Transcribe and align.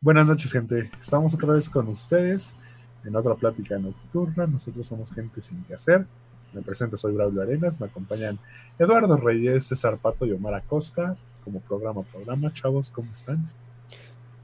Buenas 0.00 0.26
noches, 0.26 0.50
gente. 0.50 0.90
Estamos 0.98 1.34
otra 1.34 1.52
vez 1.54 1.68
con 1.68 1.86
ustedes 1.86 2.56
en 3.04 3.14
otra 3.14 3.36
plática 3.36 3.78
nocturna. 3.78 4.48
Nosotros 4.48 4.88
somos 4.88 5.12
gente 5.12 5.40
sin 5.40 5.62
que 5.62 5.74
hacer. 5.74 6.06
Me 6.52 6.62
presento, 6.62 6.96
soy 6.96 7.14
Braulio 7.14 7.42
Arenas. 7.42 7.78
Me 7.78 7.86
acompañan 7.86 8.36
Eduardo 8.80 9.16
Reyes, 9.16 9.66
César 9.68 9.96
Pato 9.98 10.26
y 10.26 10.32
Omar 10.32 10.54
Acosta 10.54 11.16
como 11.44 11.60
programa 11.60 12.02
programa. 12.02 12.52
Chavos, 12.52 12.90
¿cómo 12.90 13.12
están? 13.12 13.48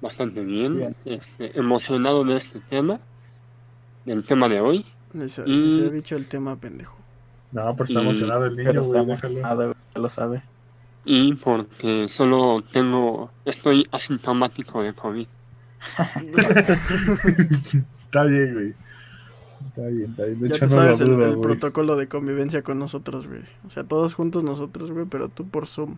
Bastante 0.00 0.44
bien. 0.44 0.94
Este, 1.04 1.58
emocionado 1.58 2.24
de 2.24 2.36
este 2.36 2.60
tema, 2.60 3.00
del 4.04 4.24
tema 4.24 4.48
de 4.48 4.60
hoy. 4.60 4.84
Les, 5.12 5.38
Y- 5.46 5.80
les 5.80 5.88
he 5.88 5.90
dicho 5.94 6.16
el 6.16 6.26
tema, 6.26 6.56
pendejo. 6.56 6.96
No, 7.52 7.72
pero 7.74 7.84
está 7.84 8.00
Y- 8.00 8.02
emocionado 8.04 8.46
el 8.46 8.56
niño, 8.56 8.68
Pero 8.70 8.84
güey. 8.84 9.04
güey, 9.04 9.18
ya 9.18 9.74
lo 10.00 10.08
sabe. 10.08 10.42
Y 11.04 11.34
porque 11.34 12.08
solo 12.10 12.60
tengo, 12.72 13.30
estoy 13.44 13.86
asintomático 13.92 14.82
de 14.82 14.92
COVID. 14.92 15.26
está 18.04 18.24
bien, 18.24 18.54
güey. 18.54 18.74
Está 19.68 19.82
bien, 19.88 20.10
está 20.10 20.24
bien. 20.24 20.40
Ya 20.48 20.58
te 20.58 20.68
sabes 20.68 21.00
el, 21.00 21.20
el 21.20 21.38
protocolo 21.40 21.96
de 21.96 22.08
convivencia 22.08 22.62
con 22.62 22.78
nosotros, 22.78 23.26
güey. 23.26 23.42
O 23.66 23.70
sea, 23.70 23.84
todos 23.84 24.14
juntos 24.14 24.42
nosotros, 24.42 24.90
güey, 24.90 25.06
pero 25.06 25.28
tú 25.28 25.46
por 25.48 25.66
Zoom. 25.66 25.96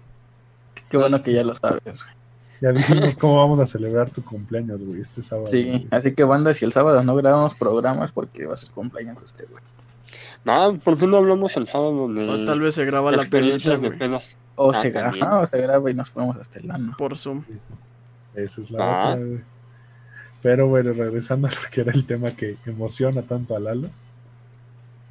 Qué 0.91 0.97
bueno 0.97 1.23
que 1.23 1.33
ya 1.33 1.43
lo 1.45 1.55
sabes, 1.55 1.83
güey. 1.85 2.15
Ya 2.61 2.73
dijimos 2.73 3.17
cómo 3.17 3.37
vamos 3.37 3.61
a 3.61 3.67
celebrar 3.67 4.11
tu 4.11 4.23
cumpleaños, 4.25 4.83
güey, 4.83 5.01
este 5.01 5.23
sábado. 5.23 5.47
Sí, 5.47 5.65
güey. 5.65 5.89
así 5.91 6.13
que 6.15 6.25
banda, 6.25 6.53
si 6.55 6.65
el 6.65 6.73
sábado 6.73 7.03
no 7.05 7.15
grabamos 7.17 7.55
programas 7.55 8.11
porque 8.13 8.47
va 8.47 8.55
a 8.55 8.57
ser 8.57 8.71
cumpleaños 8.73 9.19
este 9.25 9.45
güey. 9.45 9.63
Nada, 10.45 10.73
¿por 10.73 10.97
qué 10.99 11.07
no 11.07 11.19
hablamos 11.19 11.57
el 11.57 11.67
sábado 11.69 12.13
de 12.13 12.29
O 12.29 12.45
tal 12.47 12.61
vez 12.61 12.75
se 12.75 12.85
graba 12.85 13.13
la 13.13 13.25
de 13.25 13.77
güey? 13.77 14.21
O 14.57 14.71
Ah, 14.71 14.75
se 14.75 14.97
ajá, 14.99 15.39
o 15.41 15.47
se 15.47 15.61
graba 15.61 15.91
y 15.91 15.95
nos 15.95 16.11
ponemos 16.11 16.37
hasta 16.37 16.59
el 16.59 16.71
ano. 16.71 16.95
por 16.99 17.17
Zoom. 17.17 17.45
Esa 18.35 18.61
es 18.61 18.71
la 18.71 18.85
Ah. 18.85 19.09
otra, 19.13 19.25
güey. 19.25 19.41
Pero 20.43 20.69
bueno, 20.69 20.93
regresando 20.93 21.49
a 21.49 21.51
lo 21.51 21.57
que 21.71 21.81
era 21.81 21.93
el 21.93 22.05
tema 22.07 22.31
que 22.31 22.57
emociona 22.67 23.23
tanto 23.23 23.57
a 23.57 23.61
Lalo. 23.61 23.89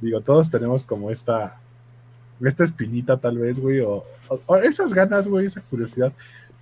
Digo, 0.00 0.20
todos 0.20 0.48
tenemos 0.50 0.84
como 0.84 1.10
esta, 1.10 1.56
esta 2.42 2.64
espinita 2.64 3.16
tal 3.18 3.36
vez, 3.38 3.58
güey, 3.60 3.80
o, 3.80 4.04
o- 4.28 4.40
o 4.46 4.56
esas 4.56 4.94
ganas, 4.94 5.28
güey, 5.28 5.46
esa 5.46 5.60
curiosidad 5.60 6.12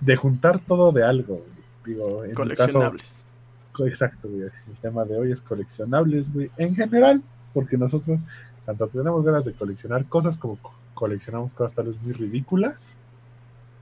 de 0.00 0.16
juntar 0.16 0.58
todo 0.60 0.92
de 0.92 1.04
algo. 1.04 1.44
Digo, 1.84 2.24
en 2.24 2.30
caso, 2.30 2.42
Coleccionables. 2.42 3.24
co- 3.72 3.86
exacto, 3.86 4.28
güey. 4.28 4.42
El 4.42 4.80
tema 4.80 5.04
de 5.04 5.16
hoy 5.16 5.32
es 5.32 5.40
coleccionables, 5.40 6.32
güey, 6.32 6.50
en 6.56 6.74
general, 6.74 7.22
porque 7.54 7.76
nosotros 7.76 8.22
tanto 8.64 8.88
tenemos 8.88 9.24
ganas 9.24 9.44
de 9.44 9.52
coleccionar 9.54 10.04
cosas 10.06 10.36
como 10.36 10.56
co- 10.56 10.74
coleccionamos 10.94 11.54
cosas 11.54 11.74
tal 11.74 11.86
vez 11.86 12.00
muy 12.02 12.12
ridículas. 12.12 12.90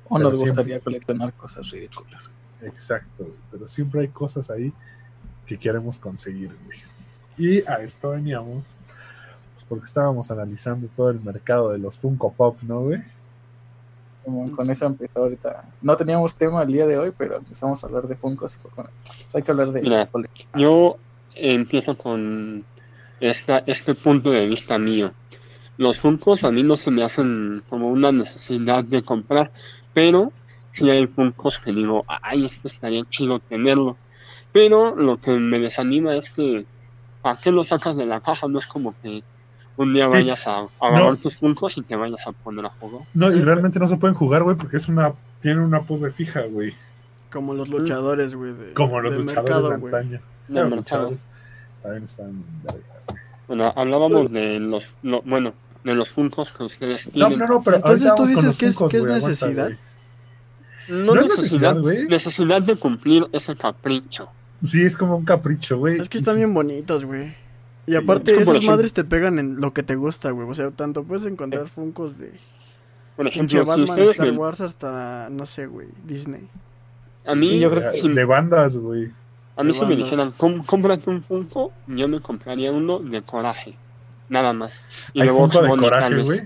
O 0.06 0.16
Pero 0.16 0.28
nos 0.28 0.34
siempre- 0.38 0.50
gustaría 0.50 0.80
coleccionar 0.80 1.32
cosas 1.32 1.70
ridículas. 1.70 2.30
Exacto, 2.60 3.24
güey, 3.24 3.36
pero 3.50 3.66
siempre 3.66 4.00
hay 4.02 4.08
cosas 4.08 4.50
ahí 4.50 4.72
que 5.46 5.58
queremos 5.58 5.98
conseguir, 5.98 6.54
güey. 6.66 6.78
Y 7.36 7.66
a 7.66 7.76
esto 7.82 8.10
veníamos, 8.10 8.74
pues 9.54 9.64
porque 9.68 9.84
estábamos 9.86 10.30
analizando 10.30 10.88
todo 10.94 11.10
el 11.10 11.20
mercado 11.20 11.70
de 11.72 11.78
los 11.78 11.98
Funko 11.98 12.32
Pop, 12.32 12.58
¿no, 12.62 12.80
güey? 12.82 13.02
Con 14.24 14.70
eso 14.70 14.86
empezó 14.86 15.20
ahorita. 15.20 15.64
No 15.82 15.96
teníamos 15.96 16.34
tema 16.34 16.62
el 16.62 16.72
día 16.72 16.86
de 16.86 16.98
hoy, 16.98 17.12
pero 17.16 17.36
empezamos 17.36 17.82
a 17.82 17.86
hablar 17.86 18.06
de 18.06 18.16
Funkos 18.16 18.56
y 18.56 18.58
fue 18.58 18.70
con... 18.70 18.86
hay 19.34 19.42
que 19.42 19.50
hablar 19.50 19.70
de 19.70 19.82
Mira. 19.82 20.08
Yo 20.54 20.96
empiezo 21.34 21.96
con 21.98 22.64
esta, 23.20 23.58
este 23.66 23.94
punto 23.94 24.30
de 24.30 24.46
vista 24.46 24.78
mío. 24.78 25.12
Los 25.76 25.98
Funkos 25.98 26.44
a 26.44 26.50
mí 26.50 26.62
no 26.62 26.76
se 26.76 26.90
me 26.90 27.02
hacen 27.02 27.62
como 27.68 27.88
una 27.88 28.12
necesidad 28.12 28.84
de 28.84 29.02
comprar, 29.02 29.52
pero 29.92 30.32
sí 30.72 30.88
hay 30.88 31.06
Funkos 31.06 31.58
que 31.58 31.72
digo, 31.72 32.04
ay, 32.06 32.46
esto 32.46 32.68
estaría 32.68 33.04
chido 33.10 33.40
tenerlo. 33.40 33.96
Pero 34.52 34.94
lo 34.94 35.18
que 35.18 35.32
me 35.32 35.58
desanima 35.58 36.16
es 36.16 36.30
que, 36.30 36.64
¿para 37.22 37.38
qué 37.38 37.50
lo 37.50 37.64
sacas 37.64 37.96
de 37.96 38.06
la 38.06 38.20
caja? 38.20 38.48
No 38.48 38.60
es 38.60 38.66
como 38.66 38.94
que 39.00 39.22
un 39.76 39.92
día 39.94 40.06
Sí. 40.06 40.10
vayas 40.12 40.46
a, 40.46 40.58
a 40.60 40.66
agarrar 40.80 41.10
No. 41.10 41.16
tus 41.16 41.36
Funkos 41.36 41.76
y 41.76 41.82
te 41.82 41.96
vayas 41.96 42.26
a 42.26 42.32
poner 42.32 42.64
a 42.66 42.70
jugar. 42.70 43.06
No, 43.14 43.32
y 43.32 43.40
realmente 43.40 43.78
no 43.78 43.86
se 43.86 43.96
pueden 43.96 44.14
jugar, 44.14 44.42
güey, 44.44 44.56
porque 44.56 44.76
es 44.76 44.88
una, 44.88 45.12
tiene 45.40 45.60
una 45.64 45.82
pose 45.82 46.10
fija, 46.10 46.42
güey. 46.42 46.72
Como 47.32 47.54
los 47.54 47.68
luchadores, 47.68 48.34
güey. 48.34 48.52
de- 48.54 48.72
Como 48.74 49.00
los 49.00 49.12
de 49.14 49.18
luchadores 49.20 49.44
mercado, 49.54 49.70
de 49.70 49.76
güey. 49.78 49.94
antaño. 49.94 50.20
No, 50.48 50.54
mercado. 50.68 50.76
luchadores 51.10 51.26
también 51.82 52.04
están. 52.04 52.44
Bueno, 53.48 53.72
hablábamos 53.76 54.30
de 54.32 54.60
los, 54.60 54.86
lo- 55.02 55.22
bueno, 55.22 55.52
de 55.82 55.94
los 55.94 56.08
Funkos 56.10 56.52
que 56.52 56.62
ustedes 56.64 57.06
No, 57.08 57.28
tienen. 57.28 57.38
no, 57.40 57.46
no, 57.46 57.62
pero 57.62 57.76
Entonces, 57.76 58.14
¿tú 58.14 58.26
dices 58.26 58.44
los 58.44 58.56
que 58.58 58.66
es- 58.66 58.76
que 58.76 58.96
es 58.98 59.04
necesidad? 59.04 59.70
No, 60.88 61.14
No 61.14 61.20
es 61.20 61.28
necesidad, 61.28 61.76
güey. 61.78 62.06
necesidad 62.06 62.62
de 62.62 62.76
cumplir 62.76 63.26
ese 63.32 63.56
capricho. 63.56 64.28
Sí, 64.62 64.84
es 64.84 64.96
como 64.96 65.16
un 65.16 65.24
capricho, 65.24 65.78
güey. 65.78 65.98
Es 65.98 66.08
que 66.08 66.18
están 66.18 66.34
sí, 66.34 66.38
bien 66.40 66.54
bonitos, 66.54 67.04
güey. 67.04 67.34
Y 67.86 67.96
aparte, 67.96 68.34
que, 68.34 68.42
esas 68.42 68.62
madres 68.64 68.92
te 68.94 69.04
pegan 69.04 69.38
en 69.38 69.60
lo 69.60 69.72
que 69.74 69.82
te 69.82 69.94
gusta, 69.94 70.30
güey. 70.30 70.48
O 70.48 70.54
sea, 70.54 70.70
tanto 70.70 71.04
puedes 71.04 71.24
encontrar 71.26 71.68
Funkos 71.68 72.16
de 72.18 72.32
Por 73.16 73.26
ejemplo, 73.26 73.64
Batman, 73.64 73.98
Star 73.98 74.32
me- 74.32 74.38
Wars 74.38 74.60
hasta, 74.60 75.28
no 75.30 75.44
sé, 75.46 75.66
güey, 75.66 75.88
Disney. 76.04 76.48
a 77.26 77.34
mí, 77.34 77.58
yo 77.60 77.70
creo 77.70 77.90
de, 77.92 78.00
si, 78.00 78.08
de 78.08 78.24
bandas, 78.24 78.76
güey. 78.78 79.12
a 79.56 79.62
mí 79.62 79.68
de 79.68 79.74
si 79.74 79.80
me 79.80 79.86
bandas. 79.86 79.98
dijeran, 79.98 80.32
"Com- 80.32 80.64
cómprate 80.64 81.10
un 81.10 81.22
Funko, 81.22 81.72
yo 81.86 82.08
me 82.08 82.20
compraría 82.20 82.72
uno 82.72 82.98
de 82.98 83.22
coraje. 83.22 83.74
Nada 84.28 84.52
más. 84.54 85.10
Y 85.12 85.20
Hay 85.20 85.28
de 85.28 85.34
Funko 85.34 85.62
de 85.62 85.68
coraje, 85.68 86.22
güey. 86.22 86.42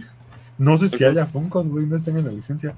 No 0.59 0.77
sé 0.77 0.89
si 0.89 1.05
haya 1.05 1.25
Funkos, 1.27 1.69
güey, 1.69 1.87
no 1.87 1.95
estén 1.97 2.17
en 2.19 2.25
la 2.27 2.33
licencia. 2.33 2.75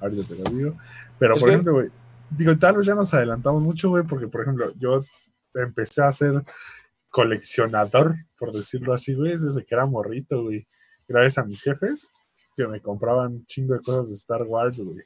Ahorita 0.00 0.28
te 0.28 0.34
lo 0.34 0.44
digo. 0.56 0.74
Pero, 1.18 1.34
Es 1.34 1.40
por 1.40 1.48
que- 1.48 1.54
ejemplo, 1.54 1.72
güey, 1.74 1.88
digo, 2.30 2.56
tal 2.58 2.76
vez 2.76 2.86
ya 2.86 2.94
nos 2.94 3.12
adelantamos 3.14 3.62
mucho, 3.62 3.88
güey, 3.88 4.04
porque, 4.04 4.28
por 4.28 4.42
ejemplo, 4.42 4.72
yo 4.78 5.02
empecé 5.54 6.02
a 6.02 6.12
ser 6.12 6.44
coleccionador, 7.16 8.14
por 8.38 8.52
decirlo 8.52 8.92
así, 8.92 9.14
güey, 9.14 9.32
desde 9.32 9.64
que 9.64 9.74
era 9.74 9.86
morrito, 9.86 10.42
güey. 10.42 10.66
Gracias 11.08 11.38
a 11.38 11.44
mis 11.46 11.62
jefes, 11.62 12.08
que 12.54 12.66
me 12.66 12.82
compraban 12.82 13.32
un 13.32 13.46
chingo 13.46 13.72
de 13.72 13.80
cosas 13.80 14.08
de 14.10 14.14
Star 14.16 14.42
Wars, 14.42 14.80
güey. 14.80 15.02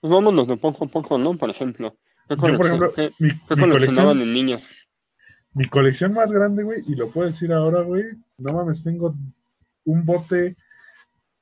Pues 0.00 0.12
vámonos 0.12 0.48
de 0.48 0.56
poco 0.56 0.86
a 0.86 0.88
poco, 0.88 1.18
¿no? 1.18 1.34
Por 1.34 1.50
ejemplo. 1.50 1.92
¿Qué, 2.28 2.34
Yo, 2.34 2.56
por 2.56 2.66
ejemplo, 2.66 2.92
qué- 2.94 3.12
mi, 3.20 3.28
qué 3.28 3.54
mi 3.56 3.70
coleccionaban 3.70 4.16
colección, 4.16 4.20
en 4.22 4.32
niños? 4.34 4.62
mi 5.54 5.66
colección 5.68 6.12
más 6.14 6.32
grande, 6.32 6.64
güey, 6.64 6.82
y 6.88 6.96
lo 6.96 7.10
puedo 7.10 7.28
decir 7.28 7.52
ahora, 7.52 7.82
güey, 7.82 8.04
no 8.38 8.52
mames, 8.54 8.82
tengo 8.82 9.14
un 9.84 10.04
bote 10.04 10.56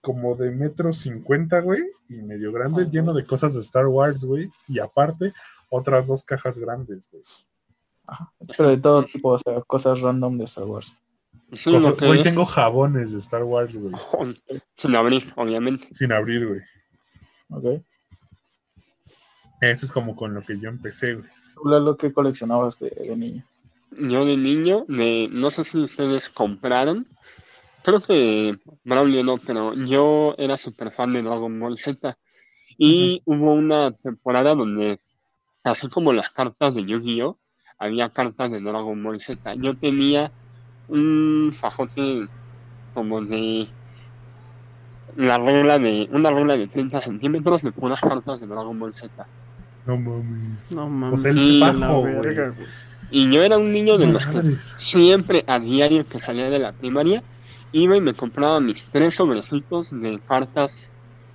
como 0.02 0.34
de 0.34 0.50
metro 0.50 0.92
cincuenta, 0.92 1.60
güey, 1.60 1.82
y 2.10 2.16
medio 2.16 2.52
grande, 2.52 2.86
lleno 2.90 3.14
de 3.14 3.24
cosas 3.24 3.54
de 3.54 3.60
Star 3.60 3.86
Wars, 3.86 4.24
güey, 4.24 4.50
y 4.68 4.80
aparte, 4.80 5.32
otras 5.70 6.08
dos 6.08 6.24
cajas 6.24 6.58
grandes, 6.58 7.08
güey. 7.10 7.22
Pero 8.56 8.68
de 8.70 8.76
todo 8.78 9.04
tipo, 9.04 9.30
o 9.30 9.38
sea, 9.38 9.60
cosas 9.62 10.00
random 10.00 10.38
de 10.38 10.44
Star 10.44 10.64
Wars. 10.64 10.94
Cosas- 11.64 11.82
lo 11.82 11.96
que 11.96 12.10
es- 12.10 12.22
tengo 12.22 12.44
jabones 12.44 13.12
de 13.12 13.18
Star 13.18 13.42
Wars, 13.44 13.76
güey, 13.76 13.94
Sin 14.76 14.94
abrir, 14.96 15.32
obviamente. 15.36 15.88
sin 15.92 16.12
abrir, 16.12 16.46
güey. 16.46 16.60
¿Ok? 17.50 17.82
Eso 19.60 19.86
es 19.86 19.92
como 19.92 20.16
con 20.16 20.32
lo 20.34 20.42
que 20.42 20.58
yo 20.58 20.68
empecé, 20.68 21.14
güey. 21.14 21.28
Tú, 21.54 21.68
Lalo, 21.68 21.96
¿qué 21.96 22.12
coleccionabas 22.12 22.78
de, 22.78 22.90
de 22.90 23.16
niño? 23.16 23.44
Yo 23.98 24.24
de 24.24 24.36
niño, 24.36 24.84
de, 24.88 25.28
no 25.32 25.50
sé 25.50 25.64
si 25.64 25.78
ustedes 25.78 26.28
compraron, 26.30 27.06
creo 27.82 28.00
que 28.00 28.56
Braulio 28.84 29.24
no, 29.24 29.36
pero 29.38 29.74
yo 29.74 30.34
era 30.38 30.56
súper 30.56 30.90
fan 30.92 31.12
de 31.12 31.22
Dragon 31.22 31.58
Ball 31.58 31.76
Z. 31.78 32.16
Y 32.78 33.20
hubo 33.26 33.52
una 33.52 33.90
temporada 33.92 34.54
donde, 34.54 34.98
así 35.64 35.88
como 35.88 36.12
las 36.12 36.30
cartas 36.30 36.74
de 36.74 36.84
Yu-Gi-Oh, 36.84 37.36
había 37.80 38.10
cartas 38.10 38.50
de 38.50 38.60
Dragon 38.60 39.02
Ball 39.02 39.20
Z. 39.20 39.54
Yo 39.54 39.76
tenía 39.76 40.30
un 40.88 41.52
fajote 41.52 42.28
como 42.94 43.22
de 43.22 43.68
la 45.16 45.38
regla 45.38 45.78
de, 45.78 46.08
una 46.12 46.30
regla 46.30 46.56
de 46.56 46.68
30 46.68 47.00
centímetros 47.00 47.62
de 47.62 47.72
puras 47.72 48.00
cartas 48.00 48.40
de 48.40 48.46
Dragon 48.46 48.78
Ball 48.78 48.94
Z. 48.94 49.26
No 49.86 49.96
mames. 49.96 50.72
No 50.72 50.88
mames. 50.88 51.24
el 51.24 51.34
sí, 51.34 51.60
bajo, 51.60 52.02
verga. 52.02 52.54
Y 53.10 53.32
yo 53.32 53.42
era 53.42 53.58
un 53.58 53.72
niño 53.72 53.98
de 53.98 54.06
los 54.06 54.24
que 54.26 54.56
siempre 54.78 55.42
a 55.48 55.58
diario 55.58 56.06
que 56.06 56.20
salía 56.20 56.48
de 56.48 56.60
la 56.60 56.72
primaria 56.72 57.22
iba 57.72 57.96
y 57.96 58.00
me 58.00 58.14
compraba 58.14 58.60
mis 58.60 58.84
tres 58.84 59.14
sobrecitos 59.14 59.88
de 59.90 60.20
cartas. 60.28 60.72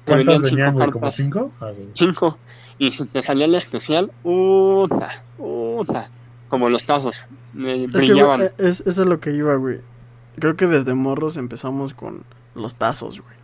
¿Cuántas 0.06 0.44
venían, 0.44 0.70
cinco 0.70 0.74
güey? 0.74 0.92
¿Como 0.92 1.02
cartas. 1.02 1.16
cinco? 1.16 1.52
Ah. 1.60 1.72
Cinco. 1.96 2.38
Y 2.78 2.92
si 2.92 3.06
te 3.06 3.24
salía 3.24 3.48
la 3.48 3.58
especial, 3.58 4.12
puta, 4.22 5.10
puta. 5.38 6.10
Como 6.50 6.70
los 6.70 6.86
tazos. 6.86 7.16
Que, 7.54 7.88
brillaban. 7.88 8.50
es, 8.58 8.82
eso 8.82 9.02
es 9.02 9.08
lo 9.08 9.20
que 9.20 9.32
iba, 9.32 9.56
güey. 9.56 9.82
Creo 10.40 10.56
que 10.56 10.68
desde 10.68 10.94
morros 10.94 11.38
empezamos 11.38 11.94
con 11.94 12.24
los 12.54 12.76
tazos, 12.76 13.22
güey. 13.22 13.36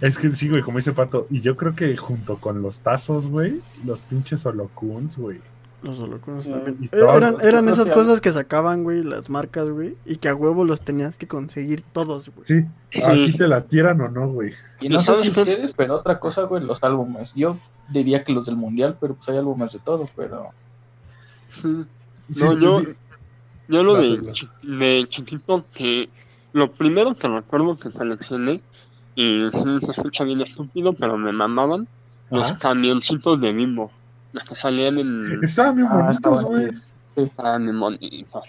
Es 0.00 0.18
que 0.18 0.30
sí, 0.30 0.48
güey, 0.48 0.62
como 0.62 0.78
dice 0.78 0.92
Pato. 0.92 1.26
Y 1.30 1.40
yo 1.40 1.56
creo 1.56 1.74
que 1.74 1.96
junto 1.96 2.36
con 2.38 2.62
los 2.62 2.80
tazos, 2.80 3.26
güey, 3.26 3.60
los 3.84 4.02
pinches 4.02 4.46
holocuns, 4.46 5.18
güey. 5.18 5.40
Los 5.82 5.98
holocunos 5.98 6.44
Sí. 6.44 6.50
también. 6.52 6.84
Eh, 6.84 6.88
eran 7.16 7.36
eran 7.42 7.68
esas 7.68 7.90
cosas 7.90 8.20
que 8.22 8.32
sacaban, 8.32 8.84
güey, 8.84 9.02
las 9.02 9.28
marcas, 9.28 9.68
güey, 9.68 9.96
y 10.06 10.16
que 10.16 10.28
a 10.28 10.34
huevo 10.34 10.64
los 10.64 10.80
tenías 10.80 11.16
que 11.18 11.26
conseguir 11.28 11.82
todos, 11.82 12.30
güey. 12.30 12.46
Sí, 12.46 12.66
así 13.04 13.36
te 13.36 13.48
la 13.48 13.62
tiran 13.66 14.00
o 14.00 14.08
no, 14.08 14.28
güey. 14.28 14.52
Y 14.80 14.88
no 14.88 15.00
sé 15.00 15.06
¿Sabes 15.06 15.20
si 15.22 15.32
qué? 15.32 15.40
ustedes, 15.40 15.72
pero 15.72 15.96
otra 15.96 16.18
cosa, 16.18 16.44
güey, 16.44 16.62
los 16.62 16.82
álbumes. 16.82 17.32
Yo 17.34 17.58
diría 17.90 18.24
que 18.24 18.32
los 18.32 18.46
del 18.46 18.56
mundial, 18.56 18.96
pero 19.00 19.14
pues 19.14 19.28
hay 19.28 19.36
álbumes 19.36 19.72
de 19.72 19.78
todo, 19.80 20.08
pero. 20.16 20.50
Sí, 22.30 22.42
No, 22.44 22.58
yo, 22.58 22.82
yo 23.68 23.82
lo 23.82 23.94
de, 23.96 24.20
de 24.62 25.06
chiquito 25.08 25.64
que 25.72 26.08
lo 26.52 26.72
primero 26.72 27.14
que 27.14 27.28
recuerdo 27.28 27.78
que 27.78 27.90
coleccioné, 27.90 28.60
y 29.16 29.40
sí 29.50 29.78
se 29.84 29.90
escucha 29.92 30.24
bien 30.24 30.40
estúpido, 30.40 30.92
pero 30.94 31.16
me 31.18 31.32
mamaban, 31.32 31.86
los 32.30 32.52
camioncitos 32.58 33.40
de 33.40 33.52
bimbo. 33.52 33.90
Los 34.32 34.44
que 34.44 34.56
salían 34.56 34.98
en 34.98 35.44
Estaban 35.44 35.76
bien 35.76 35.88
Ah, 35.90 35.94
bonitos, 35.94 36.16
estaban 36.16 36.44
güey. 37.14 37.32
ah, 37.38 37.58
mi 37.58 37.72
monito. 37.72 38.42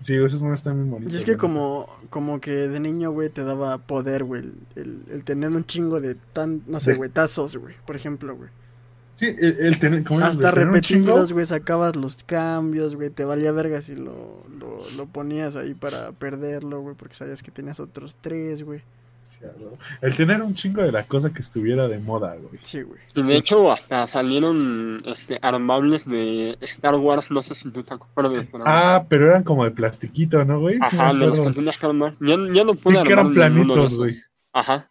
Sí, 0.00 0.14
esos 0.16 0.42
no 0.42 0.52
están 0.52 0.74
bien 0.74 0.90
bonitos. 0.90 1.14
Y 1.14 1.16
es 1.16 1.24
que 1.24 1.36
como, 1.36 1.88
como 2.10 2.40
que 2.40 2.50
de 2.50 2.80
niño, 2.80 3.12
güey, 3.12 3.30
te 3.30 3.44
daba 3.44 3.78
poder, 3.78 4.24
güey, 4.24 4.42
el, 4.42 4.54
el, 4.74 5.02
el 5.10 5.24
tener 5.24 5.50
un 5.50 5.64
chingo 5.64 6.00
de 6.00 6.14
tan, 6.16 6.62
no 6.66 6.80
sé, 6.80 6.90
De- 6.92 6.96
güey, 6.98 7.08
tazos, 7.10 7.56
güey, 7.56 7.74
por 7.86 7.96
ejemplo, 7.96 8.34
güey. 8.36 8.50
Sí, 9.22 9.36
el, 9.38 9.56
el 9.60 9.78
tener, 9.78 10.02
como 10.02 10.18
dices, 10.18 10.34
Hasta 10.34 10.50
chingo, 10.50 10.64
repetidos, 10.72 11.32
güey, 11.32 11.46
sacabas 11.46 11.94
los 11.94 12.24
cambios, 12.24 12.96
güey, 12.96 13.10
te 13.10 13.24
valía 13.24 13.52
verga 13.52 13.80
si 13.80 13.94
lo, 13.94 14.42
lo, 14.58 14.80
lo 14.96 15.06
ponías 15.06 15.54
ahí 15.54 15.74
para 15.74 16.10
perderlo, 16.10 16.80
güey, 16.80 16.96
porque 16.96 17.14
sabías 17.14 17.40
que 17.42 17.52
tenías 17.52 17.78
otros 17.78 18.16
tres, 18.20 18.64
güey. 18.64 18.80
sí. 19.24 19.36
El 20.00 20.16
tener 20.16 20.42
un 20.42 20.54
chingo 20.54 20.82
de 20.82 20.90
la 20.90 21.04
cosa 21.06 21.32
que 21.32 21.40
estuviera 21.40 21.86
de 21.86 21.98
moda, 22.00 22.34
güey. 22.34 22.60
Sí, 22.64 22.82
güey. 22.82 22.98
Y 23.14 23.22
de 23.22 23.36
hecho 23.36 23.70
hasta 23.70 24.08
salieron 24.08 25.00
este, 25.04 25.38
armables 25.40 26.04
de 26.04 26.56
Star 26.60 26.96
Wars, 26.96 27.30
no 27.30 27.42
sé 27.44 27.54
si 27.54 27.70
tú 27.70 27.84
te 27.84 27.94
acuerdas. 27.94 28.44
pero- 28.50 28.64
Ah, 28.66 29.04
pero 29.08 29.26
eran 29.26 29.44
como 29.44 29.64
de 29.64 29.70
plastiquito, 29.70 30.44
¿no, 30.44 30.58
güey? 30.60 30.76
Sí, 30.90 30.96
Ajá, 30.98 31.12
los 31.12 31.38
que 31.38 31.50
tenías 31.52 31.76
que 31.78 31.86
armar. 31.86 32.14
Ya, 32.20 32.36
ya 32.52 32.64
no 32.64 32.72
Sí, 32.74 32.80
pude 32.82 33.02
que 33.04 33.12
eran 33.12 33.26
armar 33.28 33.50
ninguno 33.50 33.74
de 33.74 33.80
planitos, 33.80 33.94
güey. 33.96 34.16
Ajá. 34.52 34.88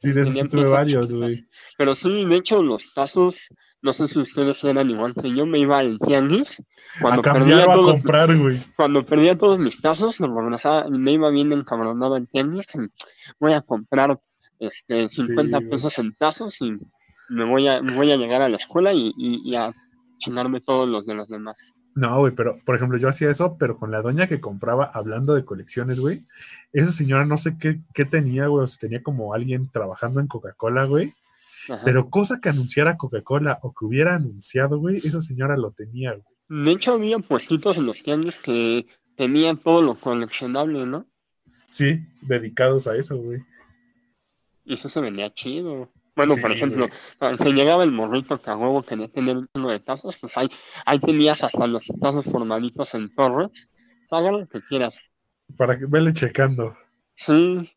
Sí, 0.00 0.12
de 0.12 0.22
esos 0.22 0.34
sí 0.34 0.48
tuve 0.48 0.64
varios, 0.66 1.12
güey. 1.12 1.46
Pero 1.76 1.94
sí, 1.94 2.24
de 2.24 2.36
hecho, 2.36 2.62
los 2.62 2.92
tazos, 2.94 3.36
no 3.82 3.92
sé 3.92 4.08
si 4.08 4.18
ustedes 4.18 4.62
eran 4.64 4.90
igual 4.90 5.14
que 5.14 5.34
yo, 5.34 5.46
me 5.46 5.58
iba 5.58 5.78
al 5.78 5.98
tianguis. 5.98 6.60
A 6.98 7.00
Cuando 7.02 7.22
cambiar 7.22 7.58
perdía, 7.58 7.66
o 7.66 7.70
a 7.70 7.74
todos, 7.74 7.90
comprar, 7.92 8.36
güey. 8.36 8.60
cuando 8.76 9.04
perdía 9.04 9.36
todos 9.36 9.58
mis 9.58 9.80
tazos, 9.80 10.20
me, 10.20 10.28
regresaba, 10.28 10.88
me 10.88 11.12
iba 11.12 11.30
bien 11.30 11.52
encabronado 11.52 12.14
al 12.14 12.28
tianguis. 12.28 12.66
Voy 13.40 13.52
a 13.52 13.60
comprar 13.60 14.16
este, 14.58 15.08
50 15.08 15.58
güey. 15.58 15.70
pesos 15.70 15.98
en 15.98 16.12
tazos 16.14 16.56
y 16.60 16.72
me 17.28 17.44
voy 17.44 17.68
a, 17.68 17.80
voy 17.80 18.10
a 18.12 18.16
llegar 18.16 18.42
a 18.42 18.48
la 18.48 18.56
escuela 18.56 18.92
y, 18.92 19.12
y, 19.16 19.40
y 19.44 19.56
a 19.56 19.72
chingarme 20.18 20.60
todos 20.60 20.88
los 20.88 21.06
de 21.06 21.14
los 21.14 21.28
demás. 21.28 21.56
No, 21.94 22.18
güey, 22.18 22.34
pero 22.34 22.58
por 22.64 22.76
ejemplo, 22.76 22.96
yo 22.98 23.08
hacía 23.08 23.30
eso, 23.30 23.56
pero 23.58 23.76
con 23.76 23.90
la 23.90 24.02
doña 24.02 24.28
que 24.28 24.40
compraba, 24.40 24.84
hablando 24.84 25.34
de 25.34 25.44
colecciones, 25.44 26.00
güey. 26.00 26.26
Esa 26.72 26.92
señora 26.92 27.24
no 27.24 27.38
sé 27.38 27.56
qué, 27.58 27.80
qué 27.92 28.04
tenía, 28.04 28.46
güey, 28.46 28.64
o 28.64 28.66
si 28.66 28.78
tenía 28.78 29.02
como 29.02 29.34
alguien 29.34 29.68
trabajando 29.70 30.20
en 30.20 30.28
Coca-Cola, 30.28 30.84
güey. 30.84 31.14
Ajá. 31.68 31.82
Pero 31.84 32.08
cosa 32.08 32.40
que 32.40 32.48
anunciara 32.48 32.96
Coca-Cola 32.96 33.58
o 33.62 33.72
que 33.74 33.84
hubiera 33.84 34.14
anunciado, 34.14 34.78
güey, 34.78 34.96
esa 34.96 35.20
señora 35.20 35.56
lo 35.56 35.72
tenía, 35.72 36.12
güey. 36.12 36.24
De 36.64 36.70
hecho, 36.70 36.92
había 36.92 37.18
puestitos 37.18 37.76
en 37.76 37.86
los 37.86 38.00
tianguis 38.00 38.36
que 38.36 38.86
tenían 39.16 39.58
todo 39.58 39.82
lo 39.82 39.94
coleccionable, 39.94 40.86
¿no? 40.86 41.04
Sí, 41.70 42.06
dedicados 42.22 42.86
a 42.86 42.96
eso, 42.96 43.16
güey. 43.16 43.42
Y 44.64 44.74
eso 44.74 44.88
se 44.88 45.00
vendía 45.00 45.30
chido. 45.30 45.88
Bueno, 46.18 46.34
Sí, 46.34 46.40
por 46.40 46.52
ejemplo, 46.52 46.88
güey. 47.20 47.36
se 47.38 47.52
llegaba 47.52 47.84
el 47.84 47.92
morrito 47.92 48.38
que 48.42 48.50
a 48.50 48.56
huevo 48.56 48.82
quería 48.82 49.08
tener 49.08 49.36
uno 49.54 49.70
de 49.70 49.80
tazos, 49.80 50.18
pues 50.20 50.36
ahí, 50.36 50.48
ahí 50.84 50.98
tenías 50.98 51.42
hasta 51.42 51.66
los 51.66 51.84
tazos 52.00 52.24
formaditos 52.26 52.94
en 52.94 53.14
torres. 53.14 53.48
Haga 54.10 54.32
lo 54.32 54.46
que 54.46 54.60
quieras. 54.62 54.94
Para 55.56 55.78
que 55.78 55.86
vele 55.86 56.12
checando. 56.12 56.76
Sí, 57.16 57.70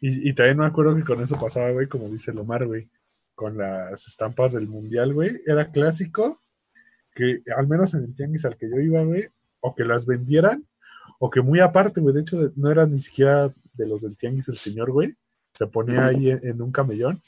Y, 0.00 0.28
y 0.30 0.32
también 0.34 0.58
me 0.58 0.66
acuerdo 0.66 0.94
que 0.96 1.04
con 1.04 1.20
eso 1.22 1.38
pasaba, 1.40 1.70
güey, 1.72 1.88
como 1.88 2.08
dice 2.08 2.32
Lomar, 2.32 2.66
güey, 2.66 2.88
con 3.34 3.56
las 3.58 4.06
estampas 4.06 4.52
del 4.52 4.68
mundial, 4.68 5.12
güey. 5.14 5.40
Era 5.46 5.70
clásico 5.70 6.40
que, 7.14 7.42
al 7.56 7.66
menos 7.68 7.94
en 7.94 8.04
el 8.04 8.14
tianguis 8.14 8.44
al 8.44 8.56
que 8.56 8.68
yo 8.70 8.78
iba, 8.80 9.02
güey, 9.04 9.28
o 9.60 9.74
que 9.74 9.84
las 9.84 10.06
vendieran, 10.06 10.66
o 11.18 11.30
que 11.30 11.40
muy 11.42 11.60
aparte, 11.60 12.00
güey, 12.00 12.14
de 12.14 12.20
hecho, 12.22 12.52
no 12.56 12.70
era 12.70 12.86
ni 12.86 13.00
siquiera 13.00 13.52
de 13.74 13.86
los 13.86 14.02
del 14.02 14.16
tianguis 14.16 14.48
el 14.48 14.56
señor, 14.56 14.92
güey. 14.92 15.14
Se 15.58 15.66
ponía 15.66 16.06
ahí 16.06 16.30
en, 16.30 16.40
en 16.46 16.62
un 16.62 16.70
camellón 16.72 17.20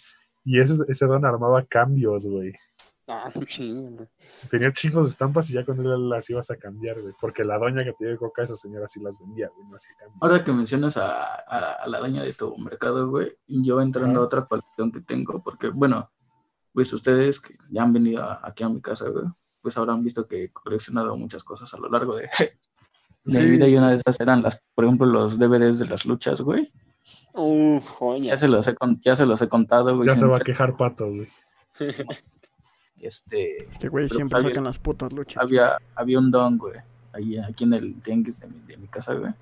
y 0.45 0.61
ese, 0.61 0.75
ese 0.89 1.07
don 1.07 1.25
armaba 1.25 1.65
cambios, 1.67 2.27
güey. 2.27 2.53
ah. 3.09 3.29
Tenía 4.51 4.73
chingos 4.73 5.07
de 5.07 5.11
estampas 5.11 5.51
y 5.51 5.55
ya 5.55 5.65
con 5.65 5.79
él 5.85 6.09
las 6.09 6.29
ibas 6.31 6.51
a 6.51 6.57
cambiar, 6.57 7.01
güey. 7.01 7.13
Porque 7.21 7.45
la 7.45 7.59
doña 7.59 7.85
que 7.85 7.93
te 7.93 8.07
dio 8.07 8.17
coca, 8.19 8.43
esa 8.43 8.55
señora 8.57 8.87
sí 8.89 9.01
las 9.01 9.19
vendía, 9.19 9.49
güey, 9.55 9.67
no 9.69 9.77
hacía 9.77 9.93
cambios. 9.99 10.19
Ahora 10.23 10.45
que 10.45 10.53
mencionas 10.53 10.97
a, 10.97 11.25
a, 11.35 11.73
a 11.83 11.87
la 11.89 12.01
daña 12.01 12.23
de 12.23 12.33
tu 12.33 12.57
mercado, 12.59 13.09
güey, 13.11 13.33
yo 13.47 13.81
entrando 13.81 14.21
Ajá. 14.21 14.21
a 14.21 14.27
otra 14.27 14.45
colección 14.47 14.93
que 14.93 15.01
tengo, 15.01 15.41
porque, 15.45 15.69
bueno, 15.69 16.11
pues 16.73 16.93
ustedes 16.93 17.41
que 17.41 17.55
ya 17.71 17.83
han 17.83 17.93
venido 17.93 18.23
a- 18.23 18.41
aquí 18.45 18.63
a 18.65 18.69
mi 18.69 18.81
casa, 18.81 19.09
güey, 19.09 19.25
pues 19.61 19.77
habrán 19.77 20.03
visto 20.05 20.27
que 20.27 20.45
he 20.45 20.53
coleccionado 20.53 21.17
muchas 21.17 21.43
cosas 21.45 21.73
a 21.75 21.79
lo 21.79 21.89
largo 21.91 22.15
de, 22.17 22.23
de 23.25 23.33
Sí. 23.33 23.39
mi 23.41 23.51
vida 23.51 23.69
y 23.69 23.77
una 23.77 23.91
de 23.91 23.97
esas 23.97 24.19
eran 24.21 24.43
las, 24.43 24.63
por 24.75 24.85
ejemplo, 24.85 25.07
los 25.07 25.39
DVDs 25.39 25.79
de 25.81 25.87
las 25.87 26.07
luchas, 26.07 26.41
güey. 26.41 26.73
Uh. 27.35 27.81
Ya 28.21 28.37
se 28.37 28.49
los 28.49 28.67
he, 28.69 28.75
ya 29.03 29.17
se 29.17 29.27
los 29.27 29.41
he 29.43 29.49
contado, 29.49 29.97
güey. 29.97 30.09
Ya 30.09 30.17
se 30.17 30.27
va 30.27 30.37
a 30.39 30.41
quejar 30.41 30.77
pato, 30.77 31.07
güey. 31.09 31.29
Este, 33.01 33.65
Es 33.65 33.79
que, 33.79 33.89
güey, 33.89 34.09
siempre 34.09 34.29
pues, 34.29 34.45
había- 34.45 34.51
sacan 34.55 34.65
las 34.65 34.79
putas 34.79 35.13
luchas. 35.13 35.43
había, 35.43 35.79
había 35.95 36.19
un 36.19 36.31
don, 36.31 36.59
güey, 36.59 36.75
ahí, 37.15 37.39
aquí 37.39 37.65
en 37.65 37.73
el 37.73 38.01
tianguis 38.03 38.41
de 38.41 38.47
mi, 38.49 38.61
de 38.67 38.77
mi 38.77 38.87
casa, 38.89 39.15
güey. 39.15 39.33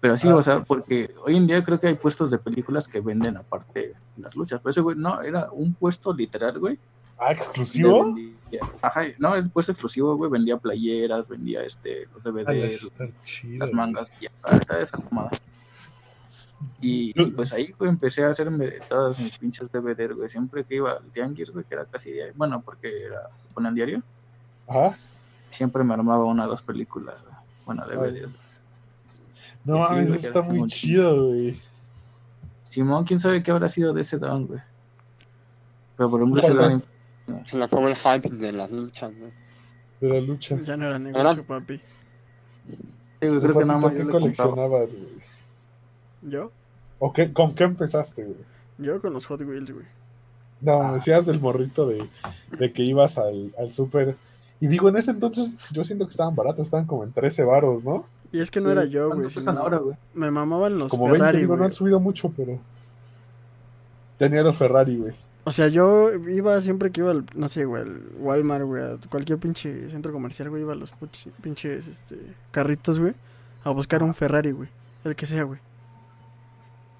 Pero 0.00 0.16
sí, 0.16 0.28
Ah. 0.28 0.36
o 0.36 0.42
sea, 0.42 0.64
porque 0.64 1.14
hoy 1.24 1.36
en 1.36 1.46
día 1.46 1.62
creo 1.62 1.78
que 1.78 1.88
hay 1.88 1.94
puestos 1.96 2.30
de 2.30 2.38
películas 2.38 2.88
que 2.88 3.00
venden 3.00 3.36
aparte 3.36 3.92
las 4.16 4.34
luchas. 4.34 4.60
Pero 4.60 4.70
ese, 4.70 4.80
güey, 4.80 4.96
no, 4.96 5.20
era 5.20 5.50
un 5.52 5.74
puesto 5.74 6.12
literal, 6.14 6.58
güey. 6.58 6.78
Ah, 7.18 7.32
exclusivo. 7.32 8.04
vendía- 8.06 8.32
Ajá, 8.80 9.02
no, 9.18 9.34
el 9.34 9.48
puesto 9.50 9.72
exclusivo, 9.72 10.16
güey, 10.16 10.30
vendía 10.30 10.56
playeras, 10.56 11.28
vendía 11.28 11.62
este, 11.64 12.06
los 12.06 12.24
las 12.24 12.34
DVDs, 12.34 12.92
las 12.98 13.70
güey. 13.70 13.72
mangas, 13.74 14.10
y 14.20 14.26
esa 14.80 14.96
mamada. 15.10 15.30
Y, 16.80 17.12
y, 17.20 17.26
pues 17.32 17.52
ahí, 17.52 17.72
güey, 17.78 17.90
empecé 17.90 18.24
a 18.24 18.30
hacerme 18.30 18.66
de 18.66 18.80
todas 18.88 19.18
mis 19.18 19.38
pinches 19.38 19.70
DVDs, 19.70 20.14
güey. 20.16 20.28
Siempre 20.28 20.64
que 20.64 20.76
iba 20.76 20.92
al 20.92 21.10
tianguis, 21.10 21.50
güey, 21.50 21.64
que 21.64 21.74
era 21.74 21.84
casi 21.84 22.12
diario, 22.12 22.34
bueno, 22.36 22.62
porque 22.62 22.88
era, 23.06 23.28
se 23.36 23.46
ponían 23.48 23.74
diario, 23.74 24.02
Ajá. 24.68 24.96
siempre 25.50 25.84
me 25.84 25.94
armaba 25.94 26.24
una 26.24 26.46
o 26.46 26.48
dos 26.48 26.62
películas, 26.62 27.22
güey. 27.22 27.36
Bueno, 27.66 27.86
DVDs. 27.86 28.32
No, 29.64 29.82
Sí, 29.86 29.94
güey, 29.94 30.04
eso 30.04 30.14
está 30.14 30.42
muy 30.42 30.68
chido, 30.68 31.28
güey. 31.28 31.60
Simón, 32.68 33.04
quién 33.04 33.20
sabe 33.20 33.42
qué 33.42 33.50
habrá 33.50 33.68
sido 33.68 33.92
de 33.92 34.00
ese 34.00 34.18
don, 34.18 34.46
güey. 34.46 34.60
Pero 35.96 36.10
por 36.10 36.20
ejemplo, 36.20 36.40
¿Cuál, 36.40 36.52
ese 36.52 36.62
don, 36.62 37.46
Se 37.46 37.56
le 37.58 37.64
acabó 37.64 37.88
el 37.88 37.94
hype 37.94 38.28
de 38.30 38.52
las 38.52 38.70
luchas, 38.70 39.12
güey. 39.16 39.30
De 40.00 40.08
la 40.08 40.20
lucha. 40.20 40.58
Ya 40.64 40.76
no 40.76 40.86
era 40.86 40.98
negocio, 40.98 41.44
papi. 41.44 41.78
sí, 42.66 43.28
güey, 43.28 43.40
creo 43.40 43.58
que 43.58 43.64
nada 43.64 43.78
más 43.78 43.94
yo 43.94 44.06
¿Qué 44.06 44.10
coleccionabas, 44.10 44.96
güey? 44.96 45.21
¿Yo? 46.22 46.50
¿O 46.98 47.12
qué, 47.12 47.32
con 47.32 47.54
qué 47.54 47.64
empezaste, 47.64 48.24
güey? 48.24 48.36
Yo 48.78 49.00
con 49.00 49.12
los 49.12 49.26
Hot 49.26 49.40
Wheels, 49.42 49.70
güey. 49.72 49.86
No, 50.60 50.80
Ah. 50.82 50.92
decías 50.94 51.26
del 51.26 51.40
morrito 51.40 51.86
de, 51.86 52.08
de 52.58 52.72
que 52.72 52.82
ibas 52.82 53.18
al, 53.18 53.52
al 53.58 53.72
súper. 53.72 54.16
Y 54.60 54.68
digo, 54.68 54.88
en 54.88 54.96
ese 54.96 55.10
entonces 55.10 55.56
yo 55.72 55.82
siento 55.82 56.06
que 56.06 56.10
estaban 56.12 56.34
baratos, 56.36 56.60
estaban 56.66 56.86
como 56.86 57.02
en 57.02 57.12
13 57.12 57.42
varos, 57.44 57.82
¿no? 57.84 58.04
Y 58.30 58.38
es 58.40 58.50
que 58.50 58.60
no 58.60 58.66
Sí, 58.66 58.72
era 58.72 58.84
yo, 58.84 59.08
¿cuánto 59.08 59.28
güey. 59.40 59.56
ahora, 59.56 59.78
güey? 59.78 59.96
Me 60.14 60.30
mamaban 60.30 60.78
los 60.78 60.88
Como 60.90 61.04
20, 61.06 61.18
Ferrari, 61.18 61.38
digo, 61.40 61.56
no 61.56 61.64
han 61.64 61.72
subido 61.72 61.98
mucho, 62.00 62.32
pero... 62.36 62.58
Tenía 64.18 64.42
los 64.42 64.56
Ferrari, 64.56 64.96
güey. 64.96 65.12
O 65.44 65.50
sea, 65.50 65.66
yo 65.66 66.12
iba 66.28 66.60
siempre 66.60 66.92
que 66.92 67.00
iba 67.00 67.10
al, 67.10 67.26
no 67.34 67.48
sé, 67.48 67.64
güey, 67.64 67.82
al 67.82 68.00
Walmart, 68.20 68.64
güey, 68.64 68.82
a 68.84 68.96
cualquier 69.10 69.38
pinche 69.38 69.88
centro 69.90 70.12
comercial, 70.12 70.48
güey, 70.50 70.62
iba 70.62 70.72
a 70.72 70.76
los 70.76 70.92
pinches, 71.42 71.88
este, 71.88 72.16
carritos, 72.52 73.00
güey, 73.00 73.14
a 73.64 73.70
buscar 73.70 74.04
un 74.04 74.14
Ferrari, 74.14 74.52
güey, 74.52 74.68
el 75.04 75.16
que 75.16 75.26
sea, 75.26 75.42
güey. 75.42 75.58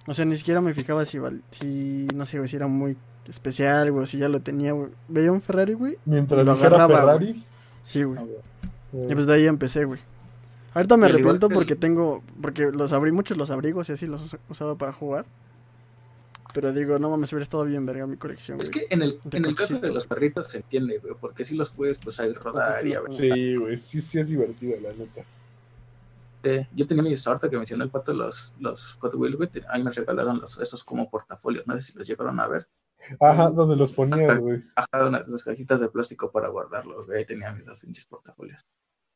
O 0.06 0.14
sea, 0.14 0.24
ni 0.24 0.36
siquiera 0.36 0.60
me 0.60 0.74
fijaba 0.74 1.04
si, 1.04 1.18
val- 1.18 1.42
si 1.50 2.08
no 2.14 2.26
sé, 2.26 2.38
güey, 2.38 2.48
si 2.48 2.56
era 2.56 2.66
muy 2.66 2.96
especial, 3.28 3.92
güey, 3.92 4.02
o 4.02 4.06
si 4.06 4.18
ya 4.18 4.28
lo 4.28 4.40
tenía, 4.40 4.72
güey. 4.72 4.90
Veía 5.08 5.30
un 5.30 5.40
Ferrari, 5.40 5.74
güey, 5.74 5.96
Mientras 6.04 6.44
Lo 6.44 6.52
agarraba, 6.52 6.88
Ferrari... 6.98 7.44
sí, 7.84 8.02
güey. 8.02 8.18
No, 8.18 8.26
güey. 8.26 9.04
eh, 9.04 9.08
Y 9.10 9.14
pues 9.14 9.26
de 9.26 9.34
ahí 9.34 9.46
empecé, 9.46 9.84
güey. 9.84 10.00
Ahorita 10.74 10.96
me 10.96 11.06
arrepiento 11.06 11.48
que 11.48 11.54
porque 11.54 11.72
el- 11.74 11.78
tengo, 11.78 12.22
porque 12.40 12.72
los 12.72 12.92
abrí 12.92 13.12
muchos 13.12 13.36
los 13.36 13.50
abrigos 13.50 13.88
y 13.90 13.92
así 13.92 14.06
los 14.06 14.22
us- 14.22 14.38
usaba 14.48 14.74
para 14.76 14.92
jugar. 14.92 15.24
Pero 16.54 16.72
digo, 16.72 16.98
no 16.98 17.08
mames, 17.08 17.32
hubiera 17.32 17.42
estado 17.44 17.64
bien 17.64 17.86
verga 17.86 18.06
mi 18.06 18.16
colección, 18.16 18.60
Es 18.60 18.70
güey. 18.70 18.86
que 18.86 18.94
en 18.94 19.00
el, 19.02 19.18
De 19.24 19.38
en 19.38 19.44
el 19.46 19.54
caso 19.54 19.78
de 19.78 19.88
los 19.88 20.06
perritos 20.06 20.48
se 20.48 20.58
entiende, 20.58 20.98
güey, 20.98 21.14
porque 21.18 21.44
sí 21.44 21.54
los 21.54 21.70
puedes 21.70 21.98
pues 21.98 22.20
ahí 22.20 22.32
rodar 22.34 22.86
y 22.86 22.92
a 22.94 23.00
ver. 23.00 23.12
Sí, 23.12 23.56
güey, 23.56 23.78
sí, 23.78 24.00
sí 24.02 24.18
es 24.18 24.28
divertido, 24.28 24.74
la 24.82 24.92
neta. 24.92 25.22
Eh, 26.44 26.66
yo 26.74 26.86
tenía 26.86 27.02
mis, 27.02 27.26
ahorita 27.26 27.48
que 27.48 27.56
mencionó 27.56 27.84
el 27.84 27.90
pato, 27.90 28.12
los, 28.12 28.54
los 28.58 28.96
Hot 28.96 29.14
Wheels, 29.14 29.36
güey, 29.36 29.48
ahí 29.68 29.82
me 29.82 29.90
regalaron 29.90 30.40
los, 30.40 30.58
esos 30.58 30.82
como 30.82 31.08
portafolios, 31.08 31.66
no 31.66 31.76
sé 31.76 31.82
si 31.82 31.98
los 31.98 32.06
llegaron 32.06 32.40
a 32.40 32.48
ver. 32.48 32.66
Ajá, 33.20 33.50
donde 33.50 33.76
los 33.76 33.92
ponías, 33.92 34.38
güey. 34.38 34.62
Ajá, 34.74 35.06
unas 35.06 35.28
las 35.28 35.42
cajitas 35.42 35.80
de 35.80 35.88
plástico 35.88 36.30
para 36.30 36.48
guardarlos, 36.48 37.06
güey. 37.06 37.18
Ahí 37.18 37.24
tenía 37.24 37.52
mis 37.52 37.66
dos 37.66 37.80
pinches 37.80 38.06
portafolios. 38.06 38.64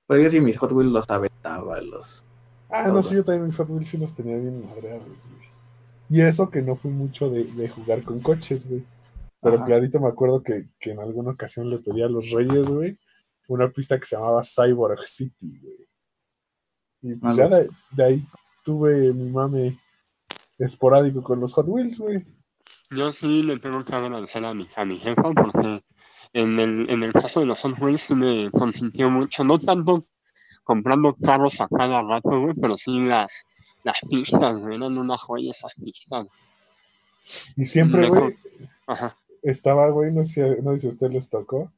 Pero 0.07 0.23
yo 0.23 0.31
sí 0.31 0.41
mis 0.41 0.57
Hot 0.59 0.73
Wheels 0.73 0.93
los 0.93 1.09
aventaba, 1.09 1.81
los... 1.81 2.25
Ah, 2.69 2.89
no, 2.89 3.03
sí, 3.03 3.15
yo 3.15 3.25
también 3.25 3.45
mis 3.45 3.57
Hot 3.57 3.71
Wheels 3.71 3.89
sí 3.89 3.97
los 3.97 4.15
tenía 4.15 4.37
bien 4.37 4.67
madreados, 4.67 5.07
güey. 5.07 5.57
Y 6.09 6.21
eso 6.21 6.51
que 6.51 6.63
no 6.63 6.77
fui 6.77 6.91
mucho 6.91 7.31
de, 7.31 7.45
de 7.45 7.69
jugar 7.69 8.03
con 8.03 8.21
coches, 8.21 8.69
güey. 8.69 8.85
Pero 9.41 9.57
Ajá. 9.57 9.67
clarito 9.67 10.01
me 10.01 10.09
acuerdo 10.09 10.43
que, 10.43 10.69
que 10.79 10.93
en 10.93 11.01
alguna 11.01 11.33
ocasión 11.33 11.69
le 11.71 11.79
pedí 11.79 12.03
a 12.03 12.09
los 12.09 12.31
Reyes, 12.31 12.69
güey, 12.69 12.99
una 13.49 13.71
pista 13.71 13.99
que 13.99 14.07
se 14.07 14.17
llamaba 14.17 14.43
Cyborg 14.43 15.01
City, 15.07 15.61
güey. 15.61 15.86
Y 17.07 17.15
pues 17.15 17.37
ya 17.37 17.49
de, 17.49 17.69
de 17.93 18.05
ahí 18.05 18.23
tuve 18.65 19.13
mi 19.13 19.31
mame 19.31 19.79
esporádico 20.59 21.23
con 21.23 21.39
los 21.39 21.53
Hot 21.55 21.69
Wheels, 21.69 22.01
güey. 22.01 22.23
Yo 22.91 23.13
sí 23.13 23.45
le 23.45 23.59
tengo 23.61 23.85
que 23.85 23.95
agradecer 23.95 24.45
a 24.45 24.55
mi, 24.55 24.67
a 24.75 24.85
mi 24.85 24.99
jefa 24.99 25.23
porque 25.23 25.81
en 26.33 26.59
el, 26.59 26.91
en 26.91 27.05
el 27.05 27.13
caso 27.13 27.41
de 27.41 27.47
los 27.47 27.61
Hot 27.61 27.79
Wheels 27.81 28.11
me 28.11 28.51
consintió 28.51 29.09
mucho, 29.09 29.45
no 29.45 29.59
tanto 29.61 30.03
comprando 30.65 31.15
carros 31.15 31.61
a 31.61 31.69
cada 31.69 32.03
rato, 32.03 32.41
güey, 32.41 32.55
pero 32.61 32.77
sí 32.77 32.99
las, 32.99 33.31
las 33.85 34.01
pistas, 34.11 34.57
güey, 34.59 34.75
eran 34.75 34.99
una 34.99 35.17
joya 35.17 35.53
esas 35.53 35.75
pistas. 35.75 36.27
Y 37.57 37.67
siempre, 37.67 38.09
güey, 38.09 38.35
estaba, 39.43 39.91
güey, 39.91 40.13
no 40.13 40.25
sé, 40.25 40.61
no 40.61 40.73
sé 40.73 40.79
si 40.79 40.87
a 40.89 40.91
usted 40.91 41.11
les 41.13 41.31
tocó, 41.31 41.71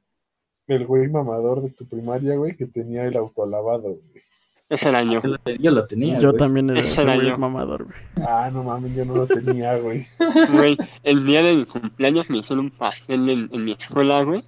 el 0.67 0.87
güey 0.87 1.07
mamador 1.09 1.61
de 1.63 1.71
tu 1.71 1.87
primaria, 1.87 2.35
güey, 2.37 2.57
que 2.57 2.65
tenía 2.65 3.05
el 3.05 3.17
autolavado, 3.19 3.83
güey. 3.83 4.23
Yo. 4.71 5.23
Yo 5.23 5.29
lo, 5.29 5.39
te- 5.39 5.59
yo 5.59 5.71
lo 5.71 5.85
tenía, 5.87 6.19
Yo 6.19 6.29
güey. 6.29 6.39
también 6.39 6.69
era 6.69 6.81
Ese 6.81 7.03
güey 7.03 7.35
mamador, 7.39 7.85
güey. 7.85 7.97
Ah, 8.27 8.51
no 8.53 8.63
mames, 8.63 8.95
yo 8.95 9.05
no 9.07 9.15
lo 9.17 9.27
tenía, 9.27 9.77
güey. 9.77 10.07
Güey, 10.53 10.77
el 11.05 11.25
día 11.25 11.43
de 11.43 11.57
mi 11.57 11.65
cumpleaños 11.65 12.29
me 12.29 12.39
hicieron 12.39 12.67
un 12.67 12.71
pastel 12.71 13.31
en, 13.31 13.49
en 13.51 13.65
mi 13.65 13.73
escuela, 13.73 14.23
güey. 14.25 14.45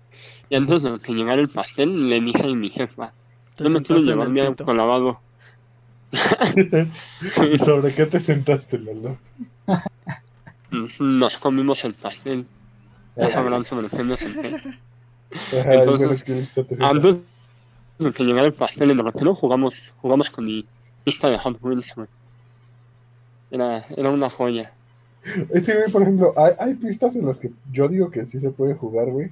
Y 0.51 0.57
antes 0.57 0.83
de 0.83 0.99
que 0.99 1.15
llegara 1.15 1.41
el 1.41 1.49
pastel, 1.49 2.11
le 2.11 2.21
dije 2.21 2.43
a 2.51 2.55
mi 2.55 2.69
jefa, 2.69 3.15
Te 3.57 3.65
no 3.65 3.71
me 3.71 3.83
quiero 3.83 4.03
llevar 4.03 4.27
el 4.27 4.33
mi 4.35 4.41
autolavado. 4.41 5.21
¿Y 7.53 7.59
sobre 7.59 7.95
qué 7.95 8.05
te 8.05 8.21
sentaste, 8.21 8.79
Lolo? 8.79 9.17
Nos 10.99 11.37
comimos 11.39 11.83
el 11.85 11.95
pastel. 11.95 12.45
Ya 13.17 13.25
Ajá, 13.25 13.35
sabrán 13.35 13.65
sobre 13.65 13.89
qué 13.89 14.03
me 14.05 14.17
senté. 14.17 14.55
entonces. 15.53 16.23
Antes 16.81 17.17
que 18.15 18.25
llegara 18.25 18.47
el 18.47 18.53
pastel 18.53 18.91
en 18.91 18.99
el 18.99 19.05
recreo, 19.05 19.35
jugamos, 19.35 19.75
jugamos 19.99 20.31
con 20.31 20.47
mi 20.47 20.65
pista 21.05 21.29
de 21.29 21.39
Hot 21.39 21.59
Wheels, 21.63 21.93
güey. 21.95 22.09
Era, 23.51 23.85
era 23.97 24.11
una 24.11 24.31
joya. 24.31 24.73
Es 25.51 25.67
que, 25.67 25.75
güey, 25.77 25.91
por 25.91 26.03
ejemplo, 26.03 26.33
hay, 26.37 26.53
hay 26.59 26.75
pistas 26.75 27.17
en 27.17 27.27
las 27.27 27.39
que 27.41 27.51
yo 27.73 27.89
digo 27.89 28.11
que 28.11 28.25
sí 28.27 28.39
se 28.41 28.51
puede 28.51 28.75
jugar, 28.75 29.11
güey. 29.11 29.31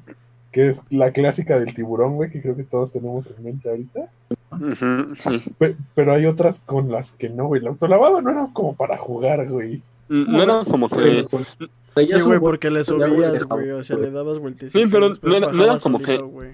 Que 0.52 0.68
es 0.68 0.82
la 0.90 1.12
clásica 1.12 1.58
del 1.58 1.74
tiburón, 1.74 2.16
güey, 2.16 2.30
que 2.30 2.40
creo 2.40 2.56
que 2.56 2.64
todos 2.64 2.92
tenemos 2.92 3.26
en 3.28 3.44
mente 3.44 3.68
ahorita. 3.68 4.08
Sí. 4.76 5.42
Pero 5.94 6.12
hay 6.12 6.24
otras 6.26 6.60
con 6.64 6.90
las 6.90 7.12
que 7.12 7.28
no, 7.28 7.46
güey. 7.46 7.60
El 7.60 7.68
autolavado 7.68 8.20
no 8.22 8.30
era 8.30 8.48
como 8.52 8.74
para 8.74 8.96
jugar, 8.98 9.46
güey. 9.48 9.82
No 10.08 10.42
era 10.42 10.64
como 10.64 10.88
que... 10.88 11.26
Pues, 11.30 11.56
Sí, 11.96 12.20
güey, 12.24 12.38
porque 12.38 12.70
le 12.70 12.84
subías, 12.84 13.44
güey, 13.44 13.70
o 13.72 13.82
sea, 13.82 13.96
le 13.96 14.10
dabas 14.12 14.38
vueltecitas. 14.38 14.80
Sí, 14.80 14.88
pero 14.90 15.08
no 15.20 15.36
era- 15.36 15.46
no 15.48 15.52
bajaba 15.58 15.64
era 15.72 15.78
como 15.80 15.98
solito, 15.98 16.12
que- 16.26 16.30
güey. 16.32 16.50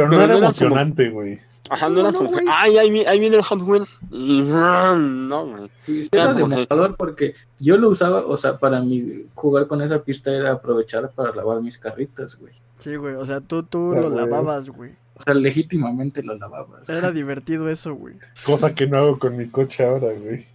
Pero 0.00 0.08
no 0.12 0.16
Pero 0.16 0.24
era 0.24 0.32
no 0.32 0.38
era 0.38 0.46
emocionante, 0.46 1.10
güey. 1.10 1.38
Ajá, 1.68 1.88
no 1.90 2.00
era 2.00 2.10
¿Cómo 2.12 2.30
no, 2.30 2.36
como? 2.38 2.50
¡Ay, 2.52 2.78
ahí, 2.78 2.90
vi- 2.90 3.04
ahí 3.04 3.20
viene 3.20 3.36
el 3.36 3.42
Hot 3.42 3.60
Wheels! 3.60 3.88
No, 4.10 5.46
güey. 5.46 5.70
Sí, 5.84 6.08
Era 6.10 6.28
que- 6.32 6.38
demoledor 6.38 6.96
porque 6.96 7.34
yo 7.58 7.76
lo 7.76 7.90
usaba, 7.90 8.20
o 8.26 8.36
sea, 8.38 8.56
para 8.58 8.80
mí 8.80 9.26
jugar 9.34 9.66
con 9.66 9.82
esa 9.82 10.02
pista 10.02 10.32
era 10.32 10.52
aprovechar 10.52 11.10
para 11.10 11.34
lavar 11.34 11.60
mis 11.60 11.76
carritas, 11.76 12.36
güey. 12.40 12.54
Sí, 12.78 12.96
güey, 12.96 13.14
o 13.14 13.26
sea, 13.26 13.40
tú, 13.42 13.62
tú 13.62 13.92
Ah, 13.94 14.00
lo 14.00 14.10
güey. 14.10 14.24
lavabas, 14.24 14.70
güey. 14.70 14.92
O 15.16 15.22
sea, 15.22 15.34
legítimamente 15.34 16.22
lo 16.22 16.34
lavabas. 16.34 16.88
Era 16.88 17.12
divertido 17.12 17.68
eso, 17.68 17.94
güey. 17.94 18.14
Cosa 18.46 18.74
que 18.74 18.86
no 18.86 18.96
hago 18.96 19.18
con 19.18 19.36
mi 19.36 19.48
coche 19.48 19.84
ahora, 19.84 20.08
güey. 20.14 20.46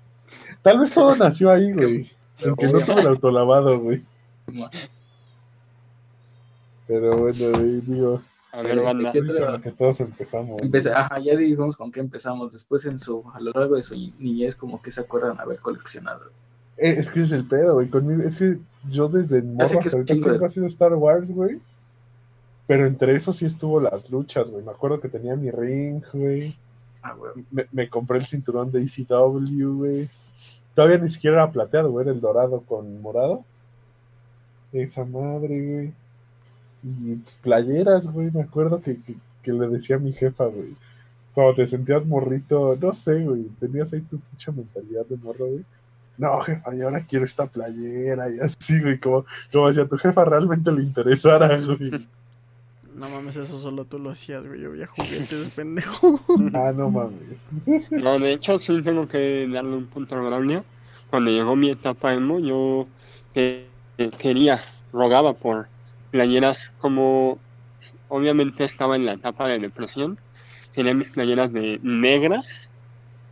Tal 0.63 0.79
vez 0.79 0.91
todo 0.91 1.15
nació 1.15 1.51
ahí, 1.51 1.71
güey. 1.71 2.09
En 2.39 2.55
que 2.55 2.65
no 2.67 2.79
tuve 2.79 2.99
el 3.01 3.07
autolavado, 3.07 3.79
güey. 3.79 4.01
Pero 6.87 7.17
bueno, 7.17 7.37
güey, 7.53 7.81
digo, 7.81 8.21
A 8.55 8.62
ver, 8.62 8.77
Este, 8.79 8.85
banda. 8.93 9.12
¿qué 9.12 9.19
con 9.19 9.29
otra- 9.31 9.51
lo 9.51 9.62
que 9.62 9.71
todos 9.71 10.00
empezamos. 10.01 10.62
Empecé- 10.62 10.91
ajá, 10.93 11.19
ya 11.19 11.35
dijimos 11.35 11.75
con 11.75 11.91
qué 11.91 12.00
empezamos. 12.00 12.53
Después 12.53 12.85
en 12.85 12.97
su, 13.00 13.24
a 13.33 13.39
lo 13.39 13.51
largo 13.51 13.75
de 13.75 13.83
su 13.83 13.95
niñez, 13.95 14.55
como 14.55 14.81
que 14.81 14.91
se 14.91 15.01
acuerdan 15.01 15.39
haber 15.39 15.59
coleccionado. 15.59 16.21
Eh, 16.77 16.95
es 16.97 17.09
que 17.09 17.21
es 17.21 17.31
el 17.31 17.45
pedo, 17.47 17.75
güey. 17.75 17.89
Conmigo, 17.89 18.21
es 18.24 18.38
que 18.39 18.57
yo 18.89 19.07
desde 19.07 19.41
morro 19.41 19.63
hasta 19.79 19.89
ahorita 19.97 20.13
siempre 20.15 20.45
ha 20.45 20.50
sido 20.50 20.65
Star 20.67 20.93
Wars, 20.93 21.31
güey. 21.31 21.59
Pero 22.67 22.85
entre 22.85 23.15
eso 23.15 23.31
sí 23.31 23.45
estuvo 23.45 23.79
las 23.79 24.09
luchas, 24.09 24.50
güey. 24.51 24.63
Me 24.63 24.71
acuerdo 24.71 25.00
que 25.00 25.07
tenía 25.09 25.35
mi 25.35 25.51
ring, 25.51 26.01
güey. 26.13 26.53
Ah, 27.01 27.13
güey. 27.13 27.31
Me, 27.51 27.67
me 27.71 27.89
compré 27.89 28.17
el 28.17 28.25
cinturón 28.25 28.71
de 28.71 28.81
ECW, 28.83 29.77
güey. 29.77 30.09
Todavía 30.74 30.97
ni 30.97 31.07
siquiera 31.07 31.43
era 31.43 31.51
plateado, 31.51 31.91
güey. 31.91 32.05
Era 32.05 32.13
el 32.13 32.21
dorado 32.21 32.62
con 32.62 33.01
morado. 33.01 33.45
Esa 34.74 35.05
madre, 35.05 35.47
güey. 35.74 35.93
Y 36.85 37.15
pues, 37.15 37.35
playeras, 37.41 38.11
güey. 38.11 38.29
Me 38.31 38.43
acuerdo 38.43 38.81
que, 38.81 39.01
que, 39.01 39.15
que 39.41 39.51
le 39.51 39.67
decía 39.67 39.95
a 39.95 39.99
mi 39.99 40.13
jefa, 40.13 40.45
güey. 40.45 40.75
Cuando 41.33 41.55
te 41.55 41.67
sentías 41.67 42.05
morrito, 42.05 42.77
no 42.79 42.93
sé, 42.93 43.23
güey. 43.23 43.43
Tenías 43.59 43.91
ahí 43.93 44.01
tu 44.01 44.19
mucha 44.31 44.51
mentalidad 44.51 45.05
de 45.05 45.17
morro, 45.17 45.47
güey. 45.47 45.65
No, 46.17 46.39
jefa, 46.41 46.73
y 46.73 46.81
ahora 46.81 47.05
quiero 47.05 47.25
esta 47.25 47.45
playera 47.45 48.29
y 48.29 48.39
así, 48.39 48.79
güey. 48.79 48.99
Como, 48.99 49.25
como 49.51 49.73
si 49.73 49.81
a 49.81 49.87
tu 49.87 49.97
jefa 49.97 50.23
realmente 50.23 50.71
le 50.71 50.83
interesara, 50.83 51.57
güey. 51.57 52.07
No 52.95 53.09
mames, 53.09 53.35
eso 53.35 53.59
solo 53.59 53.83
tú 53.83 53.99
lo 53.99 54.11
hacías, 54.11 54.45
güey. 54.45 54.61
Yo 54.61 54.71
veía 54.71 54.87
juguetes, 54.87 55.51
pendejo. 55.55 56.21
Ah, 56.53 56.71
no 56.73 56.89
mames. 56.89 57.19
No, 57.91 58.19
de 58.19 58.31
hecho, 58.31 58.59
sí 58.59 58.81
tengo 58.81 59.07
que 59.07 59.47
darle 59.51 59.75
un 59.75 59.87
punto 59.87 60.15
a 60.15 60.21
Braulio. 60.21 60.63
Cuando 61.09 61.31
llegó 61.31 61.55
mi 61.55 61.69
etapa 61.69 62.13
emo, 62.13 62.39
yo 62.39 62.87
eh, 63.33 63.67
quería, 64.17 64.61
rogaba 64.93 65.33
por 65.33 65.67
playeras 66.15 66.57
como... 66.79 67.38
Obviamente 68.07 68.63
estaba 68.63 68.95
en 68.95 69.05
la 69.05 69.13
etapa 69.13 69.48
de 69.48 69.60
depresión. 69.60 70.17
Tenía 70.74 70.93
mis 70.93 71.10
playeras 71.10 71.51
de 71.51 71.79
negras, 71.84 72.45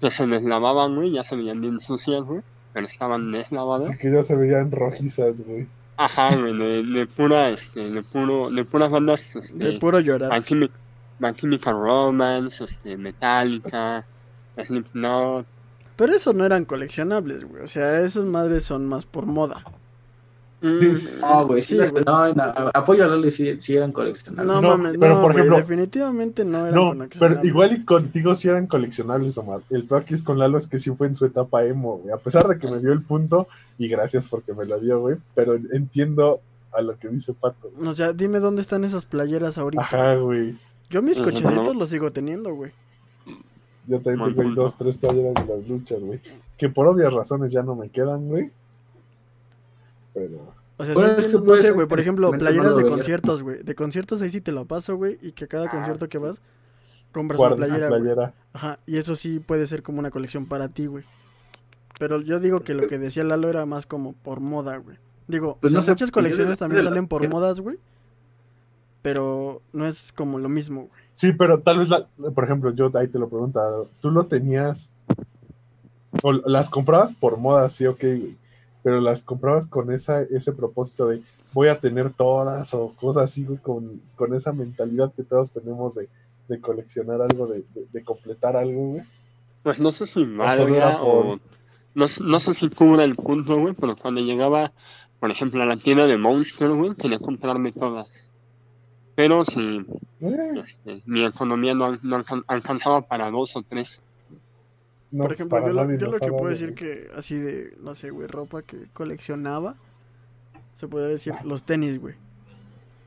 que 0.02 0.10
se 0.10 0.28
deslavaban, 0.28 0.96
güey, 0.96 1.12
ya 1.12 1.24
se 1.24 1.36
veían 1.36 1.62
bien 1.62 1.80
sucias, 1.80 2.22
güey. 2.24 2.42
Pero 2.74 2.88
estaban 2.88 3.32
deslavadas. 3.32 3.90
Así 3.90 3.98
que 4.00 4.12
ya 4.12 4.24
se 4.24 4.36
veían 4.36 4.72
rojizas, 4.72 5.46
güey. 5.46 5.68
Ajá, 5.96 6.36
güey, 6.36 6.58
de, 6.58 6.84
de 6.84 7.06
pura, 7.06 7.50
este, 7.50 7.92
de 7.92 8.04
puro, 8.04 8.50
de 8.50 8.66
puras 8.66 8.90
bandas, 8.90 9.22
De 9.54 9.70
este, 9.70 9.80
puro 9.80 10.00
llorar. 10.00 10.44
My 11.20 11.34
Chemical 11.34 11.80
Romance, 11.80 12.63
este, 12.66 12.98
Metallica, 12.98 14.04
Slipknot. 14.58 15.46
Pero 15.96 16.13
eso 16.13 16.34
no 16.34 16.46
eran 16.46 16.66
coleccionables, 16.66 17.46
güey. 17.46 17.63
O 17.63 17.68
sea, 17.68 18.02
esas 18.02 18.25
madres 18.25 18.66
son 18.66 18.88
más 18.88 19.06
por 19.06 19.28
moda. 19.28 19.63
Mm, 20.63 20.79
Sí, 20.79 21.17
No, 21.22 21.46
güey, 21.46 21.62
sí, 21.62 21.77
güey. 21.77 22.03
no, 22.05 22.34
no, 22.34 22.43
apoyo 22.74 23.03
a 23.03 23.08
Loli, 23.08 23.32
sí, 23.32 23.58
sí 23.62 23.75
eran 23.75 23.91
coleccionables. 23.91 24.48
No, 24.53 24.62
No, 24.62 24.77
mames, 24.77 24.96
pero 24.98 25.15
no, 25.15 25.22
por 25.22 25.32
ejemplo- 25.32 25.58
definitivamente 25.58 26.46
no 26.46 26.60
eran 26.60 26.74
No, 26.74 26.88
coleccionables. 26.93 27.38
pero 27.38 27.46
igual 27.48 27.74
y 27.74 27.84
contigo 27.84 28.34
sí 28.34 28.48
eran 28.48 28.67
coleccionables, 28.67 29.38
Omar. 29.38 29.60
El 29.70 29.84
peor 29.86 30.01
aquí 30.03 30.13
es 30.13 30.24
con 30.24 30.39
Lalo 30.39 30.58
es 30.58 30.67
que 30.67 30.79
sí 30.79 30.89
fue 30.91 31.08
en 31.08 31.15
su 31.15 31.25
etapa 31.25 31.65
emo, 31.65 31.98
güey. 31.98 32.13
A 32.13 32.17
pesar 32.17 32.48
de 32.48 32.58
que 32.58 32.67
me 32.72 32.79
dio 32.79 32.93
el 32.93 33.01
punto, 33.03 33.48
y 33.77 33.89
gracias 33.89 34.27
porque 34.29 34.53
me 34.53 34.65
lo 34.65 34.79
dio, 34.79 35.01
güey. 35.01 35.17
Pero 35.36 35.55
entiendo 35.55 36.39
a 36.72 36.82
lo 36.82 36.98
que 36.98 37.10
dice 37.10 37.34
Pato. 37.34 37.70
güey. 37.75 37.89
O 37.89 37.93
sea, 37.93 38.13
dime 38.13 38.39
dónde 38.39 38.62
están 38.62 38.86
esas 38.86 39.05
playeras 39.05 39.58
ahorita. 39.58 39.84
Ajá, 39.84 40.15
güey. 40.15 40.58
Yo 40.89 41.01
mis 41.01 41.20
cochecitos 41.20 41.74
no. 41.74 41.74
los 41.74 41.89
sigo 41.89 42.12
teniendo, 42.12 42.53
güey. 42.55 42.72
Yo 43.86 44.00
también 44.00 44.34
tengo 44.34 44.41
ahí 44.50 44.55
dos, 44.55 44.77
tres 44.77 44.98
playeras 44.98 45.34
de 45.46 45.58
las 45.58 45.67
luchas, 45.67 46.01
güey. 46.01 46.22
Que 46.58 46.70
por 46.70 46.88
obvias 46.88 47.13
razones 47.13 47.51
ya 47.51 47.63
no 47.63 47.75
me 47.75 47.89
quedan, 47.89 48.27
güey. 48.29 48.50
Pero. 50.13 50.53
O 50.77 50.86
sea, 50.86 50.93
Bueno, 50.93 51.10
sí 51.10 51.15
es 51.17 51.25
que 51.25 51.32
entiendo- 51.38 51.55
no 51.55 51.62
sé, 51.62 51.72
güey. 51.72 51.88
Por 51.88 52.00
ejemplo, 52.00 52.32
playeras 52.32 52.75
de 52.77 52.84
conciertos, 52.84 53.43
güey. 53.43 53.62
De 53.63 53.75
conciertos 53.75 54.22
ahí 54.22 54.32
sí 54.32 54.41
te 54.41 54.51
lo 54.51 54.65
paso, 54.65 54.96
güey. 54.96 55.17
Y 55.22 55.32
que 55.34 55.48
cada 55.48 55.65
Ah, 55.67 55.72
concierto 55.72 56.08
que 56.08 56.17
vas, 56.17 56.41
compras 57.12 57.39
una 57.39 57.55
playera, 57.55 57.88
playera. 57.89 58.34
Ajá, 58.53 58.79
y 58.88 58.98
eso 58.98 59.15
sí 59.15 59.39
puede 59.39 59.67
ser 59.67 59.84
como 59.84 60.00
una 60.00 60.10
colección 60.12 60.46
para 60.48 60.70
ti, 60.70 60.88
güey. 60.88 61.03
Pero 62.00 62.20
yo 62.22 62.39
digo 62.39 62.62
que 62.62 62.74
lo 62.74 62.88
que 62.88 62.98
decía 62.98 63.24
Lalo 63.24 63.50
era 63.50 63.65
más 63.67 63.86
como 63.86 64.13
por 64.13 64.39
moda, 64.39 64.77
güey. 64.77 64.98
Digo, 65.27 65.58
Pues 65.62 65.72
o 65.72 65.75
sea, 65.75 65.77
no 65.77 65.82
sé, 65.84 65.91
muchas 65.91 66.12
colecciones 66.12 66.58
también 66.58 66.84
salen 66.84 67.08
por 67.08 67.27
modas, 67.29 67.60
güey. 67.62 67.77
Pero 69.01 69.62
no 69.74 69.86
es 69.86 70.12
como 70.13 70.39
lo 70.39 70.50
mismo, 70.50 70.88
güey. 70.88 71.01
Sí, 71.13 71.34
pero 71.34 71.60
tal 71.60 71.79
vez, 71.79 71.89
la- 71.89 72.08
por 72.34 72.43
ejemplo, 72.43 72.72
yo 72.74 72.89
ahí 72.96 73.08
te 73.08 73.20
lo 73.20 73.29
pregunto, 73.29 73.89
tú 74.01 74.10
lo 74.12 74.25
tenías, 74.25 74.89
o 76.24 76.32
las 76.34 76.70
comprabas 76.70 77.13
por 77.13 77.38
moda, 77.38 77.67
sí, 77.70 77.86
ok, 77.86 78.00
güey, 78.01 78.38
pero 78.84 79.00
las 79.02 79.24
comprabas 79.24 79.66
con 79.68 79.92
esa, 79.92 80.22
ese 80.24 80.52
propósito 80.52 81.08
de 81.08 81.22
voy 81.54 81.70
a 81.70 81.80
tener 81.80 82.12
todas 82.12 82.74
o 82.74 82.94
cosas 83.00 83.24
así, 83.25 83.46
güey, 83.46 83.58
con, 83.60 84.02
con 84.16 84.34
esa 84.34 84.52
mentalidad 84.54 85.13
que 85.13 85.24
todos 85.24 85.52
tenemos 85.52 85.96
de, 85.96 86.10
de 86.50 86.60
coleccionar 86.60 87.22
algo, 87.22 87.48
de, 87.48 87.60
de- 87.62 87.86
de 87.92 88.04
completar 88.04 88.56
algo, 88.58 88.88
güey. 88.90 89.04
Pues 89.63 89.80
no 89.80 89.92
sé 89.92 90.06
si 90.08 90.25
valga 90.25 91.00
por- 91.00 91.25
o... 91.25 91.40
No, 91.96 92.08
no 92.22 92.40
sé 92.40 92.54
si 92.56 92.70
cubra 92.70 93.04
el 93.04 93.16
punto, 93.16 93.58
güey, 93.60 93.74
pero 93.80 93.96
cuando 93.96 94.20
llegaba, 94.20 94.72
por 95.20 95.30
ejemplo, 95.32 95.62
a 95.62 95.66
la 95.66 95.78
tienda 95.78 96.08
de 96.08 96.18
Monster, 96.18 96.72
güey, 96.72 96.96
quería 96.96 97.20
comprarme 97.20 97.72
todas. 97.72 98.08
Pero 99.16 99.46
si 99.46 99.86
Eh, 100.22 100.63
este, 100.66 101.02
mi 101.06 101.24
economía 101.24 101.75
no, 101.75 101.98
no 102.02 102.16
alcan- 102.18 102.44
alcanzaba 102.48 103.02
para 103.04 103.30
dos 103.30 103.56
o 103.56 103.62
tres. 103.62 104.02
No, 105.13 105.25
Por 105.25 105.27
pues, 105.27 105.39
ejemplo, 105.39 105.67
yo, 105.67 105.74
lo, 105.74 105.96
yo 105.96 106.20
que 106.20 106.32
puedo 106.32 106.48
decir 106.48 106.74
que 106.74 107.08
así 107.15 107.36
de, 107.36 107.77
no 107.79 107.93
sé, 107.93 108.10
güey, 108.10 108.25
ropa 108.25 108.63
que 108.63 108.88
coleccionaba, 108.93 109.75
se 110.74 110.88
podría 110.88 111.10
decir 111.10 111.36
los 111.43 111.65
tenis, 111.65 112.01
güey. 112.01 112.15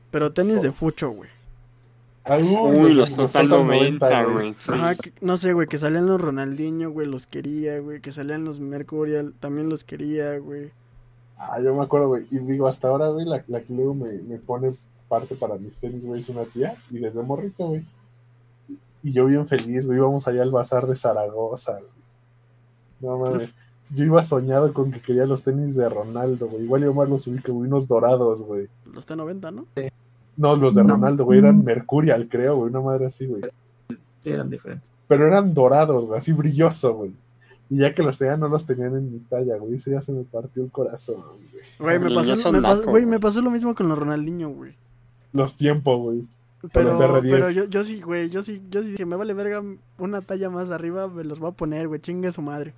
Pero 0.09 0.31
tenis 0.31 0.61
de 0.61 0.71
fucho, 0.71 1.09
güey. 1.09 1.29
Ay, 2.23 2.43
Uy, 2.43 2.93
los 2.93 3.09
total 3.09 3.49
Total 3.49 3.67
90, 3.67 4.23
güey. 4.23 4.55
Ajá, 4.67 4.95
que- 4.95 5.11
no 5.19 5.35
sé, 5.35 5.51
güey, 5.51 5.67
que 5.67 5.77
salían 5.77 6.05
los 6.05 6.21
Ronaldinho, 6.21 6.91
güey, 6.91 7.07
los 7.07 7.27
quería, 7.27 7.77
güey, 7.79 7.99
que 7.99 8.13
salían 8.13 8.45
los 8.45 8.61
Mercurial, 8.61 9.33
también 9.41 9.67
los 9.67 9.83
quería, 9.83 10.37
güey. 10.39 10.71
Ah, 11.37 11.59
yo 11.61 11.75
me 11.75 11.83
acuerdo, 11.83 12.07
güey. 12.07 12.25
Y 12.31 12.37
digo, 12.37 12.69
hasta 12.69 12.87
ahora, 12.87 13.09
güey, 13.09 13.25
la, 13.25 13.43
la 13.47 13.59
que 13.59 13.73
luego 13.73 13.93
me, 13.93 14.13
me 14.13 14.37
pone 14.37 14.77
parte 15.09 15.35
para 15.35 15.55
mis 15.55 15.77
tenis, 15.77 16.05
güey, 16.05 16.21
es 16.21 16.29
una 16.29 16.45
tía. 16.45 16.73
Y 16.89 16.99
desde 16.99 17.21
morrito, 17.21 17.67
güey. 17.67 17.85
Y 19.03 19.11
yo 19.11 19.25
bien 19.25 19.45
feliz, 19.45 19.85
güey. 19.85 19.97
Íbamos 19.97 20.25
allá 20.29 20.41
al 20.41 20.51
bazar 20.51 20.87
de 20.87 20.95
Zaragoza, 20.95 21.73
güey. 21.73 21.96
No 22.99 23.17
mames. 23.17 23.55
Yo 23.89 24.03
iba 24.03 24.21
soñado 24.21 24.73
con 24.73 24.91
que 24.91 24.99
quería 24.99 25.25
los 25.25 25.43
tenis 25.43 25.75
de 25.75 25.87
Ronaldo, 25.87 26.47
güey. 26.47 26.63
Igual 26.65 26.83
yo 26.83 26.93
más 26.93 27.07
los 27.09 27.25
ubico, 27.27 27.53
güey. 27.53 27.67
Unos 27.67 27.87
dorados, 27.87 28.43
güey. 28.43 28.67
Los 28.91 29.07
T90, 29.07 29.53
¿no? 29.53 29.65
No, 30.35 30.55
los 30.55 30.75
de 30.75 30.83
No. 30.83 30.93
Ronaldo, 30.95 31.23
güey. 31.25 31.39
Eran 31.39 31.63
Mercurial, 31.63 32.27
creo, 32.29 32.57
güey. 32.57 32.69
Una 32.69 32.81
madre 32.81 33.05
así, 33.05 33.25
güey. 33.25 33.43
Sí, 34.19 34.29
eran 34.31 34.49
diferentes. 34.49 34.91
Pero 35.07 35.25
eran 35.25 35.53
dorados, 35.53 36.05
güey. 36.05 36.17
Así 36.17 36.33
brilloso, 36.33 36.93
güey. 36.95 37.11
Y 37.69 37.77
ya 37.77 37.93
que 37.95 38.03
los 38.03 38.17
tenían, 38.17 38.39
no 38.41 38.49
los 38.49 38.65
tenían 38.65 38.95
en 38.95 39.11
mi 39.11 39.19
talla, 39.19 39.57
güey. 39.57 39.75
Ese 39.75 39.91
ya 39.91 40.01
se 40.01 40.11
me 40.11 40.23
partió 40.23 40.63
el 40.63 40.71
corazón, 40.71 41.21
güey. 41.25 41.63
Güey, 41.79 41.99
me 41.99 42.09
Sí, 42.09 42.15
pasó, 42.15 42.51
me 42.51 42.61
pasó- 42.61 42.83
güey, 42.83 43.05
me 43.05 43.19
pasó 43.19 43.41
lo 43.41 43.51
mismo 43.51 43.73
con 43.73 43.87
los 43.87 43.97
Ronaldinho, 43.97 44.49
güey. 44.49 44.73
Los 45.33 45.55
tiempos, 45.55 45.97
güey. 45.99 46.23
Pero, 46.73 46.89
los 46.89 46.99
R10. 46.99 47.31
pero 47.31 47.51
yo, 47.51 47.65
yo 47.65 47.83
sí, 47.83 48.01
güey, 48.01 48.29
yo 48.29 48.41
sí, 48.43 48.61
yo 48.69 48.81
sí 48.81 48.91
dije, 48.91 49.05
me 49.05 49.15
vale 49.15 49.33
verga 49.33 49.63
una 49.99 50.21
talla 50.21 50.49
más 50.49 50.71
arriba, 50.71 51.07
me 51.07 51.23
los 51.23 51.39
voy 51.39 51.49
a 51.51 51.53
poner, 51.53 51.87
güey, 51.87 52.01
chingue 52.01 52.31
su 52.31 52.41
madre. 52.41 52.73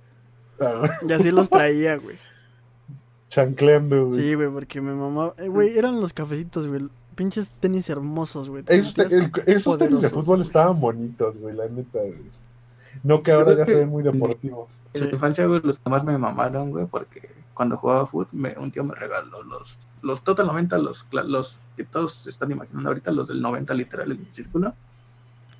Y 1.08 1.12
así 1.12 1.30
los 1.30 1.48
traía, 1.50 1.96
güey. 1.96 2.16
Chancleando, 3.28 4.06
güey. 4.06 4.20
Sí, 4.20 4.34
güey, 4.34 4.48
porque 4.50 4.80
me 4.80 4.92
mamaba. 4.92 5.34
eh, 5.38 5.48
Güey, 5.48 5.78
eran 5.78 6.00
los 6.00 6.12
cafecitos, 6.12 6.66
güey. 6.66 6.88
Pinches 7.14 7.52
tenis 7.60 7.88
hermosos, 7.88 8.48
güey. 8.50 8.64
Esos, 8.66 8.94
te- 8.94 9.08
sentías 9.08 9.46
el- 9.46 9.54
esos 9.54 9.78
tenis 9.78 10.00
de 10.00 10.10
fútbol 10.10 10.40
estaban 10.40 10.80
bonitos, 10.80 11.38
güey, 11.38 11.54
la 11.54 11.68
neta, 11.68 11.98
güey. 12.00 12.40
No 13.04 13.22
que 13.22 13.30
ahora 13.32 13.52
ya 13.56 13.64
que- 13.64 13.72
se 13.72 13.76
ven 13.78 13.88
muy 13.88 14.02
deportivos. 14.02 14.80
En 14.94 15.04
mi 15.06 15.10
infancia, 15.10 15.46
güey, 15.46 15.60
los 15.62 15.78
que 15.78 15.90
más 15.90 16.04
me 16.04 16.16
mamaron, 16.18 16.70
güey, 16.70 16.86
porque 16.86 17.30
cuando 17.54 17.76
jugaba 17.76 18.06
fútbol, 18.06 18.26
me- 18.32 18.56
un 18.58 18.70
tío 18.72 18.82
me 18.84 18.94
regaló 18.94 19.42
los, 19.44 19.88
los 20.02 20.24
Total 20.24 20.46
90, 20.46 20.78
los, 20.78 21.06
los 21.12 21.60
que 21.76 21.84
todos 21.84 22.12
se 22.14 22.30
están 22.30 22.50
imaginando 22.50 22.88
ahorita, 22.88 23.10
los 23.12 23.28
del 23.28 23.40
90 23.40 23.74
literal 23.74 24.10
en 24.12 24.18
el 24.20 24.32
círculo. 24.32 24.74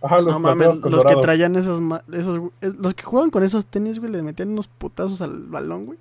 Ajá, 0.03 0.21
los 0.21 0.33
No 0.33 0.41
mames, 0.41 0.81
los 0.81 1.05
que 1.05 1.17
traían 1.17 1.57
esos, 1.57 1.81
esos, 2.13 2.41
los 2.61 2.95
que 2.95 3.03
jugaban 3.03 3.31
con 3.31 3.43
esos 3.43 3.67
tenis, 3.67 3.99
güey, 3.99 4.11
le 4.11 4.23
metían 4.23 4.51
unos 4.51 4.67
putazos 4.67 5.21
al 5.21 5.43
balón, 5.43 5.87
güey. 5.87 5.99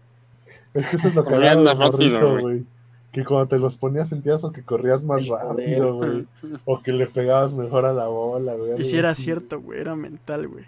Es 0.74 0.88
que 0.88 0.96
eso 0.96 1.10
es 1.10 1.16
lo 1.16 1.26
que 1.26 1.32
morrito, 1.36 1.74
rápido, 1.74 2.40
güey. 2.40 2.66
Que 3.12 3.26
cuando 3.26 3.48
te 3.48 3.58
los 3.58 3.78
ponías 3.78 4.08
sentías 4.08 4.44
o 4.44 4.52
que 4.52 4.64
corrías 4.64 5.04
más 5.04 5.24
El 5.24 5.30
rápido, 5.30 5.96
güey. 5.96 6.28
O 6.66 6.82
que 6.82 6.94
le 6.94 7.08
pegabas 7.08 7.54
mejor 7.56 7.86
a 7.86 7.94
la 7.94 8.08
bola, 8.08 8.54
güey. 8.54 8.80
Y 8.80 8.86
si 8.86 8.98
era 8.98 9.10
así. 9.10 9.24
cierto, 9.24 9.60
güey, 9.60 9.82
era 9.82 9.96
mental, 9.96 10.48
güey. 10.48 10.66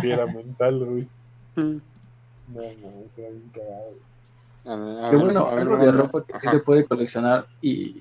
Sí, 0.00 0.10
era 0.10 0.26
mental, 0.26 0.84
güey. 0.84 1.08
Mm. 1.56 1.80
No, 2.46 2.60
no, 2.62 2.92
era 3.16 3.30
bien 3.30 3.50
cagado. 3.52 5.10
ver, 5.10 5.18
bueno, 5.18 5.48
algo 5.48 5.76
de 5.76 5.92
ropa 5.92 6.24
que 6.24 6.38
sí 6.38 6.48
se 6.48 6.60
puede 6.60 6.84
coleccionar 6.84 7.46
y... 7.60 8.00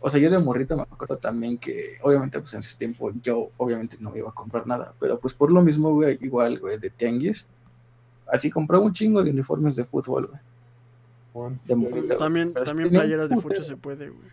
O 0.00 0.08
sea, 0.10 0.20
yo 0.20 0.30
de 0.30 0.38
morrito 0.38 0.76
me 0.76 0.82
acuerdo 0.82 1.16
también 1.16 1.58
que, 1.58 1.96
obviamente, 2.02 2.38
pues 2.38 2.54
en 2.54 2.60
ese 2.60 2.78
tiempo 2.78 3.10
yo, 3.20 3.50
obviamente, 3.56 3.96
no 4.00 4.16
iba 4.16 4.28
a 4.28 4.32
comprar 4.32 4.66
nada, 4.66 4.94
pero 5.00 5.18
pues 5.18 5.34
por 5.34 5.50
lo 5.50 5.60
mismo, 5.60 5.92
güey, 5.92 6.18
igual, 6.20 6.60
güey, 6.60 6.78
de 6.78 6.90
tianguis, 6.90 7.46
así 8.30 8.48
compraba 8.50 8.84
un 8.84 8.92
chingo 8.92 9.24
de 9.24 9.30
uniformes 9.30 9.74
de 9.74 9.84
fútbol, 9.84 10.26
güey. 10.28 10.40
De 11.64 11.74
morrito. 11.76 12.16
También, 12.16 12.52
también 12.52 12.90
playeras 12.90 13.28
de 13.28 13.36
fucho 13.40 13.62
se 13.62 13.76
puede, 13.76 14.08
güey. 14.08 14.28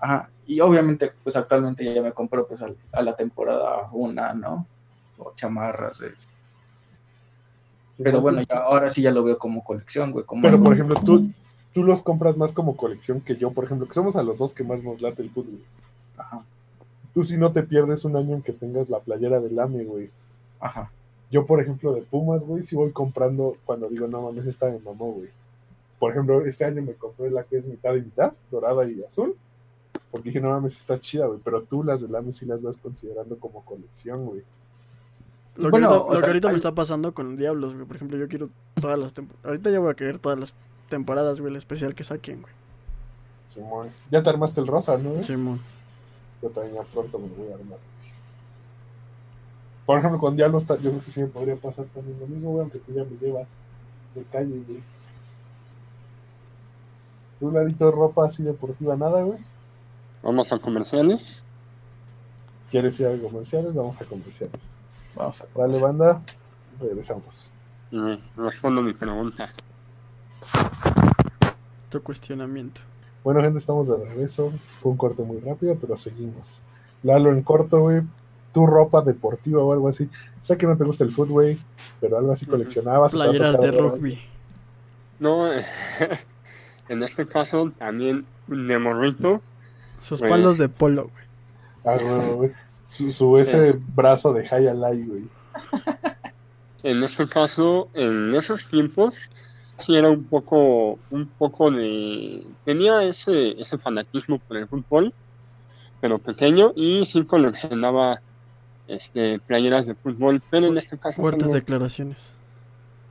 Ajá, 0.00 0.30
y 0.46 0.60
obviamente, 0.60 1.12
pues 1.24 1.34
actualmente 1.34 1.92
ya 1.92 2.00
me 2.02 2.12
compro, 2.12 2.46
pues, 2.46 2.62
al- 2.62 2.76
a, 2.92 3.02
la 3.02 3.16
temporada 3.16 3.88
una, 3.92 4.32
¿no? 4.32 4.64
O 5.18 5.32
chamarras, 5.34 6.00
eh. 6.02 6.14
Pero 8.00 8.20
bueno, 8.20 8.42
ya, 8.42 8.58
ahora 8.58 8.88
sí 8.90 9.02
ya 9.02 9.10
lo 9.10 9.24
veo 9.24 9.38
como 9.38 9.64
colección, 9.64 10.12
güey. 10.12 10.24
Como 10.24 10.42
Pero 10.42 10.54
algo- 10.54 10.64
por 10.64 10.74
ejemplo, 10.74 11.00
tú, 11.04 11.30
tú 11.78 11.84
los 11.84 12.02
compras 12.02 12.36
más 12.36 12.50
como 12.50 12.76
colección 12.76 13.20
que 13.20 13.36
yo, 13.36 13.52
por 13.52 13.62
ejemplo, 13.62 13.86
que 13.86 13.94
somos 13.94 14.16
a 14.16 14.24
los 14.24 14.36
dos 14.36 14.52
que 14.52 14.64
más 14.64 14.82
nos 14.82 15.00
late 15.00 15.22
el 15.22 15.30
fútbol. 15.30 15.60
Ajá, 16.16 16.42
Tú 17.14 17.22
si 17.22 17.36
no 17.36 17.52
te 17.52 17.62
pierdes 17.62 18.04
un 18.04 18.16
año 18.16 18.34
en 18.34 18.42
que 18.42 18.52
tengas 18.52 18.88
la 18.88 18.98
playera 18.98 19.38
del 19.38 19.56
AME, 19.56 19.84
güey. 19.84 20.10
ajá. 20.58 20.90
Yo, 21.30 21.46
por 21.46 21.60
ejemplo, 21.60 21.92
de 21.94 22.02
Pumas, 22.02 22.44
güey, 22.48 22.64
sí 22.64 22.74
voy 22.74 22.90
comprando 22.90 23.56
cuando 23.64 23.88
digo, 23.88 24.08
no 24.08 24.22
mames, 24.22 24.44
esta 24.46 24.66
me 24.72 24.80
mamó, 24.80 25.12
güey. 25.12 25.28
Por 26.00 26.10
ejemplo, 26.10 26.44
este 26.44 26.64
año 26.64 26.82
me 26.82 26.94
compré 26.94 27.30
la 27.30 27.44
que 27.44 27.58
es 27.58 27.66
mitad 27.66 27.94
y 27.94 28.00
mitad, 28.00 28.32
dorada 28.50 28.90
y 28.90 29.00
azul. 29.04 29.36
Porque 30.10 30.30
dije, 30.30 30.40
no 30.40 30.50
mames, 30.50 30.74
está 30.74 30.98
chida, 30.98 31.26
güey. 31.26 31.38
Pero 31.44 31.62
tú 31.62 31.84
las 31.84 32.00
del 32.00 32.16
AME 32.16 32.32
sí 32.32 32.44
las 32.44 32.60
vas 32.60 32.76
considerando 32.76 33.38
como 33.38 33.64
colección, 33.64 34.26
güey. 34.26 34.42
Lo 35.54 35.66
que 35.66 35.70
Bueno, 35.70 35.90
ahorita, 35.90 36.14
lo 36.14 36.20
que 36.20 36.26
ahorita 36.26 36.48
me 36.48 36.56
está 36.56 36.74
pasando 36.74 37.14
con 37.14 37.36
Diablos, 37.36 37.74
güey. 37.74 37.86
Por 37.86 37.94
ejemplo, 37.94 38.18
yo 38.18 38.26
quiero 38.26 38.48
todas 38.80 38.98
las 38.98 39.12
temporadas. 39.12 39.46
Ahorita 39.46 39.70
ya 39.70 39.78
voy 39.78 39.92
a 39.92 39.94
querer 39.94 40.18
todas 40.18 40.40
las 40.40 40.52
temporadas, 40.88 41.40
güey, 41.40 41.52
el 41.52 41.58
especial 41.58 41.94
que 41.94 42.04
saquen, 42.04 42.42
güey. 42.42 42.54
Simón. 43.48 43.90
Ya 44.10 44.22
te 44.22 44.30
armaste 44.30 44.60
el 44.60 44.66
rosa, 44.66 44.98
¿no? 44.98 45.10
güey? 45.10 45.22
Simón. 45.22 45.60
Yo 46.42 46.50
también 46.50 46.74
ya 46.74 46.82
pronto 46.82 47.18
me 47.18 47.28
voy 47.28 47.50
a 47.50 47.54
armar. 47.54 47.78
Por 49.86 49.98
ejemplo, 49.98 50.20
con 50.20 50.36
Diablo 50.36 50.58
está, 50.58 50.76
yo 50.76 50.90
creo 50.90 51.04
que 51.04 51.10
sí 51.10 51.20
me 51.20 51.28
podría 51.28 51.56
pasar 51.56 51.86
también 51.86 52.20
lo 52.20 52.26
mismo, 52.26 52.50
güey, 52.50 52.60
aunque 52.60 52.78
tú 52.78 52.92
ya 52.92 53.04
me 53.04 53.16
llevas 53.18 53.48
de 54.14 54.22
calle, 54.24 54.62
güey. 54.66 54.82
Un 57.40 57.54
ladito 57.54 57.86
de 57.86 57.92
ropa 57.92 58.26
así 58.26 58.42
deportiva, 58.42 58.96
nada, 58.96 59.22
güey. 59.22 59.38
Vamos 60.22 60.52
a 60.52 60.58
comerciales. 60.58 61.20
¿Quieres 62.70 63.00
ir 63.00 63.06
a 63.06 63.18
comerciales? 63.18 63.72
Vamos 63.72 63.98
a 64.00 64.04
comerciales. 64.04 64.82
Vamos 65.14 65.40
a 65.40 65.46
Vale, 65.54 65.80
banda, 65.80 66.22
regresamos. 66.78 67.48
Y 67.90 67.98
respondo 68.36 68.82
mi 68.82 68.92
pregunta. 68.92 69.48
Tu 71.90 72.02
cuestionamiento. 72.02 72.80
Bueno, 73.24 73.42
gente, 73.42 73.58
estamos 73.58 73.88
de 73.88 73.96
regreso. 73.96 74.52
Fue 74.76 74.92
un 74.92 74.98
corte 74.98 75.22
muy 75.22 75.40
rápido, 75.40 75.76
pero 75.80 75.96
seguimos. 75.96 76.60
Lalo, 77.02 77.30
en 77.30 77.42
corto, 77.42 77.80
güey, 77.80 78.02
tu 78.52 78.66
ropa 78.66 79.02
deportiva 79.02 79.62
o 79.62 79.72
algo 79.72 79.88
así. 79.88 80.08
Sé 80.40 80.56
que 80.56 80.66
no 80.66 80.76
te 80.76 80.84
gusta 80.84 81.04
el 81.04 81.12
fútbol, 81.12 81.32
güey, 81.32 81.58
pero 82.00 82.18
algo 82.18 82.32
así 82.32 82.46
coleccionabas. 82.46 83.12
Playeras 83.12 83.60
de 83.60 83.70
rugby. 83.70 84.18
No, 85.18 85.52
en 86.88 87.02
este 87.02 87.26
caso 87.26 87.70
también 87.78 88.24
de 88.46 88.78
morrito. 88.78 89.42
Sus 90.00 90.20
palos 90.20 90.58
de 90.58 90.68
polo, 90.68 91.10
güey. 91.10 91.24
Ah, 91.84 92.32
güey. 92.34 92.52
Su, 92.86 93.10
su 93.10 93.38
ese 93.38 93.72
brazo 93.94 94.32
de 94.32 94.46
High 94.46 94.68
Alive, 94.68 95.06
güey. 95.06 95.24
En 96.82 97.02
este 97.02 97.28
caso, 97.28 97.88
en 97.94 98.34
esos 98.34 98.68
tiempos, 98.70 99.14
sí 99.84 99.96
era 99.96 100.10
un 100.10 100.24
poco, 100.24 100.98
un 101.10 101.26
poco 101.26 101.70
de... 101.70 102.44
Tenía 102.64 103.02
ese, 103.02 103.60
ese 103.60 103.78
fanatismo 103.78 104.38
por 104.40 104.56
el 104.56 104.66
fútbol, 104.66 105.12
pero 106.00 106.18
pequeño, 106.18 106.72
y 106.76 107.06
sí 107.06 107.24
coleccionaba 107.24 108.20
este, 108.86 109.38
playeras 109.40 109.86
de 109.86 109.94
fútbol, 109.94 110.42
pero 110.50 110.66
en 110.66 110.78
este 110.78 110.98
caso 110.98 111.20
Fuertes 111.20 111.42
solo, 111.44 111.54
declaraciones. 111.54 112.18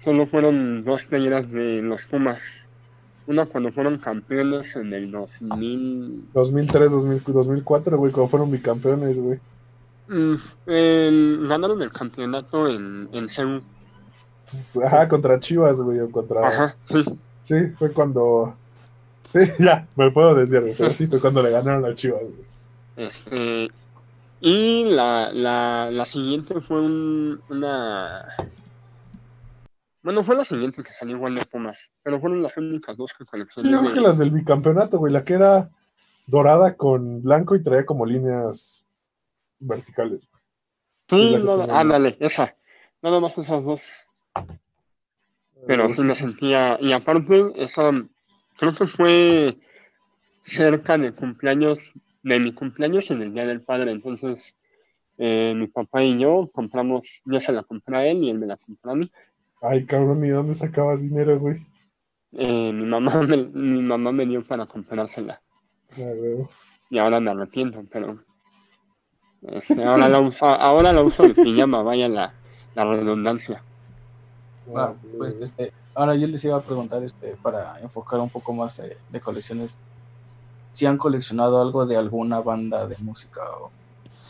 solo 0.03 0.27
fueron 0.27 0.83
dos 0.83 1.03
playeras 1.05 1.49
de 1.51 1.81
los 1.81 2.01
Pumas. 2.03 2.39
Una 3.27 3.45
cuando 3.45 3.71
fueron 3.73 3.97
campeones 3.97 4.73
en 4.77 4.93
el 4.93 5.11
2000... 5.11 6.29
2003, 6.33 6.91
2000, 6.91 7.21
2004, 7.25 7.97
güey, 7.97 8.11
cuando 8.11 8.29
fueron 8.29 8.51
bicampeones, 8.51 9.19
güey. 9.19 9.39
Mm, 10.07 10.35
el- 10.67 11.47
ganaron 11.47 11.81
el 11.81 11.91
campeonato 11.91 12.69
en, 12.69 13.09
en 13.11 13.29
Seúl. 13.29 13.61
Ajá, 14.85 15.07
contra 15.07 15.39
Chivas, 15.39 15.81
güey, 15.81 15.99
o 15.99 16.11
contra... 16.11 16.47
Ajá, 16.47 16.75
sí. 16.89 17.03
Sí, 17.43 17.55
fue 17.77 17.91
cuando... 17.93 18.55
Sí, 19.31 19.39
ya, 19.59 19.87
me 19.95 20.11
puedo 20.11 20.35
decir, 20.35 20.61
güey, 20.61 20.75
pero 20.77 20.89
sí 20.93 21.07
fue 21.07 21.19
cuando 21.19 21.43
le 21.43 21.51
ganaron 21.51 21.85
a 21.85 21.93
Chivas, 21.93 22.21
güey. 22.21 23.69
Y 24.39 24.85
la, 24.85 25.31
la, 25.33 25.89
la 25.91 26.05
siguiente 26.05 26.61
fue 26.61 26.81
un- 26.81 27.41
una... 27.49 28.25
Bueno, 30.03 30.23
fue 30.23 30.35
la 30.37 30.45
siguiente 30.45 30.83
que 30.83 30.91
salió 30.93 31.17
igual 31.17 31.35
de 31.35 31.45
Pumas, 31.45 31.77
pero 32.03 32.19
fueron 32.21 32.41
las 32.41 32.55
únicas 32.55 32.95
dos 32.95 33.11
que 33.17 33.25
coleccioné. 33.25 33.67
Sí, 33.67 33.73
yo 33.73 33.81
creo 33.81 33.93
que 33.93 33.99
las 34.01 34.17
del 34.17 34.31
bicampeonato, 34.31 34.99
güey, 34.99 35.11
la 35.11 35.25
que 35.25 35.33
era 35.33 35.69
dorada 36.27 36.75
con 36.75 37.21
blanco 37.21 37.55
y 37.55 37.63
traía 37.63 37.85
como 37.85 38.05
líneas 38.05 38.85
verticales. 39.59 40.29
Sí, 41.09 41.35
nada- 41.43 41.79
ándale, 41.79 42.15
esa. 42.19 42.55
Nada 43.01 43.19
más 43.19 43.37
esas 43.37 43.63
dos. 43.65 43.81
Pero 45.65 45.93
sí 45.95 46.01
me 46.01 46.15
sentía... 46.15 46.77
Y 46.79 46.93
aparte, 46.93 47.51
esa 47.55 47.91
creo 48.57 48.75
que 48.75 48.87
fue 48.87 49.57
cerca 50.43 50.97
del 50.97 51.13
cumpleaños, 51.13 51.79
de 52.23 52.39
mi 52.39 52.51
cumpleaños 52.53 53.11
en 53.11 53.21
el 53.21 53.33
Día 53.33 53.45
del 53.45 53.63
Padre. 53.63 53.91
Entonces, 53.91 54.57
eh, 55.17 55.53
mi 55.55 55.67
papá 55.67 56.03
y 56.03 56.19
yo 56.19 56.47
compramos, 56.53 57.03
yo 57.25 57.39
se 57.39 57.53
la 57.53 57.63
compré 57.63 57.97
a 57.97 58.05
él 58.05 58.23
y 58.23 58.29
él 58.29 58.39
me 58.39 58.47
la 58.47 58.57
compró 58.57 58.91
a 58.91 58.95
mí. 58.95 59.09
Ay, 59.61 59.85
cabrón, 59.85 60.23
¿y 60.23 60.29
dónde 60.29 60.55
sacabas 60.55 61.01
dinero, 61.01 61.39
güey? 61.39 61.65
Eh, 62.33 62.71
mi, 62.73 62.85
mamá 62.85 63.21
me, 63.27 63.37
mi 63.37 63.81
mamá 63.81 64.11
me 64.11 64.25
dio 64.25 64.45
para 64.45 64.65
comprársela. 64.65 65.39
Güey. 65.95 66.47
Y 66.89 66.99
ahora 66.99 67.19
me 67.19 67.31
arrepiento, 67.31 67.81
pero 67.91 68.15
este, 69.41 69.83
ahora, 69.83 70.07
la 70.07 70.19
uso, 70.19 70.45
ahora 70.45 70.93
la 70.93 71.03
uso 71.03 71.27
de 71.27 71.33
pijama, 71.33 71.81
vaya 71.81 72.07
la, 72.07 72.33
la 72.75 72.85
redundancia. 72.85 73.63
Ah, 74.75 74.93
pues, 75.17 75.35
este, 75.41 75.71
ahora 75.95 76.15
yo 76.15 76.27
les 76.27 76.43
iba 76.43 76.57
a 76.57 76.61
preguntar, 76.61 77.03
este, 77.03 77.35
para 77.41 77.79
enfocar 77.81 78.19
un 78.19 78.29
poco 78.29 78.53
más 78.53 78.79
eh, 78.79 78.97
de 79.11 79.19
colecciones, 79.21 79.77
si 80.73 80.85
han 80.85 80.97
coleccionado 80.97 81.61
algo 81.61 81.85
de 81.85 81.97
alguna 81.97 82.39
banda 82.41 82.85
de 82.87 82.95
música 82.99 83.41
o 83.61 83.71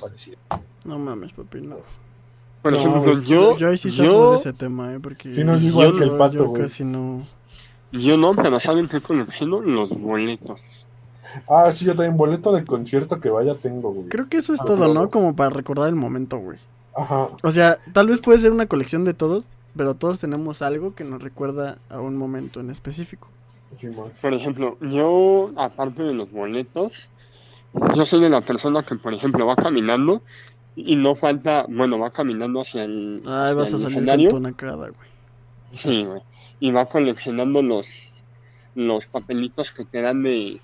parecido. 0.01 0.37
No 0.85 0.99
mames, 0.99 1.33
papi, 1.33 1.61
no. 1.61 1.77
Por 2.61 2.73
No, 2.73 2.79
ejemplo, 2.79 3.21
yo, 3.21 3.57
Yo 3.57 3.69
ahí 3.69 3.77
sí 3.77 3.89
yo, 3.91 4.31
de 4.33 4.37
ese 4.37 4.53
tema, 4.53 4.93
¿eh? 4.93 4.99
Porque 4.99 5.31
Sí, 5.31 5.43
no, 5.43 5.53
yo 5.55 5.59
yo 5.61 5.67
igual 5.67 5.97
que 5.97 6.03
el 6.03 6.17
pato, 6.17 6.33
yo 6.35 6.45
güey. 6.47 6.61
casi 6.63 6.83
no. 6.83 7.21
yo 7.91 8.17
no, 8.17 8.33
pero 8.35 8.59
¿saben 8.59 8.87
qué 8.87 9.01
colecciono? 9.01 9.61
Los 9.61 9.89
boletos. 9.89 10.59
Ah, 11.49 11.71
sí, 11.71 11.85
yo 11.85 11.91
también 11.95 12.17
boleto 12.17 12.51
de 12.51 12.65
concierto 12.65 13.19
que 13.19 13.29
vaya 13.29 13.55
tengo, 13.55 13.91
güey. 13.91 14.07
Creo 14.09 14.27
que 14.27 14.37
eso 14.37 14.53
es 14.53 14.61
Ah, 14.61 14.65
todo, 14.65 14.77
claro. 14.77 14.93
¿no? 14.93 15.09
Como 15.09 15.35
para 15.35 15.49
recordar 15.49 15.87
el 15.89 15.95
momento, 15.95 16.37
güey. 16.39 16.57
Ajá. 16.95 17.27
O 17.43 17.51
sea, 17.51 17.77
tal 17.93 18.07
vez 18.07 18.21
puede 18.21 18.39
ser 18.39 18.51
una 18.51 18.65
colección 18.65 19.05
de 19.05 19.13
todos, 19.13 19.45
pero 19.77 19.95
todos 19.95 20.19
tenemos 20.19 20.61
algo 20.61 20.95
que 20.95 21.03
nos 21.03 21.21
recuerda 21.21 21.77
a 21.89 22.01
un 22.01 22.17
momento 22.17 22.59
en 22.59 22.69
específico. 22.69 23.29
Sí. 23.73 23.89
Por 24.21 24.33
ejemplo, 24.33 24.77
yo, 24.81 25.51
aparte 25.55 26.03
de 26.03 26.13
los 26.13 26.31
boletos, 26.31 27.09
yo 27.95 28.05
soy 28.05 28.21
de 28.21 28.29
la 28.29 28.41
persona 28.41 28.83
que, 28.83 28.95
por 28.95 29.13
ejemplo, 29.13 29.45
va 29.45 29.55
caminando 29.55 30.21
y 30.75 30.95
no 30.95 31.15
falta, 31.15 31.65
bueno, 31.69 31.99
va 31.99 32.11
caminando 32.11 32.61
hacia 32.61 32.83
el, 32.83 33.21
Ay, 33.25 33.53
vas 33.53 33.73
a 33.73 33.77
salir 33.77 34.29
con 34.29 34.43
güey. 34.43 34.91
Sí, 35.73 36.05
güey. 36.05 36.21
Y 36.59 36.71
va 36.71 36.85
coleccionando 36.85 37.61
los, 37.61 37.85
los 38.75 39.05
papelitos 39.05 39.71
que 39.71 39.85
te 39.85 40.01
dan 40.01 40.23
de, 40.23 40.61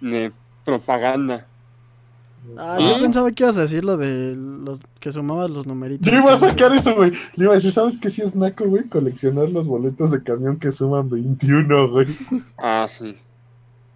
de 0.00 0.32
propaganda. 0.64 1.46
Ah, 2.58 2.76
¿Ah? 2.78 2.80
yo 2.80 3.00
pensaba 3.00 3.30
que 3.32 3.42
ibas 3.44 3.56
a 3.56 3.62
decir 3.62 3.84
lo 3.84 3.96
de 3.96 4.34
los 4.36 4.80
que 5.00 5.12
sumabas 5.12 5.50
los 5.50 5.66
numeritos. 5.66 6.10
Yo 6.10 6.18
iba 6.18 6.32
a 6.32 6.36
sacar 6.38 6.72
eso, 6.72 6.94
güey. 6.94 7.12
Le 7.34 7.44
iba 7.44 7.52
a 7.52 7.56
decir, 7.56 7.72
¿sabes 7.72 7.98
qué 7.98 8.08
sí 8.10 8.22
es 8.22 8.34
naco, 8.34 8.64
güey? 8.66 8.84
Coleccionar 8.84 9.50
los 9.50 9.66
boletos 9.66 10.10
de 10.10 10.22
camión 10.22 10.58
que 10.58 10.72
suman 10.72 11.08
21, 11.10 11.90
güey. 11.90 12.06
Ah, 12.58 12.86
sí. 12.98 13.16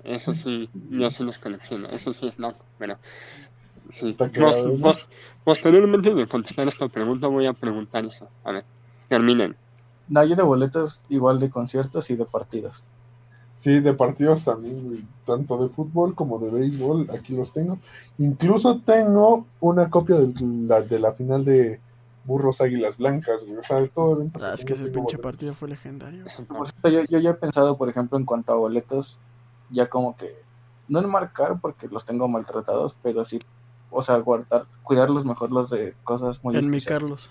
Eso 0.04 0.32
sí, 0.34 0.68
yo 0.90 1.10
sí 1.10 1.24
los 1.24 1.38
colecciono. 1.38 1.88
Eso 1.88 2.12
sí 2.18 2.26
es 2.28 2.38
naco, 2.38 2.60
pero... 2.78 2.96
Sí. 3.98 4.08
Está 4.08 4.26
Pos- 4.28 4.34
cagado, 4.38 4.68
¿no? 4.68 4.76
pos- 4.82 5.06
posteriormente 5.44 6.14
de 6.14 6.26
contestar 6.26 6.68
esta 6.68 6.86
pregunta 6.88 7.26
voy 7.26 7.46
a 7.46 7.52
preguntar 7.52 8.04
eso. 8.06 8.28
A 8.44 8.52
ver, 8.52 8.64
terminen. 9.08 9.56
No, 10.08 10.24
yo 10.24 10.36
de 10.36 10.42
boletos 10.42 11.04
igual 11.08 11.38
de 11.40 11.50
conciertos 11.50 12.10
y 12.10 12.16
de 12.16 12.24
partidos. 12.24 12.82
Sí, 13.60 13.78
de 13.80 13.92
partidos 13.94 14.42
también, 14.44 14.84
güey. 14.88 15.04
Tanto 15.26 15.56
de 15.62 15.68
fútbol 15.68 16.14
como 16.14 16.38
de 16.38 16.50
béisbol, 16.50 17.08
aquí 17.10 17.36
los 17.36 17.52
tengo. 17.52 17.78
Incluso 18.18 18.80
tengo 18.80 19.46
una 19.60 19.88
copia 19.90 20.16
de 20.16 20.32
la, 20.66 20.80
de 20.80 20.98
la 20.98 21.12
final 21.12 21.44
de 21.44 21.78
Burros 22.24 22.60
Águilas 22.62 22.96
Blancas, 22.96 23.44
güey. 23.44 23.58
O 23.58 23.62
sea, 23.62 23.76
de 23.82 23.88
todo 23.88 24.16
evento 24.16 24.40
Ah, 24.42 24.54
es 24.54 24.64
que 24.64 24.72
ese 24.72 24.84
pinche 24.84 24.98
boletos. 25.16 25.20
partido 25.20 25.54
fue 25.54 25.68
legendario. 25.68 26.24
Yo, 26.90 27.02
yo 27.08 27.18
ya 27.18 27.30
he 27.30 27.34
pensado, 27.34 27.76
por 27.76 27.88
ejemplo, 27.90 28.16
en 28.18 28.24
cuanto 28.24 28.52
a 28.52 28.56
boletos, 28.56 29.20
ya 29.70 29.88
como 29.90 30.16
que, 30.16 30.34
no 30.88 30.98
en 31.00 31.08
marcar 31.10 31.60
porque 31.60 31.86
los 31.88 32.06
tengo 32.06 32.26
maltratados, 32.28 32.96
pero 33.02 33.24
sí, 33.26 33.38
o 33.90 34.02
sea, 34.02 34.16
guardar, 34.16 34.64
cuidarlos 34.82 35.26
mejor 35.26 35.50
los 35.52 35.68
de 35.68 35.94
cosas 36.02 36.42
muy 36.42 36.56
En 36.56 36.70
mi. 36.70 36.80
Carlos. 36.80 37.28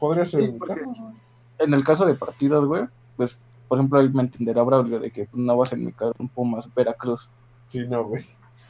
Podría 0.00 0.26
ser 0.26 0.46
Sí, 0.46 0.52
mi 0.52 0.58
Carlos, 0.58 0.96
güey. 0.98 1.14
En 1.60 1.74
el 1.74 1.84
caso 1.84 2.06
de 2.06 2.14
partidos, 2.14 2.66
güey, 2.66 2.84
pues, 3.16 3.40
por 3.68 3.78
ejemplo, 3.78 4.00
ahí 4.00 4.08
me 4.08 4.22
entenderá 4.22 4.62
Braulio 4.62 4.98
de 4.98 5.10
que 5.10 5.26
pues, 5.26 5.42
no 5.42 5.56
vas 5.56 5.72
en 5.72 5.84
mi 5.84 5.92
carro 5.92 6.14
un 6.18 6.28
Pumas 6.28 6.72
Veracruz, 6.74 7.28
Sí, 7.68 7.86
no, 7.86 8.04
güey. 8.04 8.24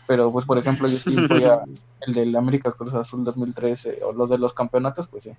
pero 0.06 0.30
pues, 0.32 0.44
por 0.44 0.58
ejemplo, 0.58 0.88
yo 0.88 0.98
sí 0.98 1.14
voy 1.28 1.44
a 1.44 1.62
el 2.06 2.14
del 2.14 2.34
América 2.36 2.72
Cruz 2.72 2.94
Azul 2.94 3.22
2013 3.24 4.00
o 4.04 4.12
los 4.12 4.28
de 4.30 4.38
los 4.38 4.52
campeonatos, 4.52 5.06
pues 5.08 5.24
sí. 5.24 5.30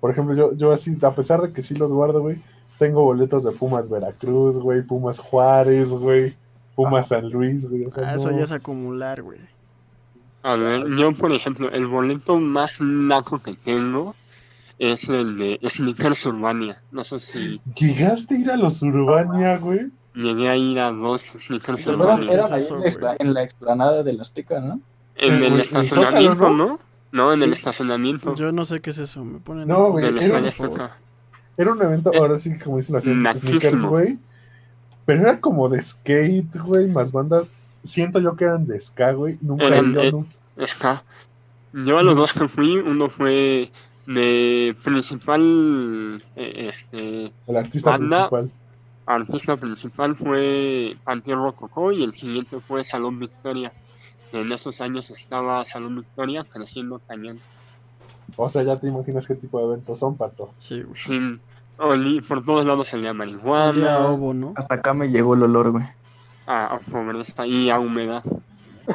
Por 0.00 0.10
ejemplo, 0.10 0.34
yo, 0.34 0.54
yo 0.54 0.72
así, 0.72 0.96
a 1.02 1.14
pesar 1.14 1.42
de 1.42 1.52
que 1.52 1.60
sí 1.62 1.74
los 1.74 1.92
guardo, 1.92 2.22
güey, 2.22 2.40
tengo 2.78 3.02
boletos 3.02 3.44
de 3.44 3.50
Pumas 3.52 3.90
Veracruz, 3.90 4.58
güey, 4.58 4.80
Pumas 4.82 5.18
Juárez, 5.18 5.90
güey, 5.90 6.34
Pumas 6.74 7.08
San 7.08 7.28
Luis, 7.28 7.68
güey. 7.68 7.84
O 7.84 7.90
sea, 7.90 8.08
Ah, 8.10 8.14
eso 8.14 8.30
no. 8.30 8.38
ya 8.38 8.44
es 8.44 8.52
acumular, 8.52 9.20
güey. 9.22 9.38
A 10.42 10.56
ver, 10.56 10.86
yo 10.96 11.12
por 11.12 11.32
ejemplo, 11.32 11.70
el 11.70 11.86
boleto 11.86 12.40
más 12.40 12.80
naco 12.80 13.38
que 13.40 13.52
tengo 13.52 14.14
es 14.80 15.08
el 15.08 15.38
de 15.38 15.60
Sneakers 15.68 16.26
Urbania. 16.26 16.82
No 16.90 17.04
sé 17.04 17.20
si 17.20 17.60
¿Llegaste 17.76 18.34
a 18.34 18.38
ir 18.38 18.50
a 18.50 18.56
los 18.56 18.82
Urbania, 18.82 19.58
güey? 19.58 19.90
llegué 20.14 20.48
a 20.48 20.56
ir 20.56 20.78
a 20.80 20.90
dos 20.90 21.22
Yo 21.48 21.58
sé 21.76 21.90
Urbania. 21.90 22.32
eran 22.32 22.52
ahí 22.52 22.64
en 22.68 23.00
la, 23.00 23.16
en 23.20 23.36
explanada 23.36 24.02
del 24.02 24.20
Azteca, 24.20 24.58
¿no? 24.60 24.80
En 25.14 25.34
El- 25.34 25.42
el 25.44 25.52
el 25.54 25.60
estacionamiento, 25.60 26.50
¿no? 26.50 26.80
No, 27.12 27.32
en 27.32 27.42
el 27.42 27.52
estacionamiento 27.52 28.34
Yo 28.34 28.50
no 28.52 28.64
sé 28.64 28.80
qué 28.80 28.90
es 28.90 28.98
eso. 28.98 29.24
Me 29.24 29.38
ponen. 29.38 29.68
No, 29.68 29.86
en- 29.86 29.92
güey, 29.92 30.04
era-. 30.06 30.96
Era 31.56 31.72
un 31.72 31.82
evento, 31.82 32.12
Eh, 32.12 32.18
ahora 32.18 32.38
sí, 32.38 32.58
como 32.58 32.78
dicen 32.78 32.94
las 32.94 33.04
sneakers, 33.04 33.84
güey. 33.84 34.18
Pero 35.04 35.22
era 35.22 35.40
como 35.40 35.68
de 35.68 35.82
skate, 35.82 36.56
güey, 36.58 36.86
más 36.88 37.12
bandas. 37.12 37.46
Siento 37.84 38.18
yo 38.20 38.36
que 38.36 38.44
eran 38.44 38.64
de 38.64 38.78
ska, 38.80 39.12
güey. 39.12 39.38
Nunca 39.40 39.66
Eran, 39.66 39.84
he 39.86 39.88
ido, 39.90 40.00
eh, 40.02 40.12
nu- 40.12 40.26
Está. 40.56 41.02
Yo 41.72 41.98
a 41.98 42.02
los 42.02 42.16
dos 42.16 42.32
que 42.32 42.48
fui, 42.48 42.76
uno 42.78 43.08
fue 43.10 43.70
de 44.14 44.74
principal, 44.82 46.22
eh, 46.36 46.70
este, 46.72 47.32
el 47.46 47.56
artista 47.56 47.90
banda- 47.90 48.28
principal. 48.28 48.50
artista 49.06 49.56
principal 49.56 50.16
fue 50.16 50.96
Panteón 51.04 51.42
Rococó 51.44 51.92
y 51.92 52.02
el 52.02 52.12
siguiente 52.12 52.58
fue 52.60 52.84
Salón 52.84 53.18
Victoria. 53.18 53.72
En 54.32 54.50
esos 54.52 54.80
años 54.80 55.10
estaba 55.10 55.64
Salón 55.64 55.96
Victoria 55.96 56.44
creciendo 56.44 57.00
cañón. 57.06 57.38
O 58.36 58.48
sea, 58.48 58.62
ya 58.62 58.76
te 58.76 58.86
imaginas 58.88 59.26
qué 59.26 59.34
tipo 59.34 59.58
de 59.58 59.64
eventos 59.66 59.98
son, 59.98 60.16
pato. 60.16 60.50
Sí. 60.60 60.82
Sin, 60.94 61.40
oli- 61.78 62.20
por 62.20 62.44
todos 62.44 62.64
lados 62.64 62.86
se 62.88 63.12
marihuana. 63.12 64.52
Hasta 64.56 64.74
acá 64.74 64.94
me 64.94 65.08
llegó 65.08 65.34
el 65.34 65.42
olor, 65.42 65.70
güey. 65.72 65.84
a, 66.46 66.66
a 66.74 66.78
pobreza 66.80 67.46
y 67.46 67.70
a 67.70 67.78
humedad. 67.80 68.24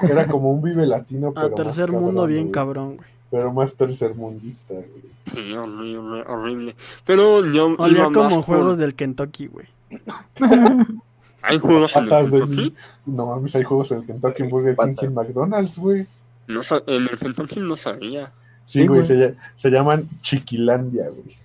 Era 0.10 0.28
como 0.28 0.52
un 0.52 0.62
vive 0.62 0.86
latino, 0.86 1.32
pero. 1.34 1.48
A 1.48 1.50
tercer 1.56 1.92
mundo 1.92 2.22
cabrón, 2.22 2.28
bien 2.28 2.42
güey. 2.44 2.52
cabrón, 2.52 2.98
güey. 2.98 3.15
Pero 3.36 3.52
más 3.52 3.76
tercermundista, 3.76 4.74
güey. 4.76 4.86
Sí, 5.26 5.54
horrible, 5.54 6.24
horrible. 6.26 6.76
Pero 7.06 7.46
yo 7.46 7.70
iba 7.72 7.84
Olía 7.84 8.04
más 8.10 8.14
como 8.14 8.36
por- 8.38 8.44
juegos 8.46 8.78
del 8.78 8.96
Kentucky, 8.96 9.48
güey. 9.48 9.68
Hay 11.42 11.60
juegos 11.60 11.94
en 11.98 12.04
el 12.06 12.10
Kentucky. 12.10 12.76
No 13.08 13.26
mames, 13.26 13.54
hay 13.58 13.64
juegos 13.64 13.92
en 13.92 14.00
el 14.00 14.06
Kentucky, 14.06 14.44
en 14.44 14.50
Burger 14.50 14.76
King 14.78 14.96
y 15.02 15.08
McDonald's, 15.10 15.78
güey. 15.78 16.08
No, 16.48 16.62
en 16.88 17.04
el 17.04 17.20
Kentucky 17.20 17.60
no 17.60 17.76
sabía. 17.76 18.28
Sí, 18.64 18.80
Sí, 18.82 18.88
güey, 18.88 19.02
güey. 19.02 19.06
se, 19.08 19.36
se 19.56 19.70
llaman 19.70 20.10
Chiquilandia, 20.22 21.10
güey. 21.10 21.38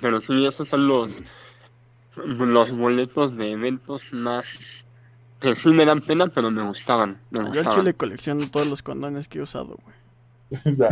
Pero 0.00 0.20
sí, 0.20 0.46
esos 0.46 0.68
son 0.68 0.86
los, 0.86 1.08
los 2.16 2.76
boletos 2.76 3.36
de 3.36 3.52
eventos 3.52 4.12
más 4.12 4.44
que 5.42 5.54
sí 5.54 5.68
me 5.70 5.84
dan 5.84 6.00
pena, 6.00 6.28
pero 6.28 6.50
me 6.50 6.62
gustaban. 6.66 7.18
Me 7.30 7.40
Yo 7.40 7.46
al 7.46 7.52
gustaban. 7.52 7.78
chile 7.80 7.94
colecciono 7.94 8.40
todos 8.50 8.68
los 8.70 8.82
condones 8.82 9.28
que 9.28 9.38
he 9.40 9.42
usado, 9.42 9.76
güey. 9.82 9.96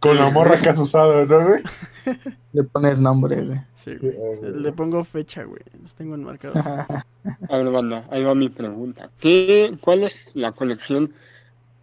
Con 0.00 0.16
la 0.16 0.30
morra 0.30 0.56
que 0.60 0.68
has 0.68 0.78
usado, 0.78 1.24
¿no, 1.26 1.46
güey? 1.48 1.62
Le 2.52 2.64
pones 2.64 3.00
nombre, 3.00 3.44
güey. 3.44 3.60
Sí, 3.76 3.94
güey. 3.96 4.14
Le 4.60 4.72
pongo 4.72 5.04
fecha, 5.04 5.44
güey. 5.44 5.62
Los 5.82 5.94
tengo 5.94 6.14
enmarcados. 6.14 6.64
A 6.66 7.56
ver, 7.56 7.70
banda, 7.70 8.02
ahí 8.10 8.24
va 8.24 8.34
mi 8.34 8.48
pregunta. 8.48 9.06
¿Qué, 9.20 9.76
¿Cuál 9.80 10.04
es 10.04 10.14
la 10.34 10.52
colección 10.52 11.12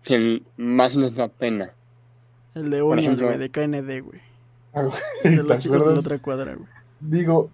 que 0.03 0.41
más 0.57 0.95
les 0.95 1.15
da 1.15 1.27
pena? 1.29 1.69
El 2.53 2.69
de 2.69 2.79
ejemplo- 2.81 3.27
güey, 3.27 3.37
de 3.37 3.49
KND, 3.49 4.01
güey. 4.01 4.21
ah, 4.73 4.83
De 5.23 5.29
¿te 5.29 5.43
los 5.43 5.57
chicos 5.59 5.85
de 5.85 5.93
la 5.93 5.99
otra 5.99 6.19
cuadra, 6.19 6.55
güey. 6.55 6.67
Digo, 6.99 7.49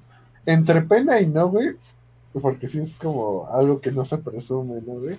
entre 0.46 0.82
pena 0.84 1.20
y 1.20 1.28
no, 1.28 1.50
güey, 1.50 1.76
porque 2.40 2.68
sí 2.68 2.80
es 2.80 2.96
como 2.96 3.48
algo 3.52 3.82
que 3.82 3.92
no 3.92 4.06
se 4.06 4.18
presume, 4.18 4.82
¿no, 4.86 4.94
güey? 5.00 5.18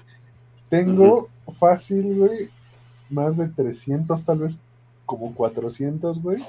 Tengo 0.69 1.29
fácil, 1.53 2.17
güey, 2.17 2.49
más 3.11 3.37
de 3.37 3.49
300, 3.49 4.25
tal 4.25 4.39
vez 4.39 4.61
como 5.05 5.35
400, 5.35 6.23
güey, 6.23 6.43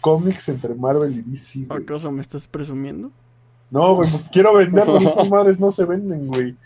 cómics 0.00 0.48
entre 0.48 0.74
Marvel 0.74 1.16
y 1.16 1.22
DC, 1.22 1.66
güey. 1.66 1.82
¿Acaso 1.82 2.10
me 2.10 2.20
estás 2.20 2.48
presumiendo? 2.48 3.10
No, 3.70 3.94
güey, 3.94 4.10
pues 4.10 4.24
quiero 4.30 4.54
venderlos, 4.54 5.02
esas 5.02 5.28
madres 5.28 5.60
no 5.60 5.70
se 5.70 5.84
venden, 5.84 6.26
güey. 6.26 6.56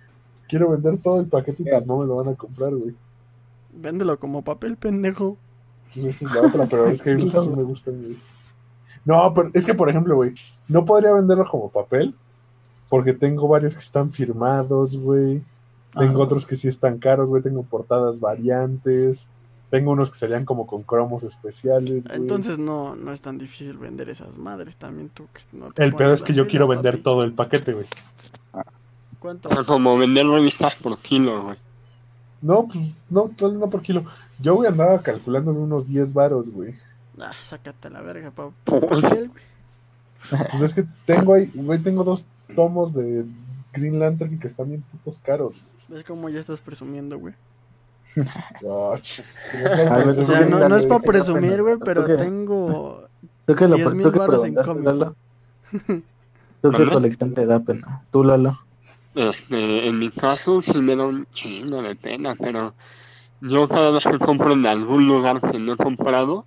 Quiero 0.49 0.71
vender 0.71 0.99
todo 0.99 1.21
el 1.21 1.27
paquete 1.27 1.63
y 1.63 1.67
pues 1.71 1.87
no 1.87 1.99
me 1.99 2.07
lo 2.07 2.17
van 2.17 2.29
a 2.33 2.37
comprar, 2.37 2.75
güey. 2.75 2.95
Véndelo 3.73 4.19
como 4.19 4.43
papel, 4.43 4.77
pendejo. 4.77 5.37
Pues 5.93 6.07
esa 6.07 6.25
es 6.25 6.35
la 6.35 6.43
otra, 6.43 6.67
pero 6.67 6.87
es 6.87 7.03
que 7.03 7.11
hay 7.11 7.17
unos 7.17 7.31
que 7.31 7.41
sí 7.41 7.51
me 7.57 7.63
gustan, 7.63 8.03
güey. 8.03 8.17
No, 9.05 9.33
pero 9.35 9.51
es 9.55 9.67
que, 9.67 9.75
por 9.75 9.89
ejemplo, 9.89 10.17
güey, 10.17 10.33
no 10.69 10.85
podría 10.85 11.13
venderlo 11.13 11.47
como 11.49 11.69
papel 11.71 12.15
Porque 12.89 13.13
tengo 13.13 13.49
varios 13.49 13.75
que 13.75 13.81
están 13.81 14.13
firmados, 14.13 14.97
güey. 14.97 15.43
Tengo 15.99 16.21
Ah. 16.21 16.25
otros 16.25 16.47
que 16.47 16.57
sí 16.57 16.69
están 16.69 16.99
caros, 16.99 17.29
güey. 17.31 17.43
Tengo 17.43 17.63
portadas 17.63 18.21
variantes. 18.21 19.29
Tengo 19.71 19.91
unos 19.93 20.11
que 20.11 20.19
serían 20.19 20.45
como 20.45 20.67
con 20.67 20.83
cromos 20.85 21.25
especiales, 21.25 22.07
güey. 22.07 22.19
Entonces 22.19 22.59
no, 22.59 22.95
no 22.95 23.13
es 23.13 23.21
tan 23.21 23.39
difícil 23.39 23.77
vender 23.79 24.09
esas 24.09 24.39
madres 24.39 24.77
también 24.77 25.09
tú. 25.09 25.27
que 25.33 25.41
no 25.57 25.73
te 25.73 25.83
el 25.83 25.95
pedo 25.95 26.13
es 26.13 26.23
que 26.23 26.35
yo 26.35 26.47
quiero 26.47 26.69
vender 26.69 26.95
papi. 26.95 27.03
todo 27.03 27.25
el 27.25 27.33
paquete, 27.33 27.73
güey. 27.73 27.87
¿Cuánto? 29.19 29.49
Es 29.51 29.67
como 29.67 29.99
vender 29.99 30.27
revistas 30.27 30.77
por 30.77 30.97
kilo, 30.99 31.43
güey. 31.45 31.57
No, 32.43 32.69
pues, 32.69 32.95
no, 33.11 33.31
no, 33.41 33.49
no 33.49 33.71
por 33.71 33.83
kilo. 33.83 34.05
Yo, 34.39 34.55
güey, 34.55 34.69
andaba 34.69 35.01
calculándome 35.03 35.59
unos 35.59 35.87
10 35.89 36.13
varos, 36.13 36.51
güey. 36.51 36.75
Ah, 37.19 37.33
sácate 37.45 37.91
la 37.91 38.03
verga, 38.03 38.31
pa. 38.31 38.51
Por- 38.65 38.89
papel, 39.03 39.29
güey. 39.31 39.43
Pues 40.51 40.63
es 40.63 40.75
que 40.75 40.85
tengo 41.07 41.35
ahí, 41.35 41.51
güey, 41.55 41.79
tengo 41.79 42.05
dos 42.05 42.25
tomos 42.55 42.95
de 42.95 43.25
Green 43.73 43.99
Lantern 43.99 44.39
que 44.39 44.47
están 44.47 44.69
bien 44.69 44.83
putos 44.83 45.19
caros. 45.19 45.63
¿Ves 45.89 46.05
cómo 46.05 46.29
ya 46.29 46.41
estás 46.41 46.61
presumiendo, 46.61 47.19
güey? 47.19 47.35
Ah, 48.17 48.95
O 48.95 48.97
sea, 48.97 50.45
no, 50.47 50.59
no 50.59 50.77
es 50.77 50.85
Lantern, 50.85 50.89
para 50.89 51.01
¿qué 51.01 51.07
presumir, 51.07 51.63
güey, 51.63 51.77
pero 51.85 52.05
tengo 52.05 53.09
¿Tú 53.47 53.55
qué, 53.55 53.69
lo, 53.69 53.77
10,000 53.77 54.03
tú 54.03 54.11
en 54.23 54.55
preguntaste, 54.55 54.73
cómics. 54.73 54.85
Lalo? 54.87 55.17
¿Tú 56.63 56.71
qué 56.71 56.79
¿Mande? 56.79 56.93
colección 56.93 57.35
te 57.35 57.47
da 57.47 57.61
pena? 57.61 58.05
¿Tú, 58.11 58.25
Lalo? 58.25 58.59
Este, 59.15 59.87
en 59.89 59.99
mi 59.99 60.11
caso 60.11 60.61
sí 60.63 60.79
me 60.79 60.95
da 60.97 61.05
un 61.07 61.25
chingo 61.27 61.83
de 61.83 61.95
pena, 61.95 62.35
pero 62.39 62.75
yo 63.41 63.69
cada 63.69 63.91
vez 63.91 64.05
que 64.05 64.19
compro 64.19 64.53
en 64.53 64.67
algún 64.67 65.07
lugar 65.09 65.41
que 65.41 65.59
no 65.59 65.73
he 65.75 65.77
comprado, 65.77 66.45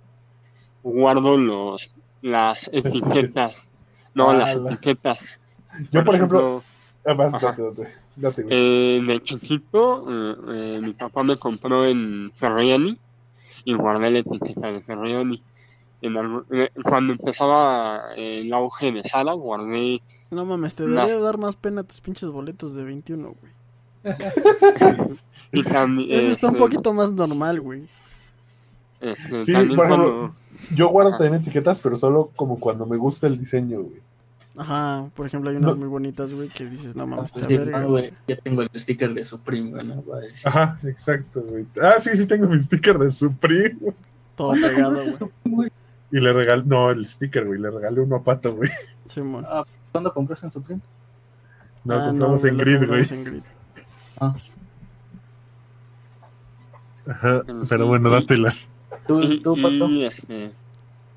guardo 0.82 1.36
los 1.36 1.94
las 2.22 2.68
etiquetas. 2.72 3.54
No, 4.14 4.30
Ah, 4.30 4.34
las 4.34 4.56
la- 4.56 4.70
etiquetas. 4.72 5.39
Yo, 5.90 6.04
por 6.04 6.14
ejemplo, 6.14 6.62
Ajá. 7.04 7.38
date, 7.38 7.86
date. 8.16 8.46
Eh, 8.50 9.00
de 9.06 9.22
chiquito, 9.22 10.04
eh, 10.08 10.36
eh, 10.54 10.80
mi 10.82 10.92
papá 10.92 11.22
me 11.22 11.36
compró 11.36 11.86
en 11.86 12.30
Ferriani 12.34 12.98
y 13.64 13.74
guardé 13.74 14.10
la 14.10 14.18
etiqueta 14.20 14.72
de 14.72 14.80
Ferriani. 14.80 15.40
En 16.02 16.16
eh, 16.50 16.70
cuando 16.82 17.12
empezaba 17.12 18.14
el 18.16 18.52
auge 18.52 18.92
de 18.92 19.02
Sara, 19.08 19.32
guardé. 19.34 20.00
No 20.30 20.44
mames, 20.44 20.74
te 20.74 20.86
debería 20.86 21.18
dar 21.18 21.38
más 21.38 21.56
pena 21.56 21.82
tus 21.82 22.00
pinches 22.00 22.28
boletos 22.30 22.74
de 22.74 22.84
21, 22.84 23.34
güey. 23.40 23.52
Y 25.52 25.62
también. 25.64 26.18
Eso 26.18 26.30
está 26.32 26.46
un 26.48 26.54
este, 26.54 26.64
poquito 26.64 26.92
más 26.92 27.12
normal, 27.12 27.60
güey. 27.60 27.88
este, 29.00 29.44
Sí, 29.44 29.52
también 29.52 29.76
por 29.76 29.86
ejemplo, 29.86 30.12
cuando- 30.12 30.34
Yo 30.74 30.88
guardo 30.88 31.10
ajá. 31.10 31.18
también 31.18 31.42
etiquetas, 31.42 31.80
pero 31.80 31.96
solo 31.96 32.30
como 32.36 32.60
cuando 32.60 32.86
me 32.86 32.96
gusta 32.96 33.26
el 33.26 33.36
diseño, 33.38 33.80
güey. 33.82 34.00
Ajá, 34.60 35.08
por 35.16 35.24
ejemplo, 35.26 35.48
hay 35.48 35.56
unas 35.56 35.70
No. 35.70 35.76
muy 35.76 35.88
bonitas, 35.88 36.34
güey, 36.34 36.50
que 36.50 36.66
dices, 36.66 36.94
no 36.94 37.06
mames, 37.06 37.32
te 37.32 37.42
Sí, 37.44 37.56
verga, 37.56 37.80
no, 37.80 37.88
güey. 37.88 38.02
güey, 38.10 38.14
ya 38.28 38.36
tengo 38.36 38.60
el 38.60 38.68
sticker 38.74 39.14
de 39.14 39.24
Supreme, 39.24 39.70
güey, 39.70 39.86
no 39.86 40.04
va 40.04 40.18
a 40.18 40.20
decir. 40.20 40.46
Ajá, 40.48 40.78
exacto, 40.84 41.40
güey. 41.40 41.64
Ah, 41.82 41.94
sí, 41.98 42.10
sí, 42.14 42.26
tengo 42.26 42.46
mi 42.46 42.60
sticker 42.60 42.98
de 42.98 43.08
Supreme. 43.08 43.76
güey. 43.80 43.94
Todo 44.36 44.48
¿Cuándo 44.48 44.68
pegado, 44.68 45.02
güey. 45.44 45.70
Y 46.12 46.20
le 46.20 46.32
regalé, 46.34 46.62
no, 46.66 46.90
el 46.90 47.06
sticker, 47.08 47.46
güey. 47.46 47.58
Le 47.58 47.70
regalé 47.70 48.00
uno 48.02 48.16
a 48.16 48.22
Pato, 48.22 48.52
güey. 48.54 48.68
Simón. 49.06 49.46
Ah, 49.48 49.64
¿Cuándo 49.92 50.12
compraste 50.12 50.46
en 50.46 50.50
Supreme? 50.52 50.82
No, 51.84 51.94
Ah, 51.94 52.06
compramos 52.08 52.44
en 52.44 52.58
grid, 52.58 52.76
güey. 52.86 52.88
compramos 53.06 53.12
en 53.12 53.24
grid. 53.24 53.42
Ah, 54.20 54.36
Ajá, 57.06 57.42
pero 57.68 57.86
bueno, 57.86 58.10
dátela. 58.10 58.52
¿tú, 59.06 59.20
Pato? 59.62 59.88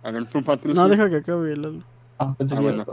a 0.03 0.11
ver, 0.11 0.25
tú, 0.27 0.43
Patricio. 0.43 0.81
No, 0.81 0.87
deja 0.89 1.09
que 1.09 1.17
acabe 1.17 1.53
el 1.53 1.83
Ah, 2.19 2.33
pensé 2.37 2.55
Ah, 2.55 2.57
que 2.59 2.63
bueno. 2.63 2.85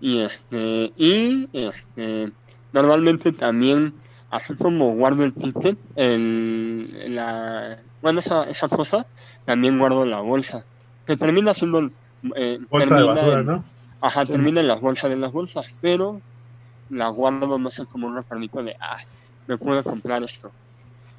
Y 0.00 0.20
este, 0.22 0.92
y 0.96 1.48
este, 1.52 2.28
normalmente 2.72 3.32
también, 3.32 3.96
así 4.30 4.56
como 4.56 4.94
guardo 4.96 5.24
el 5.24 5.34
ticket, 5.34 5.78
el, 5.96 7.14
la, 7.14 7.76
bueno, 8.00 8.20
esa, 8.20 8.44
esa 8.50 8.68
cosa, 8.68 9.06
también 9.44 9.78
guardo 9.78 10.06
la 10.06 10.20
bolsa, 10.20 10.64
que 11.06 11.16
termina 11.18 11.54
siendo, 11.54 11.80
eh, 12.36 12.58
Bolsa 12.70 12.96
de 12.96 13.02
termina 13.02 13.14
basura, 13.14 13.40
en- 13.40 13.46
¿no? 13.46 13.64
Ajá, 14.00 14.24
Sí. 14.26 14.32
termina 14.32 14.60
en 14.62 14.68
las 14.68 14.80
bolsas 14.80 15.10
de 15.10 15.16
las 15.16 15.32
bolsas, 15.32 15.66
pero 15.80 16.22
la 16.88 17.08
guardo, 17.08 17.58
no 17.58 17.70
sé, 17.70 17.86
como 17.86 18.08
un 18.08 18.16
recuerdito 18.16 18.62
de, 18.62 18.74
ah, 18.80 18.98
me 19.46 19.58
pude 19.58 19.82
comprar 19.84 20.22
esto. 20.22 20.54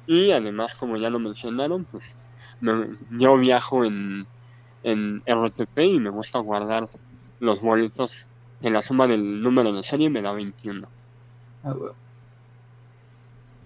Y 0.06 0.30
además, 0.32 0.74
como 0.78 0.96
ya 0.96 1.10
lo 1.10 1.18
mencionaron, 1.20 1.86
pues 1.86 2.04
me- 2.60 2.88
yo 3.10 3.36
viajo 3.38 3.84
en, 3.84 4.28
en 4.82 5.22
RTP 5.26 5.84
y 5.86 6.00
me 6.00 6.10
gusta 6.10 6.40
guardar 6.40 6.86
los 7.38 7.60
boletos 7.62 8.30
que 8.62 8.70
la 8.70 8.80
suma 8.82 9.06
del 9.06 9.42
número 9.42 9.72
de 9.72 9.82
serie 9.82 10.08
me 10.10 10.22
da 10.22 10.32
21. 10.32 10.86
Ah, 11.64 11.72
güey. 11.72 11.92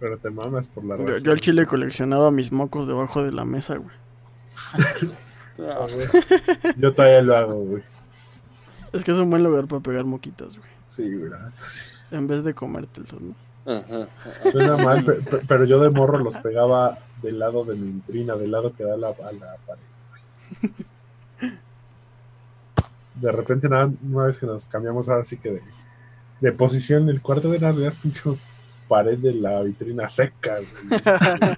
Pero 0.00 0.18
te 0.18 0.30
mamas 0.30 0.68
por 0.68 0.84
la 0.84 0.96
Yo, 0.98 1.16
yo 1.18 1.32
al 1.32 1.40
chile 1.40 1.66
coleccionaba 1.66 2.30
mis 2.30 2.52
mocos 2.52 2.86
debajo 2.86 3.22
de 3.22 3.32
la 3.32 3.44
mesa, 3.44 3.76
güey. 3.76 3.96
Ah, 5.58 5.86
güey. 5.90 6.08
Yo 6.76 6.92
todavía 6.92 7.22
lo 7.22 7.36
hago, 7.36 7.54
güey. 7.54 7.82
Es 8.92 9.04
que 9.04 9.12
es 9.12 9.18
un 9.18 9.30
buen 9.30 9.42
lugar 9.42 9.66
para 9.66 9.80
pegar 9.80 10.04
moquitas, 10.04 10.58
güey. 10.58 10.70
Sí, 10.88 11.14
güey. 11.14 11.30
En 12.10 12.26
vez 12.26 12.44
de 12.44 12.54
comértelos, 12.54 13.14
¿no? 13.20 13.34
Ajá. 13.72 14.06
Suena 14.52 14.76
mal, 14.76 15.04
pe- 15.04 15.14
pe- 15.14 15.42
pero 15.48 15.64
yo 15.64 15.80
de 15.80 15.90
morro 15.90 16.18
los 16.18 16.36
pegaba 16.36 16.98
del 17.22 17.38
lado 17.38 17.64
de 17.64 17.74
mi 17.74 17.92
vitrina, 17.92 18.36
del 18.36 18.50
lado 18.52 18.72
que 18.76 18.84
da 18.84 18.96
la, 18.96 19.08
a 19.08 19.32
la 19.32 19.56
pared. 19.66 20.70
De 23.20 23.32
repente, 23.32 23.68
nada, 23.68 23.90
una 24.02 24.26
vez 24.26 24.38
que 24.38 24.46
nos 24.46 24.66
cambiamos 24.66 25.08
ahora 25.08 25.24
sí 25.24 25.36
que 25.36 25.50
de, 25.50 25.62
de 26.40 26.52
posición 26.52 27.04
en 27.04 27.08
el 27.10 27.22
cuarto, 27.22 27.50
de 27.50 27.58
nada, 27.58 27.72
veías 27.72 27.96
pinche 27.96 28.22
pared 28.88 29.18
de 29.18 29.34
la 29.34 29.62
vitrina 29.62 30.08
seca. 30.08 30.58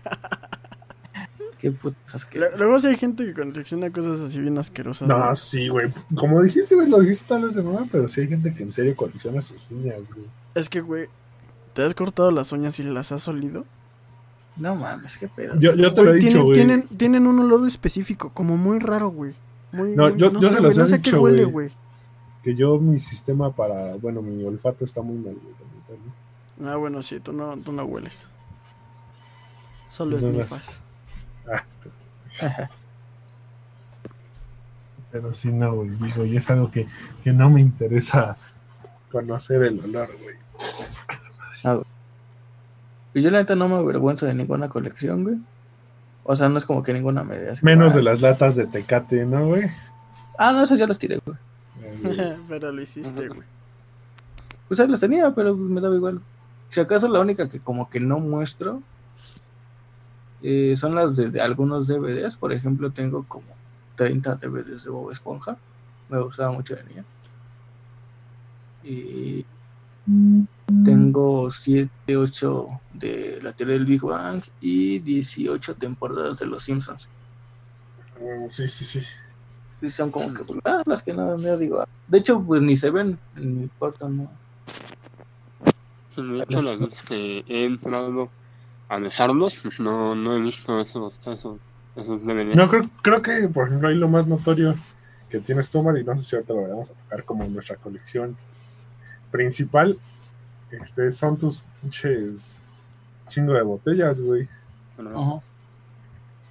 Qué 1.59 1.73
putas 1.73 2.29
Luego 2.57 2.79
sí 2.79 2.87
hay 2.87 2.97
gente 2.97 3.25
que 3.27 3.35
colecciona 3.35 3.91
cosas 3.91 4.21
así 4.21 4.39
bien 4.39 4.57
asquerosas. 4.59 5.09
No, 5.09 5.19
güey. 5.19 5.37
sí, 5.37 5.69
güey. 5.69 5.93
Como 6.15 6.41
dijiste, 6.41 6.77
güey, 6.77 6.89
lo 6.89 7.01
dijiste 7.01 7.27
tal 7.29 7.43
vez 7.45 7.57
de 7.57 7.63
mamá, 7.63 7.89
pero 7.91 8.09
sí 8.09 8.21
hay 8.21 8.29
gente 8.29 8.55
que 8.55 8.63
en 8.63 8.73
serio 8.73 8.95
colecciona 8.95 9.43
sus 9.43 9.69
uñas, 9.73 10.03
güey. 10.15 10.27
Es 10.55 10.69
que, 10.69 10.81
güey, 10.81 11.09
¿te 11.75 11.83
has 11.83 11.95
cortado 11.95 12.31
las 12.31 12.53
uñas 12.53 12.79
y 12.79 12.85
las 12.85 13.11
has 13.11 13.27
olido? 13.27 13.67
No 14.57 14.77
mames, 14.77 15.19
qué 15.19 15.27
pedo. 15.27 15.59
Yo, 15.59 15.75
yo 15.75 15.93
te 15.93 16.03
lo 16.03 16.15
he 16.15 16.19
dicho, 16.19 16.45
güey. 16.45 16.55
tienen, 16.55 16.87
tienen 16.97 17.27
un 17.27 17.41
olor 17.41 17.67
específico, 17.67 18.31
como 18.33 18.57
muy 18.57 18.79
raro, 18.79 19.09
güey. 19.09 19.35
Muy, 19.73 19.95
No, 19.97 20.09
muy- 20.11 20.19
yo- 20.19 20.33
yo 20.41 20.49
sé, 20.49 20.57
se 20.57 20.61
los 20.63 20.75
güey, 20.75 20.77
he 20.77 20.81
no 20.81 20.87
sé 20.97 21.03
qué 21.03 21.11
dicho, 21.11 21.23
huele, 21.23 21.45
güey. 21.45 21.71
Que 22.43 22.55
yo, 22.55 22.79
mi 22.79 22.99
sistema 22.99 23.51
para. 23.53 23.95
Bueno, 23.97 24.23
mi 24.23 24.43
olfato 24.45 24.85
está 24.85 25.03
muy 25.03 25.17
mal, 25.17 25.35
güey. 25.35 25.55
¿no? 26.59 26.69
Ah, 26.71 26.77
bueno, 26.77 27.03
sí, 27.03 27.21
tú 27.21 27.33
no, 27.33 27.57
tú 27.59 27.73
no 27.73 27.85
hueles. 27.85 28.27
Solo 29.89 30.17
No, 30.19 30.23
no, 30.23 30.29
esnifas. 30.31 30.81
Ah, 31.51 31.63
este. 31.67 31.89
Pero 35.11 35.33
sí, 35.33 35.51
no, 35.51 35.75
güey. 35.75 35.89
Digo, 35.91 36.25
y 36.27 36.37
es 36.37 36.49
algo 36.51 36.71
que, 36.71 36.87
que 37.25 37.33
no 37.33 37.49
me 37.51 37.61
interesa 37.63 38.37
conocer 39.11 39.63
el 39.63 39.81
olor, 39.81 40.11
güey. 40.23 40.37
Y 43.15 43.23
yo 43.23 43.31
la 43.31 43.39
neta 43.39 43.55
no 43.57 43.69
me 43.69 43.77
avergüenzo 43.77 44.27
de 44.27 44.35
ninguna 44.35 44.69
colección, 44.69 45.25
güey. 45.25 45.37
O 46.31 46.37
sea, 46.37 46.51
no 46.51 46.59
es 46.59 46.67
como 46.67 46.83
que 46.83 46.93
ninguna 46.93 47.25
me 47.25 47.39
dé 47.39 47.53
así 47.53 47.65
Menos 47.65 47.95
de 47.95 48.03
las 48.03 48.21
latas 48.21 48.55
de 48.55 48.67
tecate, 48.67 49.25
¿no, 49.25 49.47
güey? 49.47 49.63
Ah, 50.37 50.53
no, 50.53 50.63
esas 50.63 50.79
ya 50.79 50.87
las 50.87 50.99
tiré, 50.99 51.19
güey. 51.25 51.39
Pero 52.49 52.71
lo 52.71 52.83
hiciste, 52.83 53.29
güey. 53.29 53.49
Pues 54.69 54.79
ahí 54.79 54.89
las 54.89 55.01
tenía, 55.01 55.31
pero 55.35 55.57
me 55.57 55.81
daba 55.81 55.95
igual. 55.95 56.21
Si 56.69 56.81
acaso 56.81 57.09
la 57.09 57.21
única 57.21 57.49
que 57.49 57.61
como 57.61 57.89
que 57.89 57.99
no 57.99 58.19
muestro 58.19 58.83
eh, 60.43 60.75
son 60.77 60.95
las 60.95 61.17
de, 61.17 61.31
de 61.31 61.41
algunos 61.41 61.87
DVDs. 61.87 62.37
Por 62.37 62.53
ejemplo, 62.53 62.91
tengo 62.91 63.25
como 63.25 63.47
30 63.97 64.35
DVDs 64.35 64.85
de 64.85 64.91
Bob 64.91 65.11
Esponja. 65.11 65.57
Me 66.11 66.21
gustaba 66.21 66.53
mucho 66.53 66.77
de 66.77 66.85
niña. 66.85 67.05
Y 68.85 69.47
tengo 70.85 71.51
7, 71.51 72.17
8 72.17 72.69
de 72.95 73.39
la 73.43 73.53
teoría 73.53 73.75
del 73.77 73.87
Big 73.87 74.03
Bang 74.03 74.43
y 74.61 74.99
18 75.01 75.75
temporadas 75.75 76.39
de 76.39 76.47
Los 76.47 76.65
Simpsons. 76.65 77.09
mm, 78.21 78.51
Sí, 78.51 78.69
sí, 78.69 78.85
sí. 78.85 79.01
Y 79.81 79.91
son 79.91 80.11
como 80.11 80.35
que 80.35 80.43
pues, 80.45 80.61
ah, 80.65 80.83
las 80.87 81.03
que 81.03 81.13
no, 81.13 81.37
no 81.37 81.57
digo. 81.57 81.81
ah. 81.81 81.89
De 82.09 82.19
hecho, 82.19 82.43
pues 82.43 82.63
ni 82.63 82.77
se 82.77 82.91
ven 82.91 83.19
en 83.37 83.63
mi 83.63 83.69
cuarto, 83.79 84.09
¿no? 84.09 84.31
Sí, 86.09 86.23
de 86.23 86.43
hecho, 86.43 86.63
las 86.63 86.81
veces 86.81 87.03
que 87.03 87.45
he 87.47 87.65
entrado 87.65 88.29
a 88.89 88.99
dejarlos, 88.99 89.59
pues 89.63 89.79
no, 89.79 90.15
no 90.15 90.35
he 90.35 90.41
visto 90.41 90.81
esos, 90.81 91.21
esos, 91.27 91.59
esos 91.95 92.27
DVDs. 92.27 92.57
No, 92.57 92.69
creo, 92.69 92.83
creo 93.03 93.23
que, 93.23 93.49
por 93.49 93.69
ejemplo, 93.69 93.89
ahí 93.89 93.95
lo 93.95 94.09
más 94.09 94.27
notorio 94.27 94.75
que 95.31 95.39
tienes 95.39 95.71
tú, 95.71 95.83
Mari, 95.83 96.03
no 96.03 96.19
sé 96.19 96.25
si 96.25 96.37
ahorita 96.37 96.55
lo 96.55 96.63
vamos 96.63 96.91
a 96.91 96.95
tocar 96.95 97.25
como 97.25 97.45
nuestra 97.45 97.77
colección 97.77 98.37
principal, 99.31 99.99
este, 100.71 101.11
son 101.11 101.37
tus 101.39 101.65
pinches 101.81 102.61
chingo 103.29 103.55
de 103.55 103.63
botellas, 103.63 104.21
güey. 104.21 104.49
Ajá. 104.99 105.41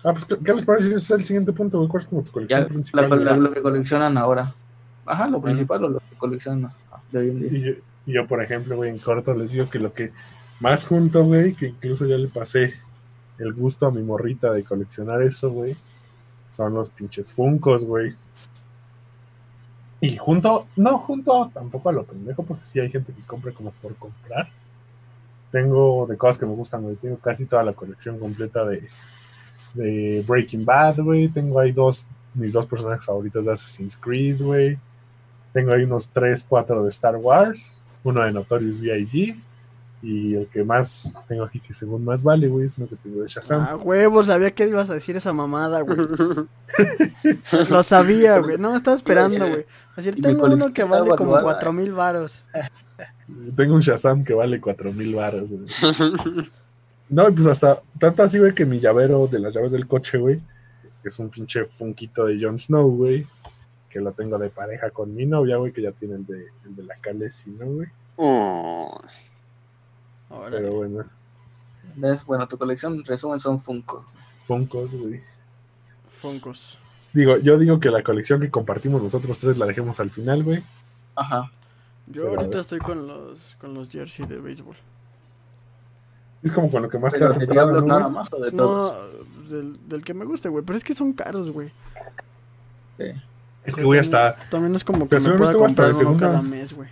Ah, 0.04 0.13
pues, 0.13 0.26
¿qué 0.26 0.38
qué 0.38 0.54
les 0.54 0.63
parece 0.66 0.86
si 0.90 0.94
ese 0.96 0.98
es 0.98 1.12
el 1.20 1.26
siguiente 1.26 1.52
punto, 1.52 1.78
güey? 1.80 1.90
¿Cuál 1.90 2.04
es 2.04 2.08
como 2.10 2.22
tu 2.24 2.32
colección 2.32 2.62
Ya, 2.62 2.68
principal? 2.68 3.10
la- 3.10 3.16
la- 3.18 3.32
güey? 3.32 3.40
lo 3.42 3.52
que 3.54 3.62
coleccionan 3.62 4.18
ahora. 4.18 4.54
Ajá, 5.06 5.28
lo 5.28 5.42
principal 5.42 5.84
o 5.86 5.90
lo 5.90 6.00
que 6.00 6.16
coleccionan 6.18 6.72
ah, 6.92 7.02
de 7.12 7.20
hoy 7.20 7.30
en 7.30 7.40
día. 7.40 7.50
Y 7.52 7.62
yo, 7.62 7.72
Y 8.06 8.13
yo, 8.13 8.26
por 8.28 8.42
ejemplo, 8.42 8.76
güey, 8.78 8.90
en 8.90 8.98
corto 9.00 9.34
les 9.34 9.52
digo 9.52 9.70
que 9.70 9.80
lo 9.80 9.92
que 9.94 10.12
más 10.62 10.86
junto, 10.88 11.24
güey, 11.26 11.54
que 11.56 11.68
incluso 11.68 12.06
ya 12.06 12.16
le 12.18 12.28
pasé 12.30 12.74
el 13.38 13.54
gusto 13.54 13.86
a 13.86 13.92
mi 13.92 14.02
morrita 14.02 14.52
de 14.54 14.63
coleccionar 14.63 15.22
eso, 15.24 15.52
güey, 15.52 15.76
son 16.54 16.74
los 16.74 16.90
pinches 16.90 17.34
funcos, 17.34 17.84
güey. 17.86 18.13
Y 20.00 20.16
junto, 20.18 20.68
no 20.76 20.98
junto 21.00 21.50
tampoco 21.54 21.90
a 21.90 21.92
lo 21.92 22.04
pendejo, 22.04 22.44
porque 22.44 22.64
sí 22.64 22.80
hay 22.80 22.90
gente 22.90 23.14
que 23.14 23.22
compra 23.24 23.52
como 23.52 23.72
por 23.72 23.96
comprar. 23.96 24.48
Tengo 25.52 26.06
de 26.08 26.18
cosas 26.18 26.38
que 26.38 26.46
me 26.46 26.54
gustan, 26.54 26.84
güey. 26.84 26.96
Tengo 26.98 27.18
casi 27.18 27.46
toda 27.46 27.64
la 27.64 27.74
colección 27.74 28.20
completa 28.20 28.64
de, 28.66 30.24
Breaking 30.28 30.66
Bad, 30.66 31.00
güey. 31.00 31.30
Tengo 31.30 31.60
ahí 31.60 31.72
dos, 31.72 32.08
mis 32.34 32.54
dos 32.54 32.66
personajes 32.66 33.06
favoritos 33.06 33.46
de 33.46 33.54
Assassin's 33.54 33.98
Creed, 33.98 34.42
güey. 34.42 34.78
Tengo 35.54 35.72
ahí 35.72 35.84
unos 35.84 36.10
3, 36.10 36.46
4 36.48 36.84
de 36.84 36.90
Star 36.90 37.16
Wars. 37.16 37.82
Uno 38.04 38.24
de 38.24 38.32
Notorious 38.32 38.80
B.I.G. 38.80 39.36
Y 40.02 40.36
el 40.36 40.48
que 40.48 40.64
más 40.64 41.12
tengo 41.28 41.44
aquí, 41.44 41.60
que 41.60 41.74
según 41.74 42.06
más 42.06 42.24
vale, 42.24 42.48
güey, 42.48 42.68
es 42.68 42.78
uno 42.78 42.88
que 42.88 42.96
tengo 42.98 43.22
de 43.22 43.28
Shazam. 43.28 43.66
Ah, 43.68 43.76
huevo, 43.76 44.24
sabía 44.24 44.52
que 44.52 44.68
ibas 44.68 44.90
a 44.90 44.94
decir 44.94 45.16
esa 45.16 45.34
mamada, 45.34 45.82
güey. 45.82 45.98
Lo 47.72 47.82
sabía, 47.82 48.38
güey. 48.38 48.58
No, 48.58 48.76
estaba 48.76 48.96
esperando, 48.96 49.48
güey. 49.48 49.66
Así 49.96 50.12
tengo 50.12 50.46
uno 50.46 50.72
que 50.72 50.84
vale 50.84 51.16
como 51.16 51.42
cuatro 51.42 51.74
mil 51.74 51.94
varos. 51.94 52.46
Tengo 53.56 53.76
un 53.76 53.82
Shazam 53.82 54.24
que 54.24 54.34
vale 54.34 54.62
4 54.62 54.94
mil 54.94 55.16
baros, 55.16 55.52
güey. 55.52 55.68
No, 57.10 57.30
y 57.30 57.32
pues 57.34 57.48
hasta 57.48 57.82
tanto 58.00 58.24
así, 58.24 58.38
güey, 58.38 58.54
que 58.54 58.66
mi 58.66 58.80
llavero 58.80 59.28
de 59.28 59.40
las 59.40 59.54
llaves 59.54 59.72
del 59.72 59.88
coche, 59.88 60.18
güey, 60.18 60.42
que 61.02 61.10
es 61.10 61.20
un 61.20 61.30
pinche 61.30 61.66
funquito 61.66 62.26
de 62.26 62.38
Jon 62.42 62.60
Snow, 62.60 62.90
güey, 62.90 63.26
que 63.90 64.02
lo 64.02 64.12
tengo 64.12 64.38
de 64.38 64.50
pareja 64.50 64.90
con 64.90 65.14
mi 65.16 65.26
novia, 65.26 65.58
güey, 65.58 65.72
que 65.72 65.82
ya 65.82 65.92
tiene 65.92 66.16
el 66.16 66.26
de, 66.26 66.48
el 66.66 66.76
de 66.76 66.84
la 66.84 66.98
Khaleesi, 66.98 67.52
¿no, 67.52 67.66
güey? 67.66 67.88
Oh, 68.18 68.90
Órale. 70.30 70.58
Pero 70.58 70.74
bueno, 70.74 71.04
¿Ves? 71.96 72.26
Bueno, 72.26 72.48
tu 72.48 72.58
colección, 72.58 72.94
en 72.96 73.06
resumen, 73.06 73.40
son 73.40 73.60
Funko. 73.60 74.06
Funkos, 74.44 74.96
güey. 74.96 75.22
Funkos. 76.10 76.78
Digo, 77.13 77.38
yo 77.38 77.58
digo 77.58 77.80
que 77.80 77.90
la 77.90 78.04
colección 78.04 78.40
que 78.40 78.52
compartimos 78.52 79.02
nosotros 79.02 79.40
tres 79.40 79.58
la 79.58 79.66
dejemos 79.66 80.00
al 80.00 80.12
final, 80.12 80.44
güey. 80.44 80.63
Ajá. 81.16 81.52
Yo 82.08 82.26
Pero, 82.26 82.40
ahorita 82.42 82.60
estoy 82.60 82.80
con 82.80 83.08
los 83.08 83.56
con 83.60 83.74
los 83.74 83.90
jerseys 83.90 84.30
de 84.30 84.38
béisbol. 84.40 84.76
Es 86.44 86.52
como 86.52 86.70
con 86.70 86.84
lo 86.84 86.90
que 86.90 87.00
más 87.00 87.13
te 87.13 87.20
Pero 87.20 87.32
has 87.32 87.40
de 87.40 87.46
centrado, 87.46 87.68
Diablos 87.72 87.84
¿no, 87.84 87.88
nada 87.88 88.02
güey? 88.04 88.13
más 88.13 88.32
o 88.32 88.40
de 88.40 88.52
No, 88.52 88.58
todos. 88.58 89.50
del, 89.50 89.90
del 89.90 90.04
que 90.04 90.13
me 90.13 90.24
guste, 90.26 90.50
güey. 90.50 90.63
Pero 90.63 90.78
es 90.78 90.84
que 90.84 90.94
son 90.94 91.13
caros, 91.13 91.52
güey. 91.52 91.72
Sí. 92.98 93.06
Es 93.66 93.76
que, 93.76 93.84
güey, 93.84 94.00
hasta, 94.00 94.36
También 94.50 94.76
es 94.76 94.84
como 94.84 95.10
que 95.10 95.20
me 95.20 95.32
pueda 95.32 95.44
hasta 95.44 95.52
de 95.54 95.58
comprar 95.60 95.90
uno 95.90 95.98
segunda. 95.98 96.28
cada 96.28 96.42
mes, 96.42 96.74
güey. 96.74 96.90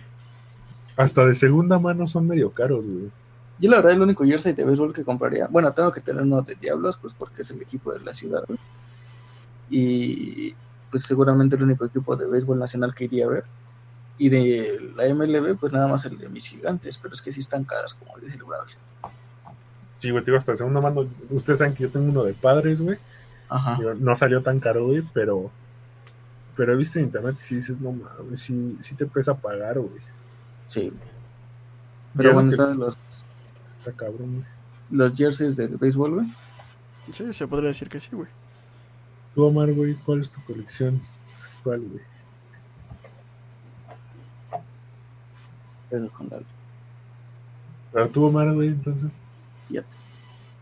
hasta 0.96 1.24
de 1.26 1.34
segunda 1.34 1.78
mano 1.78 2.06
son 2.06 2.26
medio 2.26 2.50
caros, 2.50 2.84
güey. 2.84 3.10
Yo 3.58 3.70
la 3.70 3.78
verdad 3.78 3.92
el 3.92 4.02
único 4.02 4.24
jersey 4.24 4.52
de 4.52 4.64
béisbol 4.64 4.92
que 4.92 5.04
compraría, 5.04 5.48
bueno, 5.48 5.72
tengo 5.72 5.90
que 5.90 6.00
tener 6.00 6.22
uno 6.22 6.42
de 6.42 6.54
Diablos, 6.56 6.98
pues 6.98 7.14
porque 7.14 7.42
es 7.42 7.50
el 7.50 7.62
equipo 7.62 7.92
de 7.92 8.04
la 8.04 8.12
ciudad, 8.12 8.44
güey. 8.46 8.58
Y 9.70 10.54
pues 10.90 11.04
seguramente 11.04 11.56
el 11.56 11.62
único 11.62 11.84
equipo 11.84 12.16
de 12.16 12.26
béisbol 12.26 12.58
nacional 12.58 12.94
que 12.94 13.04
iría 13.04 13.26
a 13.26 13.28
ver. 13.28 13.44
Y 14.18 14.28
de 14.28 14.92
la 14.94 15.12
MLB, 15.12 15.58
pues 15.58 15.72
nada 15.72 15.88
más 15.88 16.04
el 16.06 16.18
de 16.18 16.28
mis 16.28 16.48
gigantes, 16.48 16.98
pero 16.98 17.14
es 17.14 17.20
que 17.20 17.32
sí 17.32 17.40
están 17.40 17.64
caras, 17.64 17.94
como 17.94 18.16
dice 18.18 18.36
el. 18.36 18.42
Sí, 19.98 20.10
güey, 20.10 20.22
te 20.22 20.30
digo, 20.30 20.38
hasta 20.38 20.52
de 20.52 20.56
segunda 20.56 20.80
mano. 20.80 21.06
Ustedes 21.30 21.58
saben 21.58 21.74
que 21.74 21.82
yo 21.82 21.90
tengo 21.90 22.10
uno 22.10 22.22
de 22.22 22.34
padres, 22.34 22.80
güey. 22.80 22.98
Ajá. 23.48 23.76
Digo, 23.76 23.94
no 23.94 24.16
salió 24.16 24.42
tan 24.42 24.60
caro, 24.60 24.86
güey, 24.86 25.02
pero. 25.12 25.50
Pero 26.56 26.72
he 26.72 26.76
visto 26.76 26.98
en 26.98 27.06
internet 27.06 27.36
y 27.38 27.42
si 27.42 27.54
dices, 27.56 27.78
no 27.78 27.92
mames, 27.92 28.40
sí, 28.40 28.78
sí 28.80 28.94
te 28.94 29.04
pesa 29.04 29.34
pagar, 29.34 29.78
güey. 29.78 30.00
Sí. 30.64 30.90
Pero 32.16 32.32
bueno, 32.32 32.48
que 32.48 32.54
entonces 32.54 32.78
los, 32.78 32.96
está 33.88 33.92
cabrón, 33.92 34.34
güey. 34.34 34.44
los 34.90 35.16
jerseys 35.16 35.56
del 35.56 35.76
béisbol, 35.76 36.14
güey. 36.14 36.26
Sí, 37.12 37.32
se 37.32 37.46
podría 37.46 37.68
decir 37.68 37.88
que 37.88 38.00
sí, 38.00 38.10
güey. 38.12 38.28
Tú, 39.34 39.44
Omar, 39.44 39.72
güey, 39.72 39.94
¿cuál 39.94 40.20
es 40.20 40.30
tu 40.30 40.42
colección 40.44 41.00
actual, 41.56 41.80
güey? 41.80 42.02
Pero 45.90 46.10
con 46.10 46.28
la- 46.28 46.40
Pero 47.92 48.08
tú, 48.10 48.24
Omar, 48.26 48.52
güey, 48.54 48.68
entonces. 48.68 49.10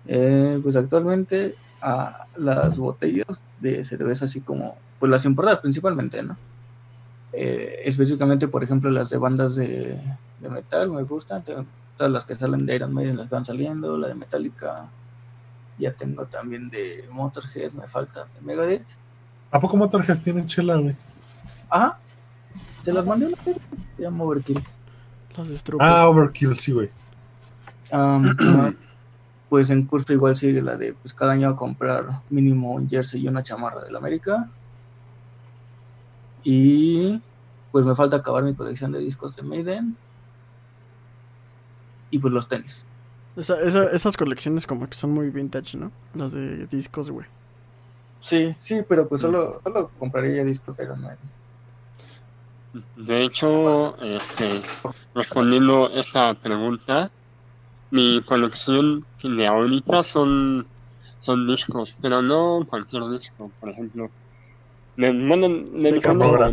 Eh, 0.07 0.61
pues 0.63 0.77
actualmente 0.77 1.55
a 1.81 2.27
las 2.37 2.77
botellas 2.77 3.43
de 3.59 3.83
cerveza 3.85 4.27
así 4.27 4.43
como, 4.43 4.77
pues 5.01 5.11
las 5.11 5.25
importadas 5.25 5.61
principalmente, 5.61 6.23
¿no? 6.23 6.37
Eh, 7.33 7.81
específicamente, 7.87 8.47
por 8.47 8.63
ejemplo, 8.63 8.91
las 8.91 9.09
de 9.09 9.17
bandas 9.17 9.57
de, 9.57 9.99
de 10.41 10.49
metal 10.51 10.91
me 10.91 11.03
gustan, 11.05 11.43
tengo 11.43 11.65
todas 11.97 12.13
las 12.13 12.25
que 12.25 12.35
salen 12.35 12.67
de 12.67 12.75
Iron 12.75 12.93
Maiden 12.93 13.17
las 13.17 13.31
van 13.31 13.45
saliendo, 13.45 13.97
la 13.97 14.09
de 14.09 14.15
Metallica 14.15 14.89
ya 15.79 15.93
tengo 15.93 16.27
también 16.27 16.71
de 16.71 17.09
Motorhead, 17.11 17.73
me 17.73 17.87
falta 17.89 18.25
de 18.25 18.41
Megadeth. 18.43 18.87
¿A 19.51 19.61
poco 19.61 19.77
Motorhead 19.77 20.19
tiene 20.19 20.47
chela, 20.47 20.77
güey? 20.77 20.97
Ajá, 21.69 21.99
se 22.83 22.93
las 22.93 23.07
mandé 23.07 23.27
una 23.27 23.39
vez, 23.45 23.57
se 23.97 24.03
llama 24.03 24.25
Overkill. 24.25 24.63
Los. 25.37 25.65
Ah, 25.81 26.09
Overkill, 26.09 26.57
sí, 26.59 26.73
güey. 26.73 26.91
Ah, 27.91 28.21
pues 29.49 29.71
en 29.71 29.87
curso 29.87 30.13
igual 30.13 30.37
sigue 30.37 30.63
la 30.63 30.77
de 30.77 30.95
pues 30.95 31.15
cada 31.15 31.33
año 31.33 31.49
a 31.49 31.57
comprar 31.57 32.23
mínimo 32.31 32.73
un 32.73 32.89
jersey 32.89 33.23
y 33.23 33.29
una 33.29 33.43
chamarra 33.43 33.85
del 33.85 33.97
América. 33.97 34.49
Y 36.43 37.21
pues 37.73 37.85
me 37.87 37.97
falta 37.97 38.17
acabar 38.17 38.43
mi 38.45 38.55
colección 38.55 38.93
de 38.93 38.99
discos 38.99 39.35
de 39.37 39.43
Maiden. 39.43 39.97
Y 42.14 42.18
pues 42.20 42.33
los 42.33 42.46
tenis. 42.46 42.85
Esa- 43.37 43.61
esa- 43.61 43.90
esas 43.90 44.16
colecciones 44.16 44.68
como 44.68 44.88
que 44.88 44.94
son 44.94 45.11
muy 45.11 45.31
vintage, 45.31 45.77
¿no? 45.77 45.90
Las 46.14 46.31
de 46.31 46.68
discos, 46.68 47.11
güey. 47.11 47.27
Sí, 48.20 48.55
sí, 48.61 48.83
pero 48.88 49.09
pues 49.09 49.20
solo, 49.20 49.59
solo 49.64 49.90
compraría 49.98 50.44
discos 50.44 50.77
de 50.77 50.85
Iron 50.85 51.00
Maiden. 51.00 51.18
De 52.96 53.22
hecho, 53.24 54.00
este, 54.00 54.62
respondiendo 55.12 55.90
esta 55.90 56.35
pregunta, 56.35 57.11
mi 57.90 58.22
colección 58.22 59.05
de 59.24 59.46
ahorita 59.48 60.05
son, 60.05 60.64
son 61.20 61.48
discos, 61.48 61.98
pero 62.00 62.22
no 62.22 62.64
cualquier 62.68 63.03
disco, 63.09 63.50
por 63.59 63.70
ejemplo. 63.70 64.09
De, 64.96 65.11
bueno, 65.11 65.48
de, 65.48 66.00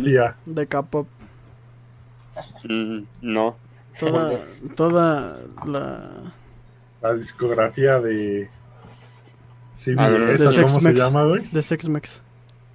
De. 0.00 0.34
De 0.44 0.66
K-pop. 0.66 1.06
Mm, 2.64 3.02
no. 3.20 3.56
Toda, 3.98 4.38
toda 4.76 5.38
la... 5.66 6.32
La 7.02 7.14
discografía 7.14 7.98
de. 8.00 8.48
Ver, 9.86 10.38
de 10.38 10.62
¿cómo 10.62 10.78
se 10.80 10.92
llama, 10.92 11.24
güey? 11.24 11.42
De 11.50 11.62
Sex-Mex. 11.62 12.20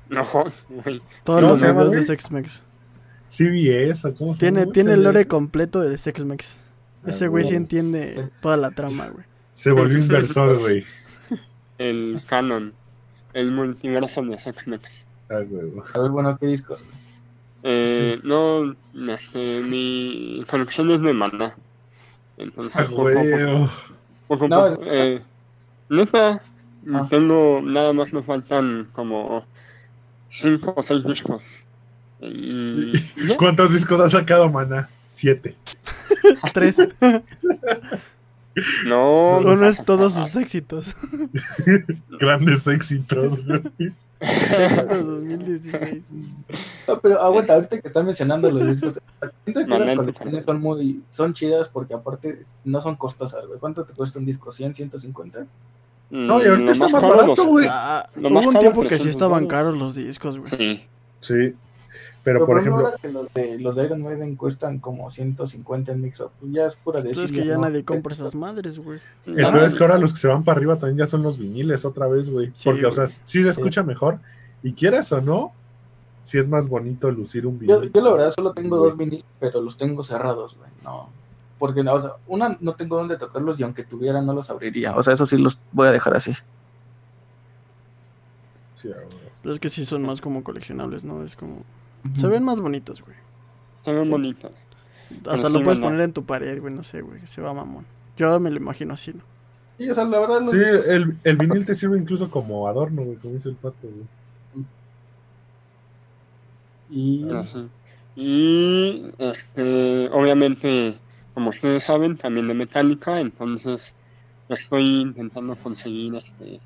No, 0.09 0.21
güey. 0.69 0.99
Todos 1.23 1.39
¿Cómo 1.41 1.41
los 1.41 1.61
videos 1.61 1.91
de 1.91 1.95
güey? 1.97 2.07
Sex-Mex. 2.07 2.61
CBS, 3.29 4.07
¿o 4.07 4.15
cómo 4.15 4.33
se 4.33 4.39
Tiene, 4.41 4.61
llama? 4.61 4.71
tiene 4.73 4.93
el 4.93 5.03
lore 5.03 5.27
completo 5.27 5.81
de 5.81 5.97
Sex-Mex. 5.97 6.55
Ah, 7.05 7.09
Ese 7.11 7.27
güey 7.27 7.45
sí 7.45 7.55
entiende 7.55 8.29
toda 8.41 8.57
la 8.57 8.71
trama, 8.71 9.07
güey. 9.09 9.25
Se 9.53 9.71
volvió 9.71 9.97
inversor, 9.97 10.59
güey. 10.59 10.83
el 11.77 12.21
canon, 12.27 12.73
el 13.33 13.51
multiverso 13.51 14.21
de 14.23 14.37
Sex-Mex. 14.37 14.83
Ah, 15.29 15.39
güey. 15.47 15.71
A 15.93 15.99
ver, 16.01 16.11
bueno, 16.11 16.37
¿qué 16.37 16.47
discos? 16.47 16.83
Eh, 17.63 18.19
no, 18.23 18.75
este, 19.09 19.61
mi 19.69 20.43
colección 20.49 20.91
es 20.91 21.01
de 21.01 21.13
Maná. 21.13 21.53
Entonces, 22.37 22.73
Ah, 22.75 22.83
güey. 22.89 23.15
poco, 23.15 23.71
poco 24.27 24.45
a 24.45 24.47
No, 24.47 24.67
es- 24.67 24.79
eh, 24.85 25.21
Ah. 26.93 27.07
tengo, 27.09 27.61
nada 27.63 27.91
más 27.93 28.13
me 28.13 28.21
faltan 28.21 28.87
como 28.93 29.45
cinco 30.29 30.73
o 30.77 30.83
seis 30.83 31.03
discos. 31.03 31.41
Y 32.21 32.91
ya. 33.27 33.37
¿Cuántos 33.37 33.73
discos 33.73 33.99
ha 33.99 34.09
sacado, 34.09 34.49
mana? 34.51 34.89
Siete. 35.15 35.55
Tres. 36.53 36.77
No, 38.85 39.37
Uno 39.39 39.65
es 39.67 39.83
todos 39.85 40.13
sus 40.13 40.35
éxitos. 40.35 40.95
Grandes. 42.19 42.67
Éxitos 42.67 43.39
2016. 44.19 46.03
No, 46.87 46.97
pero 47.01 47.21
aguanta, 47.21 47.53
ahorita 47.53 47.81
que 47.81 47.87
están 47.89 48.05
mencionando 48.05 48.49
los 48.49 48.65
discos, 48.65 48.97
siento 49.43 49.59
que 49.59 49.67
las 49.67 49.79
Momento, 49.79 50.03
colecciones 50.03 50.45
son 50.45 50.61
muy, 50.61 51.01
son 51.11 51.33
chidas 51.33 51.67
porque 51.67 51.93
aparte 51.93 52.43
no 52.63 52.79
son 52.79 52.95
costosas, 52.95 53.45
güey. 53.45 53.59
¿Cuánto 53.59 53.83
te 53.83 53.93
cuesta 53.93 54.19
un 54.19 54.25
disco? 54.25 54.51
¿100, 54.51 54.73
150? 54.73 55.45
No, 56.09 56.41
y 56.41 56.45
ahorita 56.45 56.67
Lo 56.67 56.71
está 56.71 56.87
más 56.87 57.03
más 57.03 57.17
barato, 57.17 57.45
güey. 57.45 57.67
Ah, 57.69 58.07
hubo 58.15 58.29
más 58.29 58.45
un 58.45 58.57
tiempo 58.57 58.83
que 58.83 58.87
300 58.87 59.03
sí 59.03 59.09
estaban 59.09 59.47
caros 59.47 59.77
los 59.77 59.95
discos, 59.95 60.39
güey. 60.39 60.49
Sí. 60.57 60.81
Sí. 61.19 61.55
Pero, 62.27 62.45
por 62.45 62.59
ejemplo, 62.59 62.91
que 63.01 63.07
los 63.09 63.33
de, 63.33 63.57
los 63.57 63.75
de 63.77 63.85
Iron 63.85 64.01
Maiden 64.01 64.35
cuestan 64.35 64.79
como 64.79 65.09
150 65.09 65.93
en 65.93 66.01
mix 66.01 66.21
pues 66.41 66.51
ya 66.51 66.65
es 66.67 66.75
pura 66.75 66.99
de 66.99 67.11
Entonces 67.11 67.31
es 67.31 67.37
que 67.37 67.47
ya 67.47 67.57
nadie 67.57 67.85
compra 67.85 68.11
esas 68.11 68.35
madres, 68.35 68.79
güey. 68.79 68.99
el 69.25 69.35
No, 69.35 69.53
peor 69.53 69.63
es 69.63 69.73
que 69.73 69.81
ahora 69.85 69.97
los 69.97 70.11
que 70.11 70.19
se 70.19 70.27
van 70.27 70.43
para 70.43 70.57
arriba 70.57 70.77
también 70.77 70.97
ya 70.97 71.07
son 71.07 71.23
los 71.23 71.37
viniles 71.37 71.85
otra 71.85 72.05
vez, 72.07 72.29
güey. 72.29 72.47
Sí, 72.53 72.65
Porque, 72.65 72.85
o 72.85 72.91
sea, 72.91 73.07
sí 73.07 73.43
se 73.43 73.47
escucha 73.49 73.81
mejor. 73.81 74.19
Y 74.61 74.73
quieras 74.73 75.09
o 75.13 75.21
no, 75.21 75.53
sí 76.23 76.37
es 76.37 76.49
más 76.49 76.67
bonito 76.67 77.09
lucir 77.11 77.47
un 77.47 77.61
Yo, 77.61 77.79
vinil. 77.79 77.93
yo 77.93 78.01
la 78.01 78.11
verdad 78.11 78.33
solo 78.35 78.51
tengo 78.51 78.77
Güey. 78.77 78.89
dos 78.89 78.97
vinilos, 78.99 79.25
pero 79.39 79.61
los 79.61 79.77
tengo 79.77 80.03
cerrados, 80.03 80.57
güey. 80.57 80.69
No. 80.83 81.07
Porque, 81.57 81.79
o 81.79 82.01
sea, 82.01 82.11
una, 82.27 82.57
no 82.59 82.73
tengo 82.75 82.97
dónde 82.97 83.15
tocarlos 83.15 83.57
y 83.61 83.63
aunque 83.63 83.85
tuviera 83.85 84.21
no 84.21 84.33
los 84.33 84.49
abriría. 84.49 84.97
O 84.97 85.01
sea, 85.01 85.13
eso 85.13 85.25
sí 85.25 85.37
los 85.37 85.59
voy 85.71 85.87
a 85.87 85.91
dejar 85.93 86.17
así. 86.17 86.33
Sí, 88.81 88.89
güey. 88.89 88.97
Pero 89.41 89.53
es 89.53 89.61
que 89.61 89.69
sí 89.69 89.85
son 89.85 90.01
más 90.01 90.19
como 90.19 90.43
coleccionables, 90.43 91.05
¿no? 91.05 91.23
Es 91.23 91.37
como... 91.37 91.63
Se 92.17 92.27
ven 92.27 92.43
más 92.43 92.59
bonitos, 92.59 93.01
güey. 93.01 93.15
Se 93.85 93.93
ven 93.93 94.05
Sí. 94.05 94.09
bonitos. 94.09 94.51
Hasta 95.29 95.49
lo 95.49 95.63
puedes 95.63 95.79
poner 95.79 96.01
en 96.01 96.13
tu 96.13 96.25
pared, 96.25 96.59
güey, 96.61 96.73
no 96.73 96.83
sé, 96.83 97.01
güey. 97.01 97.25
Se 97.27 97.41
va 97.41 97.53
mamón. 97.53 97.85
Yo 98.17 98.39
me 98.39 98.49
lo 98.51 98.57
imagino 98.57 98.93
así, 98.93 99.13
¿no? 99.13 99.21
Sí, 99.77 99.89
o 99.89 99.93
sea, 99.93 100.03
la 100.05 100.19
verdad 100.19 100.39
los 100.41 100.49
Sí, 100.51 100.57
el, 100.89 101.17
el 101.23 101.37
vinil 101.37 101.65
te 101.65 101.75
sirve 101.75 101.97
incluso 101.99 102.29
como 102.31 102.67
adorno, 102.67 103.03
güey, 103.03 103.17
como 103.17 103.35
dice 103.35 103.49
el 103.49 103.55
pato, 103.55 103.87
güey. 103.87 104.65
Y 106.89 107.29
Ajá. 107.31 107.65
Y 108.15 109.05
este, 109.19 110.09
obviamente, 110.11 110.95
como 111.33 111.49
ustedes 111.51 111.83
saben, 111.83 112.17
también 112.17 112.47
de 112.47 112.55
Metallica, 112.55 113.19
entonces 113.19 113.93
estoy 114.49 115.01
intentando 115.01 115.55
conseguir 115.57 116.15
este, 116.15 116.59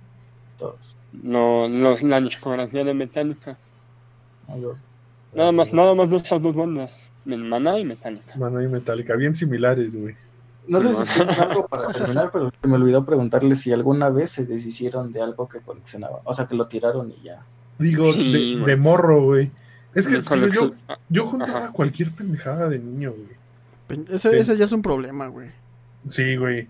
todos. 0.57 0.95
lo, 1.23 1.67
los- 1.67 2.01
la 2.03 2.21
discografía 2.21 2.84
de 2.86 2.93
Metallica. 2.93 3.57
Nada 5.34 5.51
más, 5.51 5.71
nada 5.73 5.95
más 5.95 6.09
de 6.09 6.17
esas 6.17 6.41
dos 6.41 6.55
bandas, 6.55 6.97
Maná 7.25 7.79
y 7.79 7.86
Metallica. 7.86 8.36
Mano 8.36 8.61
y 8.61 8.67
Metallica, 8.67 9.15
bien 9.15 9.34
similares, 9.36 9.95
güey. 9.95 10.15
No 10.67 10.79
sé 10.82 10.89
No. 10.89 11.05
si 11.05 11.41
algo 11.41 11.67
para 11.67 11.88
terminar, 11.91 12.29
pero 12.32 12.51
se 12.61 12.67
me 12.67 12.75
olvidó 12.75 13.05
preguntarle 13.05 13.55
si 13.55 13.71
alguna 13.71 14.09
vez 14.09 14.32
se 14.32 14.45
deshicieron 14.45 15.11
de 15.11 15.21
algo 15.21 15.47
que 15.49 15.59
coleccionaban. 15.59 16.19
O 16.23 16.34
sea, 16.34 16.45
que 16.47 16.55
lo 16.55 16.67
tiraron 16.67 17.09
y 17.11 17.23
ya. 17.23 17.43
Digo, 17.79 18.11
Sí, 18.13 18.59
de, 18.63 18.75
morro, 18.75 19.23
güey. 19.23 19.51
Es 19.95 20.05
que 20.07 20.21
yo, 20.53 20.71
ah, 20.88 20.97
yo 21.09 21.25
juntaba 21.27 21.59
Ajá. 21.65 21.71
cualquier 21.71 22.11
pendejada 22.11 22.69
de 22.69 22.79
niño, 22.79 23.11
güey. 23.13 24.05
Ese, 24.09 24.29
Sí. 24.32 24.38
ese 24.38 24.57
ya 24.57 24.65
es 24.65 24.71
un 24.71 24.82
problema, 24.82 25.27
güey. 25.27 25.49
Sí, 26.09 26.36
güey. 26.38 26.67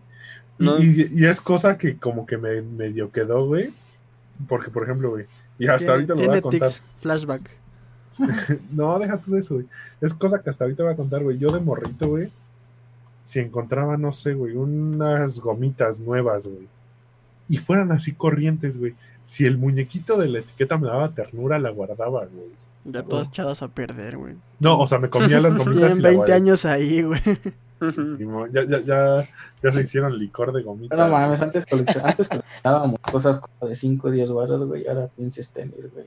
Y, 0.58 0.64
No. 0.66 0.80
y- 0.80 1.10
y 1.14 1.26
es 1.26 1.42
cosa 1.42 1.78
que 1.78 1.98
como 1.98 2.26
que 2.26 2.38
me 2.38 2.62
medio 2.62 3.12
quedó, 3.12 3.46
güey. 3.46 3.74
Porque, 4.48 4.72
por 4.72 4.84
ejemplo, 4.84 5.12
güey, 5.12 5.26
y 5.60 5.68
hasta 5.68 5.92
ahorita 5.92 6.16
lo 6.16 6.26
voy 6.28 6.38
a 6.38 6.42
contar. 6.42 6.68
tics, 6.70 6.82
flashback. 7.02 7.50
No, 8.72 8.98
deja 9.00 9.18
tú 9.20 9.32
de 9.34 9.40
eso, 9.40 9.56
güey. 9.56 9.68
Es 10.02 10.14
cosa 10.14 10.42
que 10.42 10.50
hasta 10.50 10.66
ahorita 10.66 10.84
voy 10.84 10.94
a 10.94 10.98
contar, 10.98 11.24
güey. 11.24 11.38
Yo 11.38 11.50
de 11.50 11.60
morrito, 11.60 12.08
güey, 12.10 12.32
si 13.24 13.40
encontraba, 13.40 13.98
no 13.98 14.12
sé, 14.12 14.34
güey, 14.34 14.56
unas 14.56 15.40
gomitas 15.40 16.00
nuevas, 16.00 16.48
güey, 16.48 16.68
y 17.50 17.58
fueran 17.58 17.92
así 17.92 18.14
corrientes, 18.14 18.78
güey. 18.78 18.96
Si 19.24 19.46
el 19.46 19.58
muñequito 19.58 20.18
de 20.18 20.28
la 20.28 20.40
etiqueta 20.40 20.78
me 20.78 20.88
daba 20.88 21.14
ternura, 21.14 21.60
la 21.60 21.70
guardaba, 21.70 22.26
güey. 22.26 22.50
Ya 22.84 23.04
todas 23.04 23.28
echadas 23.28 23.62
a 23.62 23.68
perder, 23.68 24.18
güey. 24.18 24.36
No, 24.60 24.80
o 24.80 24.88
sea, 24.88 24.98
me 24.98 25.10
comía 25.10 25.40
las 25.40 25.56
gomitas 25.58 25.76
y 25.76 26.02
Tienen 26.02 26.02
la 26.02 26.10
20 26.10 26.18
guardé. 26.18 26.34
años 26.34 26.66
ahí, 26.66 27.04
güey. 27.04 27.22
Ya, 28.54 28.64
ya, 28.64 28.80
ya, 28.82 29.28
ya 29.64 29.72
se 29.72 29.82
hicieron 29.82 30.18
licor 30.18 30.54
de 30.54 30.62
gomitas. 30.64 30.98
No 30.98 31.08
mames, 31.10 31.42
antes, 31.42 31.66
coleccion- 31.68 32.02
antes 32.04 32.28
coleccionábamos 32.30 33.00
cosas 33.00 33.38
como 33.38 33.68
de 33.70 33.76
5 33.76 34.08
o 34.08 34.12
10 34.12 34.32
baros, 34.32 34.64
güey. 34.66 34.88
Ahora 34.88 35.08
piensas 35.16 35.50
tener, 35.52 35.90
güey. 35.94 36.06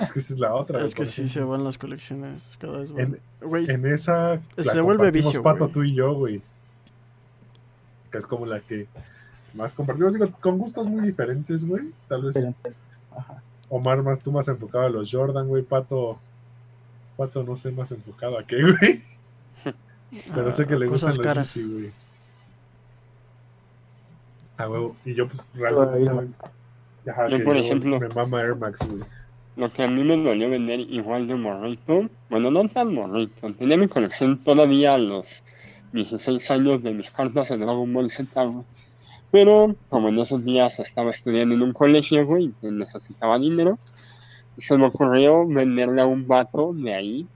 Es 0.00 0.12
que 0.12 0.18
esa 0.18 0.34
es 0.34 0.40
la 0.40 0.54
otra. 0.54 0.84
Es 0.84 0.94
que 0.94 1.06
sí 1.06 1.28
se 1.28 1.40
van 1.40 1.64
las 1.64 1.78
colecciones 1.78 2.56
cada 2.60 2.78
vez 2.78 2.90
En-. 2.96 3.18
Güey, 3.40 3.64
En 3.70 3.86
esa 3.86 4.40
Se 4.58 4.80
vuelve 4.80 5.10
vicio, 5.10 5.42
Pato, 5.42 5.60
güey. 5.60 5.72
tú 5.72 5.82
y 5.84 5.94
yo, 5.94 6.12
güey. 6.14 6.42
Que 8.12 8.18
es 8.18 8.26
como 8.26 8.44
la 8.46 8.60
que 8.60 8.86
más 9.54 9.72
compartimos, 9.72 10.12
digo, 10.12 10.30
con 10.40 10.58
gustos 10.58 10.86
muy 10.86 11.06
diferentes, 11.06 11.66
güey. 11.66 11.84
Tal 12.08 12.22
vez 12.22 12.46
ajá. 13.16 13.42
Omar 13.70 14.02
más 14.02 14.18
tú 14.20 14.30
más 14.30 14.46
enfocado 14.48 14.84
a 14.84 14.90
los 14.90 15.10
Jordan, 15.10 15.48
güey. 15.48 15.62
Pato, 15.62 16.18
Pato 17.16 17.42
no 17.42 17.56
sé 17.56 17.70
más 17.72 17.90
enfocado 17.92 18.38
a 18.38 18.46
qué, 18.46 18.56
güey. 18.60 19.02
Pero 20.34 20.52
sé 20.52 20.66
que 20.66 20.76
le 20.76 20.86
gustan 20.86 21.10
los 21.10 21.18
caras. 21.18 21.54
Yeezy, 21.54 21.72
güey. 21.72 21.92
Ah, 24.58 24.68
huevo. 24.68 24.96
Y 25.04 25.14
yo 25.14 25.28
pues 25.28 25.40
realmente 25.54 26.34
ajá, 27.08 27.28
Yo, 27.28 27.38
que 27.38 27.44
por 27.44 27.56
yo 27.56 27.62
ejemplo- 27.62 28.00
me 28.00 28.08
mama 28.08 28.40
Air 28.42 28.56
Max, 28.56 28.80
güey. 28.88 29.02
Lo 29.56 29.70
que 29.70 29.82
a 29.84 29.88
mí 29.88 30.02
me 30.04 30.16
dolió 30.22 30.50
vender 30.50 30.80
igual 30.80 31.26
de 31.26 31.34
morrito, 31.34 32.08
bueno, 32.28 32.50
no 32.50 32.68
tan 32.68 32.92
morrito, 32.94 33.50
tenía 33.54 33.76
mi 33.78 33.88
colección 33.88 34.38
todavía 34.42 34.94
a 34.94 34.98
los 34.98 35.42
16 35.92 36.50
años 36.50 36.82
de 36.82 36.92
mis 36.92 37.10
cartas 37.10 37.48
de 37.48 37.56
Dragon 37.56 37.90
Ball 37.92 38.10
Z, 38.10 38.44
güey. 38.44 38.64
Pero, 39.30 39.74
como 39.88 40.08
en 40.08 40.18
esos 40.18 40.44
días 40.44 40.78
estaba 40.78 41.10
estudiando 41.10 41.54
en 41.54 41.62
un 41.62 41.72
colegio, 41.72 42.26
güey, 42.26 42.52
y 42.62 42.66
necesitaba 42.70 43.38
dinero, 43.38 43.78
se 44.58 44.76
me 44.76 44.86
ocurrió 44.86 45.46
venderle 45.46 46.02
a 46.02 46.06
un 46.06 46.26
vato 46.26 46.72
de 46.74 46.94
ahí, 46.94 47.26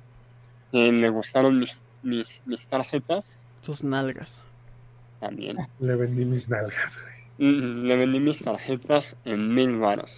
que 0.73 0.93
le 0.93 1.09
gustaron 1.09 1.59
mis, 1.59 1.71
mis, 2.03 2.27
mis 2.47 2.67
tarjetas 2.67 3.25
Tus 3.63 3.83
nalgas. 3.85 4.41
también. 5.21 5.57
Le 5.81 5.97
vendí 5.97 6.25
mis 6.25 6.49
nalgas, 6.49 7.03
güey. 7.03 7.51
Y 7.51 7.61
Le 7.61 7.97
vendí 7.97 8.21
mis 8.21 8.39
tarjetas 8.41 9.17
en 9.25 9.53
mil 9.55 9.77
varos. 9.79 10.11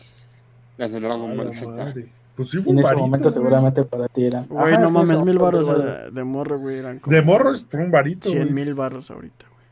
Las 0.78 0.90
de 0.92 1.00
Dragon 1.00 1.36
Ball 1.36 1.54
Z. 1.54 1.94
Pues 2.34 2.48
sí 2.48 2.58
fue 2.58 2.72
en 2.72 2.78
un 2.78 2.78
ese 2.78 2.84
varito, 2.88 3.00
momento 3.06 3.28
güey. 3.28 3.34
seguramente 3.34 3.84
para 3.84 4.08
ti 4.08 4.24
eran. 4.24 4.46
Güey, 4.48 4.78
no 4.78 4.90
mames, 4.90 5.18
mil 5.20 5.38
güey. 5.38 5.52
de, 5.52 6.10
de 6.12 6.24
morro, 6.24 6.58
güey, 6.58 6.78
eran 6.78 6.98
como 6.98 7.14
De 7.14 7.20
morro 7.22 7.52
es 7.52 7.66
un 7.74 7.90
varito, 7.90 8.28
güey. 8.30 8.42
100 8.42 8.54
mil 8.54 8.74
baros 8.74 9.10
ahorita, 9.10 9.44
güey. 9.50 9.66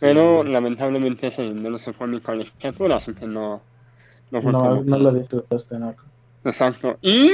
Pero 0.00 0.42
Sí. 0.42 0.50
lamentablemente 0.50 1.28
ese 1.28 1.42
dinero 1.44 1.78
se 1.78 1.92
fue 1.94 2.06
a 2.06 2.10
mi 2.10 2.20
colegiatura, 2.20 2.96
así 2.96 3.14
que 3.14 3.26
no, 3.26 3.62
no 4.30 4.42
fue 4.42 4.52
No, 4.52 4.82
no 4.84 4.98
lo 4.98 5.12
disfrutaste, 5.14 5.78
¿no? 5.78 5.94
Exacto. 6.44 6.98
Y 7.00 7.30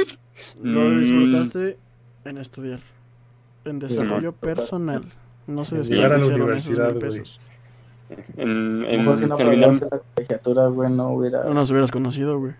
Lo 0.62 0.82
Mm. 0.82 1.00
disfrutaste 1.00 1.76
en 2.24 2.38
estudiar. 2.38 2.80
En 3.64 3.78
desarrollo 3.78 4.32
personal. 4.32 5.04
No 5.46 5.64
se 5.64 5.82
llegar 5.82 6.12
a 6.12 6.18
la 6.18 6.26
universidad, 6.26 6.92
mil 6.92 6.98
güey. 7.00 7.10
pesos. 7.20 7.40
en, 8.36 8.78
mejor 8.78 9.18
si 9.18 9.22
en 9.24 9.28
no 9.28 9.36
terminar 9.36 9.72
la 9.74 10.00
colegiatura, 10.14 10.66
güey, 10.66 10.90
no 10.90 11.08
hubiera. 11.10 11.44
No 11.44 11.54
nos 11.54 11.70
hubieras 11.70 11.90
conocido, 11.90 12.38
güey. 12.38 12.54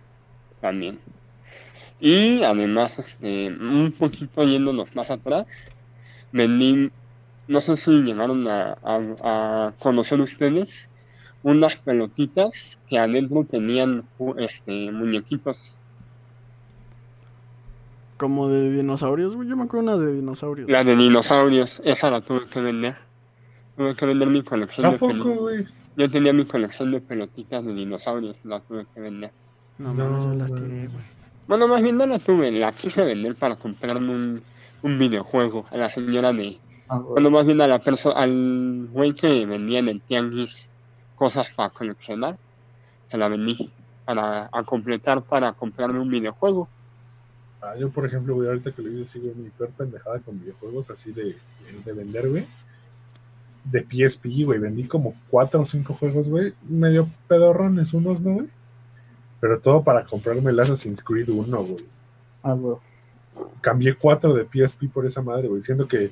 también. 0.61 0.99
Y 2.01 2.43
además, 2.43 2.99
este, 2.99 3.49
un 3.49 3.93
poquito 3.99 4.45
yéndonos 4.45 4.95
más 4.97 5.11
atrás, 5.11 5.47
vendí, 6.33 6.91
no 7.47 7.61
sé 7.61 7.77
si 7.77 7.91
llegaron 8.03 8.47
a, 8.49 8.75
a- 8.83 9.67
a 9.69 9.73
conocer 9.79 10.21
ustedes, 10.21 10.89
unas 11.43 11.77
pelotitas 11.77 12.51
que 12.89 12.99
adentro 12.99 13.45
tenían 13.45 14.05
este, 14.39 14.91
muñequitos. 14.93 15.77
Como 18.21 18.49
de 18.49 18.71
dinosaurios, 18.71 19.35
güey. 19.35 19.49
Yo 19.49 19.57
me 19.57 19.63
acuerdo 19.63 19.95
una 19.95 20.05
de 20.05 20.13
dinosaurios. 20.15 20.69
La 20.69 20.85
de 20.85 20.95
dinosaurios, 20.95 21.81
esa 21.85 22.11
la 22.11 22.21
tuve 22.21 22.47
que 22.49 22.61
vender. 22.61 22.95
Tuve 23.79 23.95
que 23.95 24.05
vender 24.05 24.29
mi 24.29 24.43
colección 24.43 24.87
¿A 24.89 24.91
de 24.91 24.99
poco, 24.99 25.13
pelotitas. 25.15 25.39
güey? 25.41 25.67
Yo 25.97 26.11
tenía 26.11 26.35
mi 26.35 26.45
colección 26.45 26.93
de 26.93 27.01
pelotitas 27.01 27.65
de 27.65 27.73
dinosaurios, 27.73 28.37
la 28.45 28.61
tuve 28.61 28.85
que 28.95 29.01
vender. 29.01 29.33
No, 29.79 29.95
No, 29.95 30.23
yo 30.23 30.35
las 30.35 30.55
tiré, 30.55 30.89
güey. 30.89 31.05
Bueno, 31.49 31.67
más 31.67 31.81
bien 31.83 31.97
no 31.97 32.05
la 32.05 32.19
tuve, 32.19 32.51
la 32.53 32.73
quise 32.73 33.03
vender 33.07 33.35
para 33.37 33.57
comprarme 33.57 34.15
un, 34.15 34.43
un 34.83 34.99
videojuego 34.99 35.65
a 35.71 35.79
la 35.79 35.89
señora 35.89 36.35
de... 36.35 36.59
Ah. 36.91 36.99
Bueno, 36.99 37.31
más 37.31 37.47
bien 37.47 37.59
a 37.63 37.69
la 37.69 37.79
perso 37.79 38.15
al 38.15 38.87
güey 38.93 39.15
que 39.15 39.47
vendía 39.47 39.79
en 39.79 39.89
el 39.89 40.03
tianguis 40.03 40.69
cosas 41.17 41.49
para 41.57 41.71
coleccionar. 41.71 42.37
Se 43.09 43.17
la 43.17 43.29
vendí 43.29 43.71
para 44.05 44.51
a 44.53 44.63
completar 44.65 45.23
para 45.23 45.55
comprarme 45.55 46.01
un 46.01 46.11
videojuego. 46.11 46.69
Ah, 47.63 47.77
yo, 47.77 47.91
por 47.91 48.07
ejemplo, 48.07 48.35
güey, 48.35 48.49
ahorita 48.49 48.73
que 48.73 48.83
le 48.83 48.91
digo, 48.91 49.05
güey, 49.17 49.35
mi 49.35 49.51
peor 49.51 49.71
pendejada 49.71 50.19
con 50.21 50.41
videojuegos 50.41 50.91
así 50.91 51.13
de, 51.13 51.37
de 51.85 51.93
vender, 51.93 52.29
güey. 52.29 52.47
De 53.65 53.83
PSP, 53.83 54.45
güey. 54.45 54.59
Vendí 54.59 54.85
como 54.85 55.15
cuatro 55.29 55.61
o 55.61 55.65
cinco 55.67 55.93
juegos, 55.93 56.29
güey. 56.31 56.55
Medio 56.67 57.07
pedorrones 57.29 57.93
unos, 57.93 58.21
¿no, 58.23 58.35
güey? 58.35 58.49
Pero 59.41 59.61
todo 59.61 59.83
para 59.83 60.07
comprarme 60.07 60.51
el 60.51 60.61
Assassin's 60.61 61.03
Creed 61.05 61.29
1, 61.29 61.65
güey. 61.65 61.85
Ah, 62.43 62.55
güey. 62.55 62.77
Cambié 63.61 63.95
cuatro 63.95 64.33
de 64.35 64.45
PSP 64.45 64.91
por 64.93 65.05
esa 65.05 65.21
madre, 65.21 65.49
güey. 65.49 65.61
Siendo 65.61 65.87
que, 65.87 66.11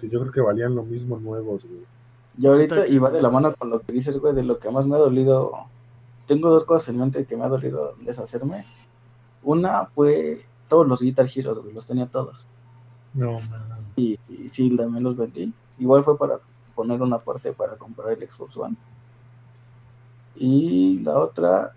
que 0.00 0.08
yo 0.08 0.20
creo 0.20 0.32
que 0.32 0.40
valían 0.40 0.74
lo 0.74 0.82
mismo 0.82 1.18
nuevos, 1.18 1.64
güey. 1.64 1.82
Y 2.38 2.46
ahorita, 2.46 2.86
y 2.88 2.98
va 2.98 3.10
de 3.10 3.22
la 3.22 3.30
mano 3.30 3.54
con 3.54 3.70
lo 3.70 3.80
que 3.80 3.92
dices, 3.92 4.18
güey, 4.18 4.34
de 4.34 4.42
lo 4.42 4.58
que 4.58 4.70
más 4.70 4.86
me 4.86 4.96
ha 4.96 4.98
dolido. 4.98 5.52
Tengo 6.26 6.50
dos 6.50 6.64
cosas 6.64 6.88
en 6.88 6.98
mente 6.98 7.24
que 7.24 7.36
me 7.36 7.44
ha 7.44 7.48
dolido 7.48 7.94
deshacerme. 8.00 8.64
Una 9.42 9.84
fue 9.86 10.44
todos 10.72 10.88
los 10.88 11.02
Guitar 11.02 11.28
Heroes, 11.28 11.58
güey, 11.58 11.74
los 11.74 11.84
tenía 11.84 12.06
todos. 12.06 12.46
No, 13.12 13.32
man. 13.32 13.84
Y, 13.94 14.18
y 14.30 14.48
sí, 14.48 14.74
también 14.74 15.04
los 15.04 15.18
vendí. 15.18 15.52
Igual 15.78 16.02
fue 16.02 16.16
para 16.16 16.38
poner 16.74 17.02
una 17.02 17.18
parte 17.18 17.52
para 17.52 17.76
comprar 17.76 18.12
el 18.12 18.26
Xbox 18.26 18.56
One. 18.56 18.74
Y 20.34 21.00
la 21.00 21.18
otra, 21.18 21.74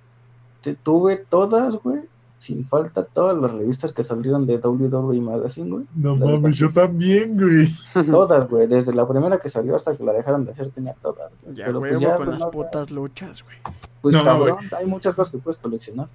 te, 0.62 0.76
tuve 0.76 1.18
todas, 1.18 1.76
güey, 1.76 2.04
sin 2.38 2.64
falta, 2.64 3.04
todas 3.04 3.36
las 3.36 3.52
revistas 3.52 3.92
que 3.92 4.02
salieron 4.02 4.48
de 4.48 4.60
WWE 4.60 5.20
Magazine, 5.20 5.70
güey. 5.70 5.86
No 5.94 6.16
mames, 6.16 6.56
yo 6.56 6.72
también, 6.72 7.36
güey. 7.38 7.68
Todas, 8.10 8.50
güey, 8.50 8.66
desde 8.66 8.94
la 8.94 9.06
primera 9.06 9.40
que 9.40 9.50
salió 9.50 9.76
hasta 9.76 9.98
que 9.98 10.06
la 10.06 10.14
dejaron 10.14 10.46
de 10.46 10.54
hacer, 10.54 10.70
tenía 10.70 10.94
todas. 10.94 11.34
güey. 11.44 11.54
Ya, 11.54 11.66
Pero 11.66 11.80
güey, 11.80 11.92
pues 11.92 12.02
ya, 12.02 12.16
con 12.16 12.28
pues, 12.28 12.38
las 12.38 12.46
no, 12.46 12.52
putas 12.52 12.92
luchas, 12.92 13.44
güey. 13.44 13.58
Pues 14.02 14.16
No, 14.16 14.24
cabrón, 14.24 14.58
hay 14.78 14.86
muchas 14.86 15.14
cosas 15.16 15.34
que 15.34 15.40
puedes 15.40 15.60
coleccionar. 15.60 16.08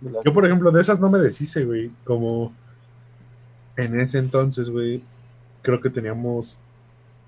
Yo, 0.00 0.32
por 0.32 0.46
ejemplo, 0.46 0.70
de 0.70 0.80
esas 0.80 1.00
no 1.00 1.10
me 1.10 1.18
deshice, 1.18 1.64
güey. 1.64 1.90
Como 2.04 2.52
en 3.76 4.00
ese 4.00 4.18
entonces, 4.18 4.70
güey, 4.70 5.02
creo 5.62 5.80
que 5.80 5.90
teníamos. 5.90 6.58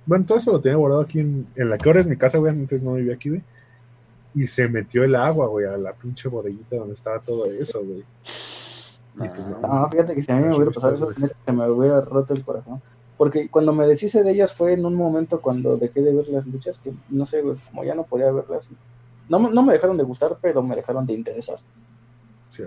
Bueno, 0.07 0.25
todo 0.27 0.39
eso 0.39 0.53
lo 0.53 0.61
tenía 0.61 0.77
guardado 0.77 1.03
aquí 1.03 1.21
en, 1.21 1.47
en 1.57 1.71
la 1.71 1.79
que 1.79 1.89
ahora 1.89 2.01
es 2.01 2.07
mi 2.07 2.17
casa, 2.17 2.39
güey. 2.39 2.53
Antes 2.53 2.83
no 2.83 2.95
vivía 2.95 3.15
aquí, 3.15 3.29
güey. 3.31 3.43
Y 4.35 4.47
se 4.47 4.69
metió 4.69 5.03
el 5.03 5.15
agua, 5.17 5.47
güey, 5.49 5.67
a 5.67 5.77
la 5.77 5.93
pinche 5.93 6.29
bodeguita 6.29 6.77
donde 6.77 6.95
estaba 6.95 7.19
todo 7.19 7.47
eso, 7.47 7.83
güey. 7.83 8.05
Y 9.17 9.29
pues 9.29 9.47
no. 9.47 9.59
No, 9.61 9.89
fíjate 9.89 10.15
que 10.15 10.23
si 10.23 10.31
a 10.31 10.37
mí 10.37 10.45
me 10.45 10.55
hubiera 10.55 10.71
pasado 10.71 10.93
eso, 10.95 11.13
se 11.45 11.53
me 11.53 11.69
hubiera 11.69 12.01
roto 12.01 12.35
el 12.35 12.45
corazón. 12.45 12.81
Porque 13.17 13.51
cuando 13.51 13.73
me 13.73 13.87
deshice 13.87 14.23
de 14.23 14.31
ellas 14.31 14.55
fue 14.55 14.73
en 14.73 14.87
un 14.87 14.95
momento 14.95 15.43
cuando 15.43 15.77
dejé 15.77 16.01
de 16.01 16.15
ver 16.15 16.29
las 16.29 16.47
luchas, 16.47 16.79
que 16.79 16.93
no 17.11 17.27
sé, 17.27 17.43
güey, 17.43 17.57
como 17.69 17.85
ya 17.85 17.95
no 17.95 18.05
podía 18.05 18.33
verlas. 18.33 18.69
No, 19.29 19.39
no 19.39 19.63
me 19.63 19.75
dejaron 19.75 19.97
de 19.97 20.05
gustar, 20.05 20.39
pero 20.41 20.63
me 20.63 20.75
dejaron 20.75 21.05
de 21.07 21.13
interesar. 21.13 21.59
Sí. 22.51 22.63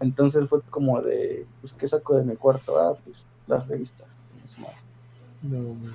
Entonces 0.00 0.48
fue 0.48 0.60
como 0.70 1.00
de, 1.02 1.46
pues, 1.60 1.72
¿qué 1.72 1.88
saco 1.88 2.16
de 2.16 2.24
mi 2.24 2.36
cuarto? 2.36 2.78
Ah, 2.78 2.96
pues, 3.04 3.24
las 3.46 3.66
revistas. 3.66 4.06
No, 5.42 5.58
man. 5.58 5.92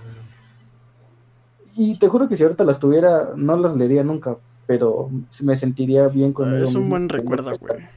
Y 1.75 1.97
te 1.97 2.07
juro 2.07 2.27
que 2.27 2.35
si 2.35 2.43
ahorita 2.43 2.63
las 2.63 2.79
tuviera, 2.79 3.31
no 3.35 3.55
las 3.57 3.75
leería 3.75 4.03
nunca, 4.03 4.37
pero 4.67 5.09
me 5.41 5.55
sentiría 5.55 6.07
bien 6.07 6.33
con 6.33 6.53
Es 6.55 6.75
un 6.75 6.89
buen 6.89 7.09
recuerdo, 7.09 7.51
güey. 7.59 7.87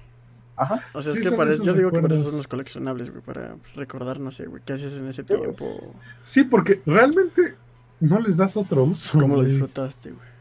Ajá. 0.56 0.80
O 0.92 1.02
sea, 1.02 1.12
Sí, 1.12 1.18
es 1.20 1.30
que 1.30 1.36
para, 1.36 1.52
yo 1.56 1.74
digo 1.74 1.90
que 1.90 2.00
para 2.00 2.14
eso 2.14 2.28
son 2.28 2.36
los 2.36 2.46
coleccionables, 2.48 3.10
güey, 3.10 3.22
para 3.22 3.56
pues, 3.56 3.74
recordar, 3.74 4.20
no 4.20 4.30
sé, 4.30 4.46
güey, 4.46 4.62
qué 4.64 4.74
hacías 4.74 4.92
en 4.94 5.08
ese 5.08 5.24
tiempo, 5.24 5.94
Sí, 6.22 6.44
porque 6.44 6.80
realmente 6.86 7.56
no 7.98 8.20
les 8.20 8.36
das 8.36 8.56
otro 8.56 8.84
uso. 8.84 9.18
cómo 9.18 9.36
lo 9.36 9.42
disfrutaste, 9.42 10.10
güey. 10.12 10.33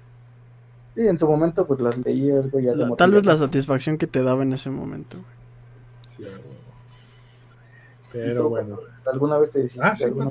Sí, 0.96 1.02
en 1.08 1.18
su 1.18 1.28
momento, 1.28 1.66
pues 1.66 1.80
las 1.82 1.98
leías, 1.98 2.50
güey. 2.52 2.66
ya 2.66 2.72
de 2.74 2.86
La- 2.88 2.96
Tal 2.96 3.12
vez 3.12 3.26
la 3.26 3.36
satisfacción 3.38 3.98
que 3.98 4.06
te 4.08 4.22
daba 4.22 4.44
en 4.44 4.54
ese 4.54 4.70
momento, 4.70 5.18
güey. 5.18 5.34
Sí. 6.18 6.24
¿Y 8.10 8.12
Pero 8.12 8.44
tú, 8.44 8.50
bueno. 8.50 8.80
¿Alguna 9.12 9.38
vez 9.40 9.52
te 9.52 9.60
decís 9.64 9.80
Ah, 9.82 9.96
sí, 9.96 10.06
alguna? 10.06 10.30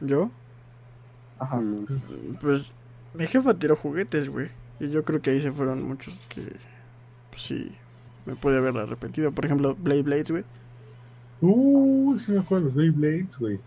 ¿Yo? 0.00 0.30
Ajá. 1.38 1.56
Mm. 1.60 2.36
Pues 2.40 2.72
mi 3.14 3.26
jefa 3.26 3.54
tiró 3.54 3.76
juguetes, 3.76 4.28
güey. 4.28 4.48
Y 4.80 4.88
yo 4.88 5.04
creo 5.04 5.20
que 5.20 5.30
ahí 5.30 5.40
se 5.40 5.52
fueron 5.52 5.82
muchos 5.82 6.14
que, 6.28 6.40
pues 7.30 7.42
sí, 7.42 7.76
me 8.24 8.34
pude 8.36 8.56
haber 8.56 8.76
arrepentido. 8.78 9.32
Por 9.32 9.44
ejemplo, 9.44 9.76
Blade 9.78 10.02
Blades, 10.02 10.30
güey. 10.30 10.44
Uh, 11.42 12.18
sí 12.18 12.32
me 12.32 12.40
acuerdo 12.40 12.60
de 12.60 12.64
los 12.66 12.74
Beyblades, 12.76 13.38
güey. 13.38 13.60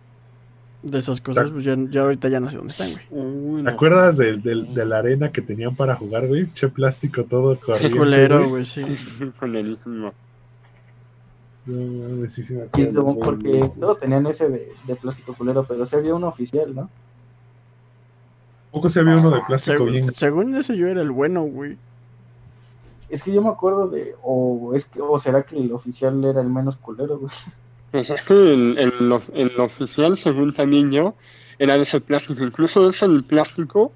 De 0.85 0.99
esas 0.99 1.19
cosas, 1.19 1.49
pues 1.49 1.63
ya, 1.63 1.75
ya 1.89 2.01
ahorita 2.01 2.29
ya 2.29 2.39
no 2.39 2.47
sé 2.47 2.57
dónde 2.57 2.71
están, 2.71 2.89
güey. 3.09 3.25
Uy, 3.25 3.57
¿Te 3.57 3.63
no. 3.63 3.69
acuerdas 3.71 4.17
de, 4.17 4.37
de- 4.37 4.67
de 4.71 4.85
la 4.85 4.99
arena 4.99 5.31
que 5.31 5.41
tenían 5.41 5.75
para 5.75 5.95
jugar, 5.95 6.27
güey? 6.27 6.51
Che 6.53 6.67
plástico 6.69 7.23
todo 7.23 7.55
Qué 7.55 7.65
corriente. 7.65 7.97
culero, 7.97 8.47
güey. 8.49 8.63
sí. 8.65 8.83
Culerísimo. 9.39 10.13
No 11.65 12.07
mames, 12.09 12.33
sí, 12.33 12.43
sí 12.43 12.53
me 12.53 12.63
acuerdo. 12.65 13.17
porque 13.19 13.67
todos 13.79 13.97
tenían 13.99 14.27
ese 14.27 14.47
de, 14.47 14.71
de 14.85 14.95
plástico 14.95 15.33
culero, 15.33 15.65
pero 15.67 15.87
sí 15.87 15.95
había 15.95 16.13
uno 16.13 16.27
oficial, 16.27 16.75
¿no? 16.75 16.87
Poco 18.71 18.87
se 18.91 18.99
había 18.99 19.15
uno 19.15 19.31
de 19.31 19.41
plástico 19.47 19.77
Según, 19.77 19.91
bien. 19.91 20.13
según 20.15 20.55
ese 20.55 20.77
yo 20.77 20.87
era 20.87 21.01
el 21.01 21.09
bueno, 21.09 21.41
güey. 21.45 21.77
Es 23.09 23.23
que 23.23 23.33
yo 23.33 23.41
me 23.41 23.49
acuerdo 23.49 23.87
de, 23.87 24.13
o 24.21 24.73
es 24.75 24.85
que, 24.85 25.01
o 25.01 25.17
será 25.17 25.41
que 25.41 25.57
el 25.57 25.71
oficial 25.71 26.23
era 26.23 26.41
el 26.41 26.49
menos 26.49 26.77
culero, 26.77 27.17
güey. 27.17 27.31
Pues 27.91 28.09
es 28.09 28.21
que 28.23 28.33
el, 28.33 28.77
el, 28.77 29.09
lo- 29.09 29.21
el 29.33 29.59
oficial, 29.59 30.17
según 30.17 30.53
también 30.53 30.91
yo, 30.91 31.15
era 31.59 31.77
de 31.77 31.83
ese 31.83 32.01
plástico. 32.01 32.43
Incluso 32.43 32.89
es 32.89 33.01
el 33.01 33.23
plástico 33.23 33.91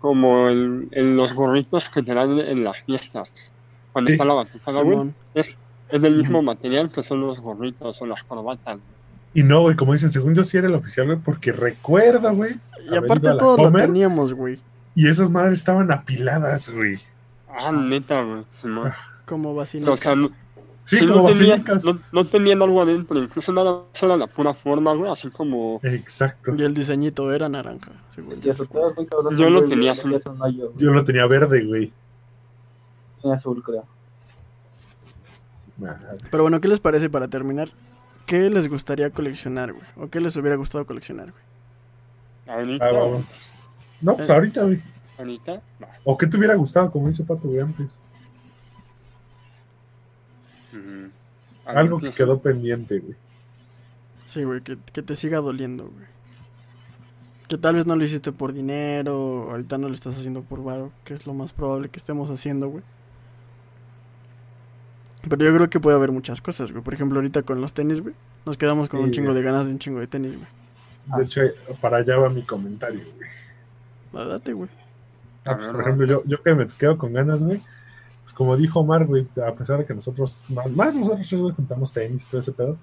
como 0.00 0.48
el, 0.48 0.88
el- 0.92 1.16
los 1.16 1.32
gorritos 1.34 1.88
que 1.88 2.02
te 2.02 2.14
dan 2.14 2.38
en 2.38 2.64
las 2.64 2.82
fiestas. 2.84 3.30
Cuando 3.92 4.08
Sí. 4.08 4.12
está 4.12 4.24
la 4.24 4.34
batucada, 4.34 4.82
güey. 4.82 4.90
Simón. 4.96 5.14
Es 5.90 6.02
del 6.02 6.16
mismo 6.16 6.42
material 6.42 6.90
que 6.90 7.02
son 7.02 7.20
los 7.20 7.40
gorritos 7.40 8.00
o 8.02 8.06
las 8.06 8.22
corbatas. 8.24 8.78
Y 9.32 9.42
no, 9.42 9.60
güey, 9.62 9.76
como 9.76 9.94
dicen, 9.94 10.12
según 10.12 10.34
yo 10.34 10.44
sí 10.44 10.58
era 10.58 10.68
el 10.68 10.74
oficial, 10.74 11.06
güey, 11.06 11.18
porque 11.18 11.52
recuerda, 11.52 12.30
güey. 12.32 12.56
Y 12.90 12.96
aparte 12.96 13.28
todos 13.38 13.58
lo 13.58 13.72
teníamos, 13.72 14.34
güey. 14.34 14.58
Y 14.94 15.08
esas 15.08 15.30
madres 15.30 15.58
estaban 15.60 15.90
apiladas, 15.90 16.68
güey. 16.70 16.98
Ah, 17.48 17.72
neta, 17.72 18.22
güey. 18.22 18.44
Simón. 18.60 18.92
Como 19.24 19.54
no, 19.54 19.96
Sí, 20.88 21.00
sí, 21.00 21.06
como 21.06 21.28
no, 21.28 21.34
tenía- 21.34 21.50
basílicas. 21.58 21.84
no, 21.84 21.98
no 22.12 22.24
tenían 22.24 22.62
algo 22.62 22.80
adentro, 22.80 23.22
incluso 23.22 23.52
nada 23.52 23.82
más 23.92 24.02
era 24.02 24.16
la 24.16 24.26
pura 24.26 24.54
forma, 24.54 24.94
güey, 24.94 25.12
así 25.12 25.28
como... 25.28 25.80
Exacto. 25.82 26.54
Y 26.56 26.62
el 26.62 26.72
diseñito 26.72 27.30
era 27.32 27.46
naranja, 27.48 27.92
Si 28.08 28.22
yo. 28.22 29.30
Yo 29.36 29.50
lo 29.50 29.68
tenía 29.68 29.92
azul. 29.92 30.18
güey. 30.18 30.70
Yo 30.78 30.90
lo 30.90 31.04
tenía 31.04 31.26
verde, 31.26 31.62
güey. 31.66 31.92
Tenía 33.20 33.34
azul, 33.36 33.62
creo. 33.62 33.84
Madre. 35.76 36.18
Pero 36.30 36.42
bueno, 36.44 36.60
¿qué 36.62 36.68
les 36.68 36.80
parece 36.80 37.10
para 37.10 37.28
terminar? 37.28 37.68
¿Qué 38.24 38.48
les 38.48 38.68
gustaría 38.68 39.10
coleccionar, 39.10 39.72
güey? 39.74 39.84
¿O 39.96 40.08
qué 40.08 40.20
les 40.20 40.36
hubiera 40.36 40.56
gustado 40.56 40.86
coleccionar, 40.86 41.32
güey? 41.32 42.56
Ahorita, 42.58 42.86
Ah. 42.86 43.20
No, 44.00 44.16
pues 44.16 44.30
ahorita, 44.30 44.62
güey. 44.64 44.80
ahorita. 45.18 45.60
¿O 46.04 46.16
qué 46.16 46.26
te 46.26 46.38
hubiera 46.38 46.54
gustado, 46.54 46.90
como 46.90 47.10
hizo 47.10 47.26
Pato, 47.26 47.46
güey, 47.48 47.60
antes? 47.60 47.96
Mm. 50.72 51.06
Algo 51.76 51.98
que 52.00 52.12
quedó 52.12 52.40
pendiente, 52.40 52.98
güey. 52.98 53.16
Sí, 54.24 54.44
güey, 54.44 54.60
que, 54.62 54.78
que 54.92 55.02
te 55.02 55.16
siga 55.16 55.38
doliendo, 55.38 55.84
güey. 55.88 56.06
Que 57.48 57.56
tal 57.56 57.76
vez 57.76 57.86
no 57.86 57.96
lo 57.96 58.04
hiciste 58.04 58.30
por 58.32 58.52
dinero, 58.52 59.48
ahorita 59.50 59.78
no 59.78 59.88
lo 59.88 59.94
estás 59.94 60.16
haciendo 60.18 60.42
por 60.42 60.62
varo, 60.62 60.92
que 61.04 61.14
es 61.14 61.26
lo 61.26 61.32
más 61.34 61.52
probable 61.52 61.88
que 61.88 61.98
estemos 61.98 62.30
haciendo, 62.30 62.68
güey. 62.68 62.84
Pero 65.28 65.44
yo 65.44 65.54
creo 65.54 65.70
que 65.70 65.80
puede 65.80 65.96
haber 65.96 66.12
muchas 66.12 66.40
cosas, 66.40 66.70
güey. 66.72 66.82
Por 66.84 66.94
ejemplo, 66.94 67.18
ahorita 67.18 67.42
con 67.42 67.60
los 67.60 67.72
tenis, 67.72 68.00
güey. 68.02 68.14
Nos 68.46 68.56
quedamos 68.56 68.88
con 68.88 69.00
Sí, 69.00 69.04
un 69.04 69.10
chingo 69.12 69.28
güey. 69.30 69.38
de 69.42 69.42
ganas 69.42 69.66
de 69.66 69.72
un 69.72 69.78
chingo 69.78 70.00
de 70.00 70.06
tenis, 70.06 70.34
güey. 70.36 71.18
De 71.18 71.24
hecho, 71.24 71.40
para 71.80 71.98
allá 71.98 72.16
va 72.18 72.28
mi 72.28 72.42
comentario, 72.42 73.00
güey. 73.16 73.28
Va, 74.14 74.24
Date, 74.24 74.52
güey. 74.52 74.70
Ah, 75.46 75.54
pues, 75.54 75.66
A 75.66 75.66
ver, 75.68 75.72
por 75.72 75.80
ejemplo, 75.82 76.06
yo, 76.06 76.22
yo 76.26 76.42
que 76.42 76.54
me 76.54 76.66
quedo 76.66 76.96
con 76.98 77.12
ganas, 77.12 77.42
güey. 77.42 77.60
Pues 78.28 78.34
como 78.34 78.58
dijo 78.58 78.80
Omar, 78.80 79.06
güey, 79.06 79.26
a 79.42 79.54
pesar 79.54 79.78
de 79.78 79.86
que 79.86 79.94
nosotros, 79.94 80.38
más 80.48 80.98
nosotros 80.98 81.32
güey, 81.32 81.54
juntamos 81.54 81.90
tenis 81.90 82.26
y 82.26 82.28
todo 82.28 82.42
ese 82.42 82.52
pedo, 82.52 82.76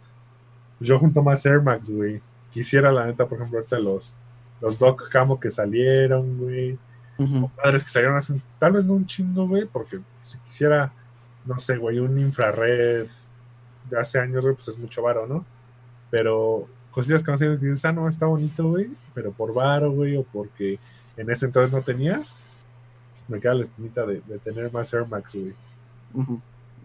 pues 0.79 0.89
yo 0.89 0.97
junto 0.97 1.21
más 1.21 1.45
Air 1.45 1.61
Max, 1.61 1.91
güey. 1.91 2.19
Quisiera, 2.49 2.91
la 2.91 3.05
neta, 3.05 3.27
por 3.27 3.37
ejemplo, 3.37 3.59
ahorita 3.59 3.77
los, 3.77 4.11
los 4.59 4.79
Doc 4.79 5.07
Camo 5.07 5.39
que 5.39 5.51
salieron, 5.51 6.39
güey. 6.39 6.79
Ujú. 7.19 7.51
Padres 7.61 7.83
que 7.83 7.89
salieron 7.89 8.17
hace, 8.17 8.41
tal 8.57 8.71
vez 8.71 8.85
no 8.85 8.93
un 8.93 9.05
chingo, 9.05 9.47
güey, 9.47 9.65
porque 9.65 9.99
si 10.23 10.39
quisiera, 10.39 10.91
no 11.45 11.59
sé, 11.59 11.77
güey, 11.77 11.99
un 11.99 12.17
infrared 12.17 13.05
de 13.87 13.99
hace 13.99 14.17
años, 14.17 14.43
güey, 14.45 14.55
pues 14.55 14.69
es 14.69 14.79
mucho 14.79 15.03
varo, 15.03 15.27
¿no? 15.27 15.45
Pero 16.09 16.67
cosillas 16.89 17.21
que 17.21 17.29
no 17.29 17.37
sé, 17.37 17.55
dices, 17.57 17.85
ah, 17.85 17.91
no, 17.91 18.09
está 18.09 18.25
bonito, 18.25 18.67
güey, 18.67 18.89
pero 19.13 19.31
por 19.31 19.53
varo, 19.53 19.91
güey, 19.91 20.17
o 20.17 20.23
porque 20.23 20.79
en 21.17 21.29
ese 21.29 21.45
entonces 21.45 21.71
no 21.71 21.83
tenías, 21.83 22.35
me 23.27 23.39
queda 23.39 23.53
la 23.55 23.63
espinita 23.63 24.05
de, 24.05 24.21
de 24.21 24.39
tener 24.39 24.71
más 24.71 24.93
Air 24.93 25.07
Max, 25.07 25.35
güey. 25.35 25.53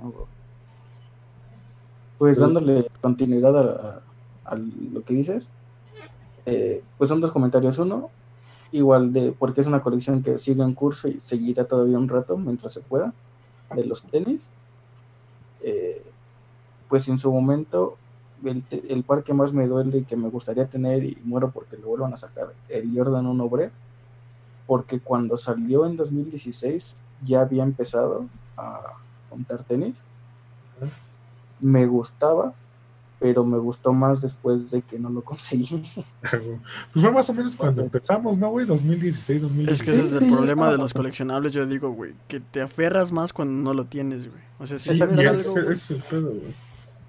Ah. 0.02 0.10
Pues 2.18 2.38
dándole 2.38 2.86
continuidad 3.00 3.56
a, 3.56 3.88
a- 3.88 4.00
a 4.52 4.56
lo 4.56 5.02
que 5.04 5.14
dices, 5.14 5.48
eh, 6.46 6.82
pues 6.98 7.08
son 7.08 7.20
dos 7.20 7.30
comentarios. 7.30 7.78
Uno, 7.78 8.10
igual 8.72 9.12
de, 9.12 9.32
porque 9.32 9.60
es 9.60 9.66
una 9.66 9.82
colección 9.82 10.22
que 10.22 10.38
sigue 10.38 10.62
en 10.62 10.74
curso 10.74 11.08
y 11.08 11.20
seguirá 11.20 11.64
todavía 11.64 11.98
un 11.98 12.08
rato 12.08 12.36
mientras 12.36 12.72
se 12.72 12.80
pueda, 12.80 13.12
de 13.74 13.84
los 13.84 14.02
tenis. 14.04 14.42
Eh, 15.62 16.02
pues 16.88 17.06
en 17.08 17.18
su 17.18 17.30
momento, 17.32 17.96
el, 18.44 18.64
el 18.88 19.02
par 19.04 19.22
que 19.22 19.32
más 19.34 19.52
me 19.52 19.66
duele 19.66 19.98
y 19.98 20.04
que 20.04 20.16
me 20.16 20.28
gustaría 20.28 20.66
tener 20.66 21.04
y 21.04 21.18
muero 21.24 21.50
porque 21.50 21.76
lo 21.76 21.88
vuelvan 21.88 22.12
a 22.14 22.16
sacar, 22.16 22.52
el 22.68 22.90
Jordan 22.96 23.26
1 23.26 23.48
Break, 23.48 23.70
porque 24.70 25.00
cuando 25.00 25.36
salió 25.36 25.84
en 25.84 25.96
2016 25.96 26.94
ya 27.26 27.40
había 27.40 27.64
empezado 27.64 28.26
a 28.56 28.80
montar 29.28 29.64
tenis. 29.64 29.96
Me 31.58 31.86
gustaba, 31.86 32.54
pero 33.18 33.44
me 33.44 33.58
gustó 33.58 33.92
más 33.92 34.20
después 34.20 34.70
de 34.70 34.82
que 34.82 34.96
no 34.96 35.10
lo 35.10 35.22
conseguí. 35.22 35.82
Pues 36.92 37.04
fue 37.04 37.10
más 37.10 37.28
o 37.30 37.34
menos 37.34 37.56
cuando 37.56 37.82
empezamos, 37.82 38.38
¿no, 38.38 38.50
güey? 38.50 38.64
2016, 38.64 39.42
2017. 39.42 39.72
Es 39.72 39.82
que 39.82 39.90
ese 39.90 40.08
es 40.08 40.22
el 40.22 40.28
Sí, 40.28 40.32
problema 40.32 40.70
de 40.70 40.78
los 40.78 40.94
coleccionables, 40.94 41.52
yo 41.52 41.66
digo, 41.66 41.90
güey. 41.90 42.14
Que 42.28 42.38
te 42.38 42.62
aferras 42.62 43.10
más 43.10 43.32
cuando 43.32 43.54
no 43.60 43.74
lo 43.74 43.86
tienes, 43.86 44.28
güey. 44.30 44.42
O 44.60 44.66
sea, 44.68 44.78
si 44.78 44.94
Sí, 44.94 45.02
algo, 45.02 45.52
güey, 45.52 45.72
es 45.72 45.90
el 45.90 46.00
pedo, 46.04 46.28
güey. 46.28 46.54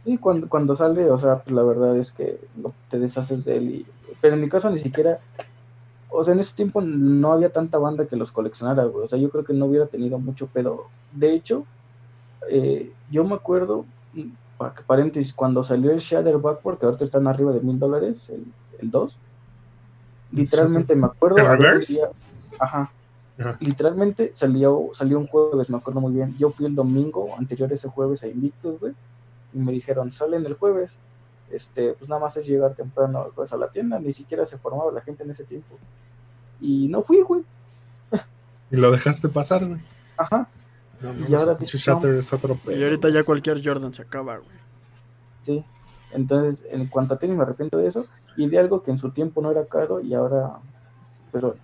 Y 0.05 0.17
cuando, 0.17 0.49
cuando 0.49 0.75
sale, 0.75 1.11
o 1.11 1.19
sea, 1.19 1.43
pues 1.43 1.55
la 1.55 1.61
verdad 1.61 1.95
es 1.99 2.11
que 2.11 2.39
lo- 2.59 2.73
te 2.89 2.97
deshaces 2.97 3.45
de 3.45 3.57
él. 3.57 3.69
Y, 3.69 3.85
pero 4.19 4.33
en 4.33 4.41
mi 4.41 4.49
caso 4.49 4.71
ni 4.71 4.79
siquiera, 4.79 5.19
o 6.11 6.23
sea, 6.23 6.33
en 6.33 6.39
ese 6.41 6.55
tiempo 6.55 6.81
no 6.81 7.31
había 7.31 7.51
tanta 7.51 7.77
banda 7.77 8.05
que 8.05 8.15
los 8.15 8.31
coleccionara, 8.31 8.83
güey. 8.85 9.05
O 9.05 9.07
sea, 9.07 9.17
yo 9.17 9.29
creo 9.29 9.43
que 9.45 9.53
no 9.53 9.65
hubiera 9.65 9.85
tenido 9.87 10.19
mucho 10.19 10.47
pedo. 10.47 10.85
De 11.13 11.33
hecho, 11.33 11.65
eh, 12.49 12.91
yo 13.09 13.23
me 13.23 13.35
acuerdo, 13.35 13.85
mm, 14.13 14.21
pa- 14.57 14.73
paréntesis, 14.85 15.33
cuando 15.33 15.63
salió 15.63 15.91
el 15.91 15.99
Shader 15.99 16.37
Backward, 16.37 16.77
que 16.77 16.85
ahorita 16.85 17.03
están 17.05 17.27
arriba 17.27 17.51
de 17.53 17.61
mil 17.61 17.79
dólares, 17.79 18.29
el, 18.29 18.43
el 18.79 18.91
2, 18.91 19.17
literalmente 20.31 20.95
me 20.95 21.07
acuerdo. 21.07 21.37
Día- 21.95 22.09
ajá. 22.59 22.91
Ajá. 23.39 23.57
Literalmente 23.59 24.31
salió, 24.35 24.89
salió 24.93 25.17
un 25.17 25.27
jueves, 25.27 25.69
me 25.69 25.77
acuerdo 25.77 25.99
muy 26.01 26.13
bien. 26.13 26.35
Yo 26.37 26.49
fui 26.51 26.65
el 26.67 26.75
domingo 26.75 27.29
anterior 27.37 27.71
a 27.71 27.75
ese 27.75 27.87
jueves 27.87 28.23
a 28.23 28.27
Invictus, 28.27 28.79
güey 28.79 28.93
y 29.53 29.57
me 29.59 29.71
dijeron, 29.73 30.11
salen 30.11 30.45
el 30.45 30.53
jueves. 30.53 30.93
Este, 31.53 31.93
pues 31.93 32.09
nada 32.09 32.21
más 32.21 32.35
es 32.37 32.45
llegar 32.47 32.75
temprano 32.75 33.27
pues, 33.35 33.51
a 33.53 33.57
la 33.57 33.69
tienda, 33.69 33.99
ni 33.99 34.13
siquiera 34.13 34.45
se 34.45 34.57
formaba 34.57 34.91
la 34.91 35.01
gente 35.01 35.23
en 35.23 35.31
ese 35.31 35.43
tiempo. 35.43 35.77
Y 36.59 36.87
no 36.87 37.01
fui, 37.01 37.21
güey. 37.21 37.43
Y 38.71 38.77
lo 38.77 38.91
dejaste 38.91 39.29
pasar, 39.29 39.65
güey. 39.65 39.81
Ajá. 40.17 40.47
No, 41.01 41.13
Y 41.27 41.33
ahora 41.33 41.57
es 41.59 42.33
otro 42.33 42.59
Y 42.67 42.83
ahorita 42.83 43.09
ya 43.09 43.23
cualquier 43.23 43.61
Jordan 43.63 43.93
se 43.93 44.03
acaba, 44.03 44.37
güey. 44.37 44.57
Sí. 45.41 45.65
Entonces, 46.11 46.63
en 46.69 46.85
cuanto 46.87 47.15
a 47.15 47.19
tenis, 47.19 47.35
me 47.35 47.43
arrepiento 47.43 47.77
de 47.79 47.87
eso. 47.87 48.05
Y 48.37 48.47
de 48.47 48.59
algo 48.59 48.83
que 48.83 48.91
en 48.91 48.99
su 48.99 49.11
tiempo 49.11 49.41
no 49.41 49.51
era 49.51 49.65
caro 49.65 49.99
y 49.99 50.13
ahora, 50.13 50.59
pero 51.31 51.55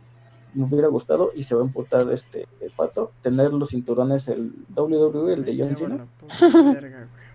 me 0.53 0.65
hubiera 0.65 0.87
gustado 0.87 1.31
y 1.35 1.43
se 1.43 1.55
va 1.55 1.61
a 1.61 1.65
emputar 1.65 2.11
este 2.11 2.47
el 2.59 2.71
pato, 2.71 3.11
tener 3.21 3.53
los 3.53 3.69
cinturones, 3.69 4.27
el 4.27 4.53
WWE, 4.75 5.33
el 5.33 5.45
de 5.45 5.57
John 5.57 5.75
Cena, 5.75 5.95
la 5.97 6.05
puta 6.05 6.73
verga, 6.73 6.97
güey. 6.97 7.27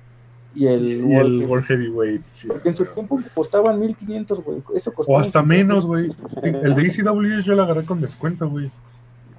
Y 0.55 0.67
el, 0.67 0.83
Y 0.87 0.93
el 0.93 1.05
World- 1.05 1.45
World 1.49 1.67
Heavyweight, 1.67 2.23
sí. 2.29 2.49
Porque 2.49 2.69
en 2.71 2.77
su 2.77 2.85
tiempo 2.85 3.21
costaban 3.35 3.81
1500, 3.81 4.45
güey. 4.45 4.63
Eso 4.75 4.93
costaba 4.93 5.19
O 5.19 5.21
hasta 5.21 5.43
menos, 5.43 5.87
güey. 5.87 6.11
El 6.43 6.75
de 6.75 6.83
ECW 6.83 7.41
yo 7.43 7.55
lo 7.55 7.63
agarré 7.63 7.85
con 7.85 8.01
descuento, 8.01 8.49
güey. 8.49 8.71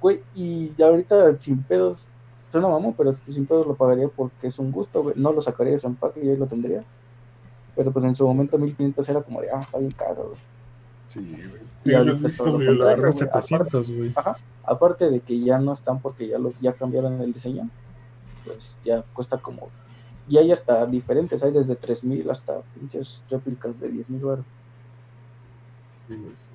Güey, 0.00 0.20
y 0.34 0.72
ya 0.76 0.86
ahorita 0.88 1.38
sin 1.40 1.62
pedos, 1.62 2.08
suena 2.50 2.68
mamón, 2.68 2.94
pero 2.96 3.12
sin 3.28 3.46
pedos 3.46 3.66
lo 3.66 3.74
pagaría 3.74 4.08
porque 4.08 4.48
es 4.48 4.58
un 4.58 4.70
gusto, 4.72 5.02
güey. 5.02 5.14
No 5.16 5.32
lo 5.32 5.40
sacaría 5.40 5.72
de 5.74 5.78
su 5.80 5.86
empaque 5.86 6.20
y 6.24 6.28
ahí 6.30 6.36
lo 6.36 6.46
tendría. 6.46 6.82
Pero 7.76 7.90
pues 7.90 8.04
en 8.04 8.14
su 8.14 8.26
momento 8.26 8.58
1500 8.58 9.08
era 9.08 9.22
como 9.22 9.40
de, 9.40 9.50
ah, 9.50 9.60
está 9.60 9.78
bien 9.78 9.92
caro, 9.92 10.26
güey. 10.28 10.40
Sí, 11.06 11.20
güey. 11.20 11.62
Y 11.84 11.90
Yo 11.90 12.04
lo 12.04 12.16
visto, 12.16 12.52
güey, 12.52 12.66
lo 12.74 12.84
agarré 12.84 13.08
en 13.08 13.12
contrario, 13.12 13.30
güey. 13.32 13.42
700, 13.42 13.92
güey. 13.92 14.14
Aparte 14.64 15.10
de 15.10 15.20
que 15.20 15.38
ya 15.40 15.58
no 15.58 15.72
están 15.72 16.00
porque 16.00 16.26
ya, 16.28 16.38
lo, 16.38 16.52
ya 16.60 16.72
cambiaron 16.72 17.20
el 17.20 17.32
diseño, 17.32 17.68
pues 18.44 18.76
ya 18.84 19.02
cuesta 19.12 19.38
como. 19.38 19.68
Y 20.26 20.38
hay 20.38 20.52
hasta 20.52 20.86
diferentes, 20.86 21.42
hay 21.42 21.52
desde 21.52 21.76
3000 21.76 22.28
hasta 22.30 22.60
pinches 22.74 23.22
réplicas 23.30 23.78
de 23.80 23.88
10000 23.90 24.24
baros. 24.24 24.46
Sí, 26.08 26.16
sí. 26.18 26.48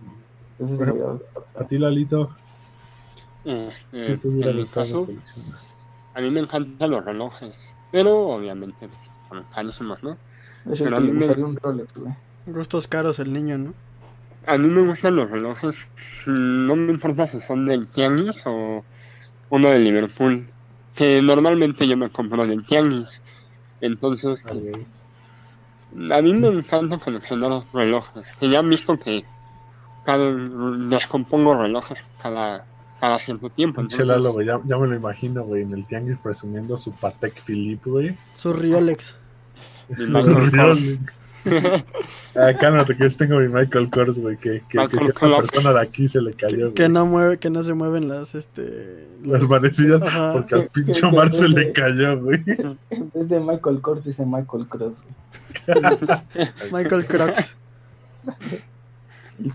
Entonces, 0.59 0.77
Bueno, 0.77 1.19
A 1.55 1.67
ti, 1.67 1.77
Lalito, 1.77 2.29
Eh, 3.45 3.69
¿qué 3.91 4.01
eh, 4.03 4.19
en 4.23 4.55
mi 4.57 4.65
caso, 4.65 5.07
a 6.13 6.21
mí 6.21 6.29
me 6.29 6.41
encantan 6.41 6.91
los 6.91 7.05
relojes, 7.05 7.55
pero 7.91 8.27
obviamente 8.27 8.87
son 9.29 9.43
carísimos, 9.53 10.03
¿no? 10.03 10.17
es 10.71 10.81
pero 10.81 10.89
que 10.89 10.95
a 10.95 10.99
mí 10.99 11.07
me- 11.13 11.19
gustaría 11.19 11.45
un 11.45 11.55
Rolex, 11.55 11.93
güey. 11.93 12.13
Gustos 12.47 12.87
caros 12.87 13.19
el 13.19 13.31
niño, 13.31 13.57
¿no? 13.57 13.73
A 14.45 14.57
mí 14.57 14.67
me 14.67 14.87
gustan 14.87 15.15
los 15.15 15.29
relojes, 15.29 15.75
no 16.25 16.75
me 16.75 16.91
importa 16.93 17.27
si 17.27 17.39
son 17.41 17.65
del 17.65 17.87
Tianguis 17.87 18.41
o 18.45 18.83
uno 19.49 19.69
de 19.69 19.79
Liverpool, 19.79 20.45
que 20.95 21.21
normalmente 21.21 21.87
yo 21.87 21.95
me 21.97 22.09
compro 22.09 22.45
del 22.45 22.65
Tianguis. 22.65 23.21
Entonces, 23.81 24.39
Ok. 24.45 26.11
a 26.11 26.21
mí 26.21 26.33
me 26.33 26.47
encanta 26.49 26.97
coleccionar 26.97 27.49
los 27.49 27.71
relojes, 27.71 28.25
que 28.39 28.49
ya 28.49 28.59
han 28.59 28.69
visto 28.69 28.97
que 28.97 29.25
cada, 30.05 30.31
descompongo 30.89 31.55
relojes 31.55 31.99
cada, 32.21 32.65
cada 32.99 33.17
cierto 33.19 33.49
tiempo. 33.49 33.81
Entonces- 33.81 34.31
güey, 34.33 34.45
ya, 34.47 34.59
ya 34.65 34.77
me 34.77 34.87
lo 34.87 34.95
imagino, 34.95 35.43
güey, 35.43 35.63
en 35.63 35.71
el 35.73 35.85
tianguis 35.85 36.17
presumiendo 36.17 36.75
su 36.77 36.91
Patek 36.91 37.41
Philippe, 37.41 37.89
güey. 37.89 38.17
Su 38.35 38.53
Riolex. 38.53 39.15
Mi 39.89 40.21
Su 40.21 40.33
Rolex. 40.33 41.19
Ah, 42.35 42.53
cálmate, 42.59 42.95
que 42.95 43.09
yo 43.09 43.17
tengo 43.17 43.39
mi 43.39 43.47
Michael 43.47 43.89
Kors, 43.89 44.19
güey, 44.19 44.37
que, 44.37 44.63
que, 44.69 44.77
que 44.87 44.99
si 44.99 45.09
a 45.09 45.25
una 45.25 45.37
persona 45.37 45.73
de 45.73 45.81
aquí 45.81 46.07
se 46.07 46.21
le 46.21 46.33
cayó, 46.33 46.55
Que, 46.55 46.61
güey. 46.63 46.73
que 46.73 46.89
no 46.89 47.05
mueve, 47.05 47.37
que 47.39 47.49
no 47.49 47.63
se 47.63 47.73
mueven 47.73 48.07
las, 48.07 48.35
este... 48.35 49.07
Las 49.23 49.47
manecillas, 49.47 50.01
Ajá. 50.01 50.33
porque 50.33 50.55
al 50.55 50.67
pinche 50.73 51.05
Omar 51.05 51.31
se 51.33 51.47
le 51.47 51.71
cayó, 51.71 52.19
güey. 52.21 52.41
En 52.89 53.11
vez 53.13 53.29
de 53.29 53.39
Michael 53.39 53.81
Kors, 53.81 54.03
dice 54.03 54.25
Michael 54.25 54.67
Cross, 54.67 55.03
güey. 55.67 55.81
Michael 56.71 57.05
Crocs. 57.05 57.57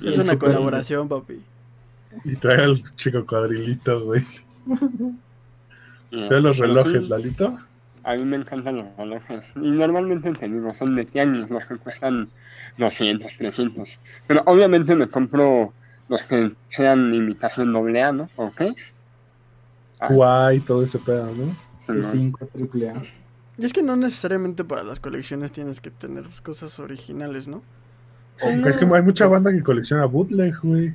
Es 0.05 0.19
una 0.19 0.39
colaboración, 0.39 1.09
papi. 1.09 1.41
Y 2.25 2.37
trae 2.37 2.65
al 2.65 2.77
chico 2.97 3.27
cuadrilito, 3.27 4.05
güey. 4.05 4.25
De 6.11 6.41
los 6.41 6.59
relojes, 6.59 7.05
sí, 7.05 7.11
Lalito. 7.11 7.59
A 8.05 8.15
mí 8.17 8.25
me 8.25 8.37
encantan 8.37 8.77
los 8.77 8.87
relojes. 8.97 9.43
Y 9.57 9.71
normalmente 9.71 10.33
te 10.33 10.49
digo, 10.49 10.73
son 10.75 10.95
de 10.95 11.05
tianguis, 11.05 11.51
los 11.51 11.65
que 11.65 11.77
cuestan 11.77 12.29
200, 12.79 13.33
300. 13.39 13.99
Pero 14.27 14.43
obviamente 14.47 14.95
me 14.95 15.09
compro 15.09 15.73
los 16.09 16.23
que 16.25 16.51
sean 16.69 17.15
imitación 17.15 17.73
doble 17.73 18.03
A, 18.03 18.13
¿no? 18.13 18.29
¿Ok? 18.37 18.63
Ah, 20.01 20.09
Guay, 20.11 20.61
todo 20.61 20.83
ese 20.83 20.99
pedo, 20.99 21.33
¿no? 21.35 21.57
de 21.89 22.01
no. 22.01 22.11
5 22.11 22.47
triple 22.47 22.91
A. 22.91 23.03
Y 23.57 23.65
es 23.65 23.73
que 23.73 23.83
no 23.83 23.97
necesariamente 23.97 24.65
para 24.65 24.83
las 24.83 25.01
colecciones 25.01 25.53
tienes 25.53 25.81
que 25.81 25.91
tener 25.91 26.25
cosas 26.43 26.79
originales, 26.79 27.47
¿no? 27.47 27.63
Es 28.67 28.77
que 28.77 28.85
hay 28.85 29.03
mucha 29.03 29.27
banda 29.29 29.53
que 29.53 29.63
colecciona 29.63 30.07
bootleg, 30.07 30.59
güey. 30.61 30.95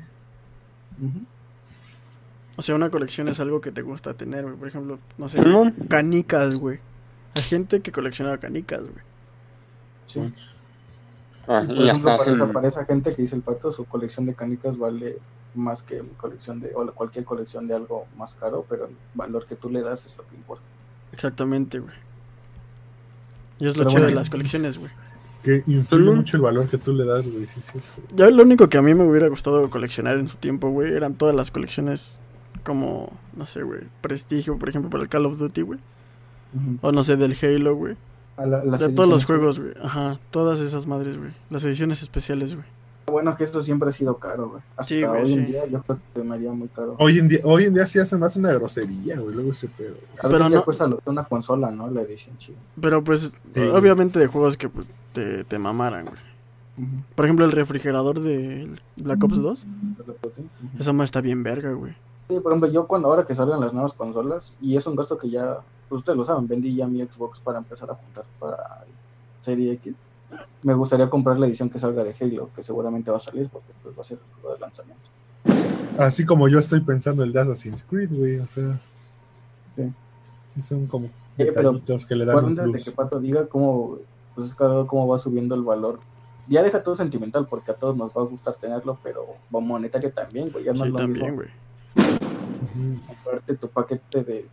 O 2.58 2.62
sea, 2.62 2.76
una 2.76 2.90
colección 2.90 3.30
es 3.30 3.40
algo 3.40 3.62
que 3.62 3.72
te 3.72 3.82
gusta 3.82 4.14
tener, 4.14 4.44
güey. 4.44 4.58
Por 4.58 4.68
ejemplo, 4.68 5.00
no 5.18 5.30
sé, 5.30 5.40
canicas, 5.88 6.56
güey. 6.56 6.80
Hay 7.36 7.44
gente 7.44 7.82
que 7.82 7.92
colecciona 7.92 8.38
canicas, 8.38 8.82
güey. 8.82 9.06
Sí. 10.06 10.34
ah, 11.48 11.62
Y, 11.64 11.68
por 11.68 11.76
y 11.78 11.90
ejemplo, 11.90 12.04
para, 12.18 12.24
esa, 12.24 12.32
hacen- 12.34 12.52
para 12.52 12.68
esa 12.68 12.86
gente 12.86 13.16
que 13.16 13.22
dice 13.22 13.36
el 13.36 13.42
pato, 13.42 13.72
su 13.72 13.86
colección 13.86 14.26
de 14.26 14.34
canicas 14.34 14.78
vale 14.78 15.18
más 15.56 15.82
que 15.84 16.02
mi 16.04 16.10
colección 16.10 16.60
de, 16.60 16.72
o 16.76 16.86
cualquier 16.94 17.26
colección 17.26 17.68
de 17.68 17.76
algo 17.76 18.06
más 18.18 18.34
caro, 18.36 18.66
pero 18.70 18.86
el 18.86 18.96
valor 19.14 19.46
que 19.46 19.56
tú 19.56 19.70
le 19.70 19.82
das 19.82 20.06
es 20.06 20.16
lo 20.18 20.28
que 20.28 20.36
importa. 20.36 20.64
Exactamente, 21.12 21.80
güey. 21.80 21.94
Y 23.60 23.68
es 23.68 23.76
lo 23.76 23.84
Pero 23.84 23.90
chido 23.96 24.06
de 24.08 24.16
las 24.16 24.30
colecciones, 24.30 24.78
güey. 24.78 24.92
Que 25.44 25.64
influye 25.68 26.12
mucho 26.16 26.38
el 26.38 26.44
valor 26.44 26.68
que 26.70 26.78
tú 26.78 26.94
le 26.94 27.06
das, 27.06 27.28
güey. 27.30 27.48
Sí, 27.48 27.62
sí. 27.62 27.80
Ya 28.16 28.30
lo 28.30 28.44
único 28.44 28.70
que 28.70 28.78
a 28.78 28.82
mí 28.82 28.94
me 28.94 29.04
hubiera 29.06 29.28
gustado 29.28 29.70
coleccionar 29.70 30.18
en 30.18 30.28
su 30.28 30.38
tiempo, 30.38 30.70
güey, 30.70 30.94
eran 30.94 31.16
todas 31.16 31.36
las 31.36 31.50
colecciones 31.52 32.20
como, 32.64 33.12
no 33.36 33.46
sé, 33.46 33.64
güey, 33.64 33.82
prestigio, 34.02 34.58
por 34.58 34.70
ejemplo, 34.70 34.90
para 34.90 35.04
el 35.04 35.10
Call 35.10 35.26
of 35.26 35.38
Duty, 35.38 35.62
güey. 35.62 35.80
O 36.82 36.92
no 36.92 37.04
sé, 37.04 37.16
del 37.18 37.36
Halo, 37.42 37.76
güey. 37.76 37.96
A 38.38 38.46
la- 38.46 38.64
las 38.64 38.80
De 38.80 38.90
todos 38.90 39.10
los 39.10 39.26
juegos, 39.26 39.60
güey. 39.60 39.74
Ajá, 39.84 40.20
todas 40.32 40.60
esas 40.62 40.86
madres, 40.88 41.18
güey. 41.18 41.32
Las 41.50 41.64
ediciones 41.64 42.02
especiales, 42.02 42.56
güey. 42.56 42.66
Bueno, 43.08 43.36
que 43.36 43.44
esto 43.44 43.62
siempre 43.64 43.90
ha 43.90 43.92
sido 43.92 44.18
caro, 44.18 44.50
güey. 44.50 44.62
Hasta 44.78 44.84
Sí, 44.84 45.02
güey, 45.04 45.24
hoy 45.24 45.34
en 45.34 45.46
día 45.48 45.66
yo 45.66 45.82
creo 45.82 46.00
que 46.14 46.24
me 46.24 46.36
haría 46.36 46.52
muy 46.52 46.68
caro. 46.68 46.96
Hoy 47.00 47.18
en 47.18 47.28
día, 47.28 47.40
hoy 47.44 47.66
en 47.66 47.74
día 47.74 47.86
sí 47.88 47.98
hacen 48.00 48.20
más 48.20 48.38
una 48.38 48.54
grosería, 48.54 49.20
güey. 49.20 49.34
Luego 49.34 49.52
ese 49.52 49.68
pedo. 49.68 49.90
güey. 49.96 50.02
A 50.20 50.28
veces 50.28 50.30
pero 50.30 50.50
ya 50.50 50.56
no- 50.58 50.64
cuesta 50.64 50.88
lo 50.88 51.02
una 51.06 51.24
consola, 51.26 51.72
¿no? 51.72 51.90
La 51.90 52.02
edición 52.04 52.38
chida. 52.38 52.58
Pero 52.80 53.04
pues, 53.04 53.32
Sí. 53.54 53.60
obviamente 53.62 54.20
de 54.20 54.28
juegos 54.28 54.58
que 54.58 54.70
pues, 54.70 54.86
te, 55.14 55.44
te 55.44 55.58
mamaran, 55.60 56.06
güey. 56.06 56.18
Por 57.16 57.26
ejemplo, 57.26 57.44
el 57.46 57.52
refrigerador 57.52 58.22
de 58.22 58.70
Black 58.96 59.22
Ops 59.24 59.42
2. 59.42 59.66
Ujú. 59.66 60.16
Esa 60.80 60.94
madre 60.94 61.06
está 61.06 61.20
bien 61.22 61.44
verga, 61.44 61.74
güey. 61.74 61.94
Sí, 62.30 62.40
por 62.40 62.52
ejemplo, 62.52 62.70
yo 62.70 62.88
cuando 62.88 63.08
ahora 63.10 63.26
que 63.26 63.36
salgan 63.36 63.60
las 63.60 63.74
nuevas 63.74 63.94
consolas, 63.94 64.54
y 64.62 64.78
es 64.78 64.86
un 64.88 64.96
gasto 64.96 65.18
que 65.18 65.30
ya, 65.30 65.58
pues 65.90 66.00
ustedes 66.00 66.18
lo 66.18 66.24
saben, 66.24 66.48
vendí 66.48 66.76
ya 66.76 66.88
mi 66.88 67.04
Xbox 67.04 67.40
para 67.42 67.58
empezar 67.58 67.90
a 67.92 67.96
juntar 67.96 68.24
para 68.40 68.86
Serie 69.42 69.74
X. 69.74 69.94
Me 70.64 70.74
gustaría 70.76 71.10
comprar 71.10 71.40
la 71.40 71.48
edición 71.48 71.70
que 71.70 71.80
salga 71.80 72.04
de 72.04 72.16
Halo, 72.20 72.50
que 72.56 72.64
seguramente 72.64 73.10
va 73.12 73.18
a 73.18 73.22
salir 73.22 73.50
porque 73.50 73.74
pues 73.82 73.98
va 73.98 74.04
a 74.04 74.06
ser 74.06 74.20
el 74.20 74.42
juego 74.42 74.54
de 74.56 74.60
lanzamiento. 74.62 75.10
Así 75.98 76.26
como 76.26 76.48
yo 76.48 76.60
estoy 76.60 76.82
pensando 76.82 77.24
el 77.24 77.34
de 77.34 77.42
Assassin's 77.42 77.84
Creed, 77.84 78.10
güey. 78.12 78.38
O 78.40 78.48
sea, 78.48 78.80
Sí. 79.76 79.92
sí 80.54 80.62
son 80.62 80.86
como 80.88 81.10
pero 81.38 81.72
detallitos 81.72 82.06
que 82.06 82.16
le 82.16 82.26
dan 82.26 82.46
un 82.46 82.56
plus. 82.56 82.86
que 82.86 82.92
Pato 82.92 83.20
diga 83.20 83.48
cómo, 83.48 83.98
pues 84.36 84.54
cómo 84.54 85.08
va 85.08 85.18
subiendo 85.20 85.56
el 85.56 85.64
valor. 85.64 86.00
Ya 86.48 86.64
deja 86.64 86.84
todo 86.84 86.96
sentimental 86.96 87.48
porque 87.48 87.72
a 87.72 87.76
todos 87.76 87.96
nos 87.96 88.10
va 88.12 88.22
a 88.22 88.26
gustar 88.26 88.56
tenerlo, 88.56 88.98
pero 89.04 89.26
monetario 89.50 90.12
también, 90.12 90.52
güey. 90.52 90.66
Ya 90.66 90.74
no 90.74 90.80
Sí, 90.80 90.84
es 90.86 90.92
lo 90.92 90.98
también, 90.98 91.36
mismo 91.36 91.36
güey. 91.38 93.00
Comprarte 93.08 93.56
tu 93.56 93.68
paquete 93.70 94.24
de 94.24 94.48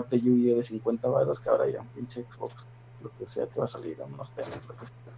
pack 0.00 0.08
de 0.10 0.20
Yu-Gi-Oh 0.20 0.56
de 0.56 0.64
50 0.64 1.08
baros 1.08 1.38
que 1.40 1.48
ahora 1.50 1.68
ya 1.70 1.80
un 1.80 1.86
pinche 1.88 2.24
Xbox, 2.24 2.66
lo 3.02 3.10
que 3.12 3.26
sea, 3.26 3.46
te 3.46 3.58
va 3.58 3.66
a 3.66 3.68
salir 3.68 3.96
en 4.00 4.12
unos 4.12 4.30
tenis, 4.30 4.60
lo 4.68 4.74
que 4.76 4.86
sea. 4.86 5.12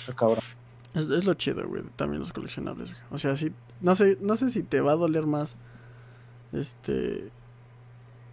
Está 0.00 0.12
cabrón. 0.14 0.38
Es, 0.94 1.06
es 1.06 1.24
lo 1.24 1.34
chido, 1.34 1.66
güey, 1.68 1.84
también 1.96 2.20
los 2.20 2.32
coleccionables, 2.32 2.90
güey. 2.90 3.02
O 3.12 3.18
sea, 3.18 3.36
sí, 3.36 3.52
no 3.80 3.94
sé, 3.94 4.18
no 4.20 4.34
sé 4.36 4.50
si 4.50 4.62
te 4.64 4.80
va 4.80 4.92
a 4.92 4.96
doler 4.96 5.24
más, 5.26 5.54
este, 6.52 7.30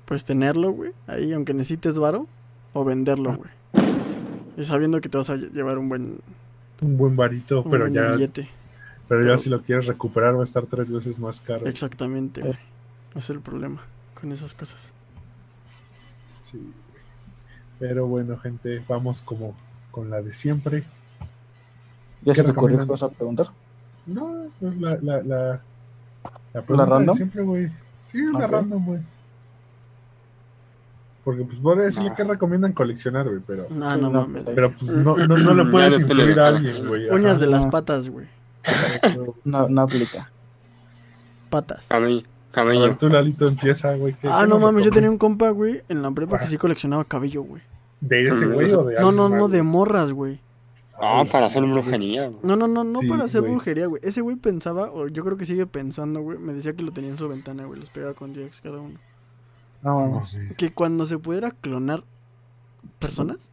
pues 0.05 0.23
tenerlo, 0.25 0.71
güey, 0.71 0.93
ahí, 1.05 1.33
aunque 1.33 1.53
necesites 1.53 1.99
varo, 1.99 2.25
o 2.73 2.83
venderlo, 2.83 3.37
güey. 3.37 3.51
Y 4.57 4.63
sabiendo 4.63 4.99
que 5.01 5.09
te 5.09 5.17
vas 5.17 5.29
a 5.29 5.35
lle- 5.35 5.51
llevar 5.51 5.77
un 5.77 5.87
buen, 5.89 6.17
Un 6.81 6.97
buen 6.97 7.15
varito, 7.15 7.61
un 7.61 7.69
pero 7.69 7.83
buen 7.83 7.93
ya, 7.93 8.11
billete. 8.13 8.49
pero 9.07 9.21
ya 9.21 9.27
pero- 9.27 9.37
si 9.37 9.49
lo 9.51 9.61
quieres 9.61 9.85
recuperar 9.85 10.35
va 10.35 10.39
a 10.39 10.43
estar 10.43 10.65
tres 10.65 10.91
veces 10.91 11.19
más 11.19 11.39
caro. 11.41 11.67
Exactamente, 11.67 12.41
güey. 12.41 12.53
Ese 13.11 13.19
es 13.19 13.29
el 13.31 13.41
problema 13.41 13.83
con 14.19 14.31
esas 14.31 14.53
cosas. 14.53 14.79
Sí. 16.41 16.73
Pero 17.79 18.07
bueno, 18.07 18.37
gente, 18.37 18.83
vamos 18.87 19.21
como 19.21 19.55
con 19.91 20.09
la 20.09 20.21
de 20.21 20.33
siempre. 20.33 20.83
¿Ya 22.23 22.33
se 22.33 22.41
¿Qué 22.41 22.45
te 22.45 22.51
ocurrió 22.51 22.85
vas 22.85 23.03
a 23.03 23.09
preguntar? 23.09 23.47
No, 24.05 24.45
es 24.45 24.77
la, 24.79 24.97
la, 25.01 25.21
la, 25.21 25.61
la 26.53 26.61
pregunta 26.61 26.85
random? 26.85 27.15
siempre, 27.15 27.43
güey. 27.43 27.71
Sí, 28.05 28.19
es 28.19 28.31
la 28.31 28.47
random, 28.47 28.85
güey. 28.85 29.01
Porque 31.23 31.43
pues 31.43 31.59
podría 31.59 31.85
decirle 31.85 32.09
No. 32.11 32.15
que 32.15 32.23
recomiendan 32.23 32.71
coleccionar, 32.73 33.27
güey, 33.27 33.41
pero, 33.45 33.67
No, 33.69 33.89
Sí, 33.91 33.97
no 34.01 34.09
no, 34.09 34.21
mames. 34.21 34.43
pues, 34.45 34.55
pero 34.55 34.71
pues 34.73 34.93
no, 34.93 35.15
no, 35.17 35.35
no 35.35 35.53
le 35.53 35.63
Ya 35.65 35.71
puedes 35.71 35.99
de 35.99 36.39
a 36.39 36.47
alguien, 36.47 36.87
güey. 36.87 37.09
Uñas 37.09 37.39
de 37.39 37.47
las 37.47 37.65
patas, 37.65 38.07
güey. 38.09 38.27
No, 39.43 39.67
no 39.67 39.81
aplica. 39.81 40.29
Patas. 41.49 41.85
Cabello. 42.51 42.79
A 42.79 42.87
ver, 42.87 42.97
Cabello. 42.97 42.97
tú, 42.97 43.09
Lalito, 43.09 43.47
empieza, 43.47 43.95
güey. 43.95 44.13
¿qué- 44.13 44.27
Ah, 44.29 44.41
qué 44.43 44.47
no 44.47 44.59
mames, 44.59 44.85
yo 44.85 44.91
tenía 44.91 45.09
un 45.11 45.17
compa, 45.17 45.49
güey, 45.51 45.81
en 45.89 46.01
la 46.01 46.11
prepa 46.11 46.37
que 46.37 46.43
Ajá. 46.43 46.51
sí 46.51 46.57
coleccionaba 46.57 47.03
cabello, 47.05 47.43
güey. 47.43 47.61
¿De 48.01 48.27
ese 48.27 48.45
güey 48.47 48.71
o 48.73 48.83
de 48.83 48.99
No, 48.99 49.11
no, 49.11 49.27
no, 49.29 49.47
de 49.47 49.63
morras, 49.63 50.11
güey. 50.11 50.39
Ah, 50.99 51.23
para 51.31 51.45
hacer 51.47 51.63
brujería. 51.63 52.27
güey. 52.29 52.39
No, 52.43 52.55
no, 52.55 52.67
no, 52.67 52.83
no 52.83 53.01
Sí, 53.01 53.07
para 53.07 53.25
hacer 53.25 53.41
güey. 53.41 53.53
brujería, 53.53 53.85
güey. 53.87 54.01
Ese 54.03 54.21
güey 54.21 54.35
pensaba, 54.35 54.91
o 54.91 55.07
yo 55.07 55.23
creo 55.23 55.37
que 55.37 55.45
sigue 55.45 55.67
pensando, 55.67 56.21
güey. 56.21 56.37
Me 56.39 56.53
decía 56.53 56.73
que 56.73 56.81
lo 56.83 56.91
tenía 56.91 57.11
en 57.11 57.17
su 57.17 57.27
ventana, 57.27 57.65
güey. 57.65 57.79
Los 57.79 57.89
pegaba 57.91 58.13
con 58.15 58.33
DX 58.33 58.61
cada 58.61 58.79
uno. 58.79 58.97
No, 59.83 59.99
No, 59.99 60.09
mames. 60.09 60.27
sí. 60.29 60.37
Que 60.57 60.71
cuando 60.73 61.05
se 61.05 61.19
pudiera 61.19 61.51
clonar 61.51 62.03
personas, 62.99 63.49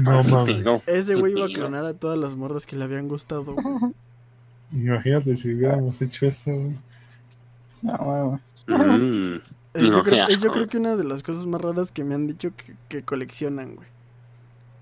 No 0.00 0.22
mames. 0.22 0.62
No. 0.62 0.80
ese 0.86 1.16
güey 1.16 1.32
iba 1.32 1.46
a 1.46 1.48
clonar 1.48 1.84
a 1.84 1.94
todas 1.94 2.16
las 2.18 2.36
morras 2.36 2.66
que 2.66 2.76
le 2.76 2.84
habían 2.84 3.08
gustado, 3.08 3.42
güey. 3.54 3.66
Imagínate 4.72 5.34
si 5.34 5.52
hubiéramos 5.54 6.00
hecho 6.00 6.26
eso, 6.26 6.52
güey. 6.52 6.76
No. 7.82 8.40
Mm. 8.66 9.40
Yo, 9.74 9.90
No, 9.92 10.02
creo, 10.02 10.26
qué 10.26 10.32
es 10.34 10.40
yo 10.40 10.50
creo 10.52 10.66
que 10.68 10.78
una 10.78 10.96
de 10.96 11.04
las 11.04 11.22
cosas 11.22 11.46
más 11.46 11.60
raras 11.60 11.92
que 11.92 12.04
me 12.04 12.14
han 12.14 12.26
dicho 12.26 12.50
que, 12.56 12.74
que 12.88 13.02
coleccionan, 13.02 13.76
güey. 13.76 13.88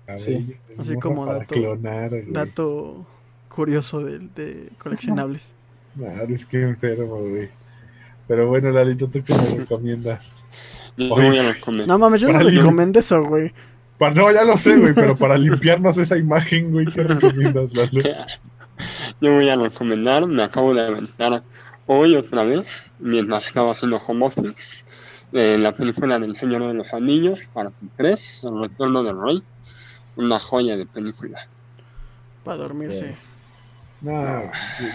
Cabello, 0.05 0.55
Así 0.77 0.95
como 0.95 1.25
para 1.25 1.39
dato- 1.39 1.55
clonar. 1.55 2.11
Dato 2.29 3.05
curioso 3.47 3.99
de, 4.03 4.19
de 4.19 4.69
coleccionables. 4.79 5.49
Madre, 5.95 6.33
es 6.33 6.45
que 6.45 6.61
enfermo, 6.61 7.17
güey. 7.21 7.49
Pero 8.27 8.47
bueno, 8.47 8.69
Lalito, 8.71 9.07
¿tú 9.07 9.21
qué 9.23 9.33
me 9.35 9.59
recomiendas? 9.61 10.33
Yo 10.97 11.13
Oye. 11.13 11.27
voy 11.29 11.37
a 11.37 11.53
recomendar. 11.53 11.87
No 11.87 11.97
mames, 11.99 12.19
yo 12.21 12.29
no 12.29 12.39
recomendé 12.39 12.99
eso, 12.99 13.23
güey. 13.23 13.53
Pa- 13.97 14.11
no, 14.11 14.31
ya 14.31 14.43
lo 14.43 14.57
sé, 14.57 14.75
güey, 14.75 14.93
pero 14.93 15.15
para 15.15 15.37
limpiarnos 15.37 15.97
esa 15.97 16.17
imagen, 16.17 16.71
güey, 16.71 16.87
¿qué 16.87 17.03
recomiendas, 17.03 17.73
Lalo? 17.73 18.01
Yo 19.21 19.33
voy 19.33 19.47
a 19.49 19.55
recomendar, 19.55 20.25
me 20.27 20.43
acabo 20.43 20.73
de 20.73 20.81
aventar 20.85 21.41
hoy 21.91 22.15
otra 22.15 22.43
vez, 22.43 22.83
mientras 22.99 23.47
estaba 23.47 23.71
haciendo 23.71 23.97
home 23.97 24.27
office, 24.27 24.83
eh, 25.33 25.57
la 25.57 25.71
película 25.71 26.19
del 26.19 26.37
Señor 26.37 26.67
de 26.67 26.75
los 26.75 26.93
Anillos, 26.93 27.39
para 27.51 27.71
3, 27.97 28.43
El 28.43 28.61
Retorno 28.61 29.01
del 29.03 29.19
Rey, 29.19 29.43
una 30.15 30.39
joya 30.39 30.77
de 30.77 30.85
película. 30.85 31.39
Para 32.43 32.57
dormirse. 32.57 33.17
No, 34.01 34.11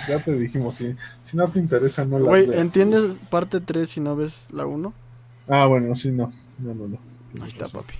ya 0.09 0.18
te 0.22 0.32
dijimos, 0.32 0.76
si, 0.76 0.97
si 1.22 1.36
no 1.36 1.51
te 1.51 1.59
interesa, 1.59 2.05
no 2.05 2.20
la 2.20 2.28
Güey, 2.28 2.59
¿entiendes 2.59 3.16
parte 3.28 3.61
3 3.61 3.90
si 3.90 4.01
no 4.01 4.14
ves 4.14 4.47
la 4.51 4.64
1? 4.64 4.95
Ah, 5.49 5.66
bueno, 5.66 5.95
sí, 5.97 6.11
no. 6.12 6.32
No, 6.59 6.74
no, 6.74 6.86
no. 6.86 6.99
Ahí 7.42 7.49
está, 7.49 7.66
papi. 7.66 7.95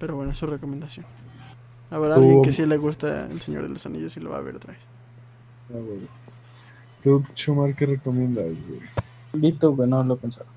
Pero 0.00 0.16
bueno, 0.16 0.32
es 0.32 0.36
su 0.38 0.46
recomendación. 0.46 1.06
Habrá 1.90 2.16
Tú- 2.16 2.20
alguien 2.22 2.42
que 2.42 2.52
sí 2.52 2.66
le 2.66 2.76
gusta 2.76 3.26
El 3.26 3.40
Señor 3.40 3.62
de 3.62 3.68
los 3.68 3.86
Anillos 3.86 4.16
y 4.16 4.20
lo 4.20 4.30
va 4.30 4.38
a 4.38 4.40
ver 4.42 4.56
otra 4.56 4.72
vez. 4.72 4.82
Ah, 5.70 5.78
bueno. 5.80 6.06
¿Tú, 7.02 7.24
Chumar, 7.34 7.74
qué 7.74 7.86
recomiendas, 7.86 8.44
güey? 8.44 8.80
Vito, 9.32 9.72
güey, 9.72 9.88
no 9.88 10.02
lo 10.04 10.16
pensaba. 10.16 10.50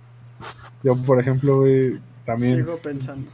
Yo, 0.83 0.95
por 1.03 1.19
ejemplo, 1.21 1.59
güey, 1.61 1.99
también, 2.25 2.57
Sigo 2.57 2.77
pensando. 2.77 3.29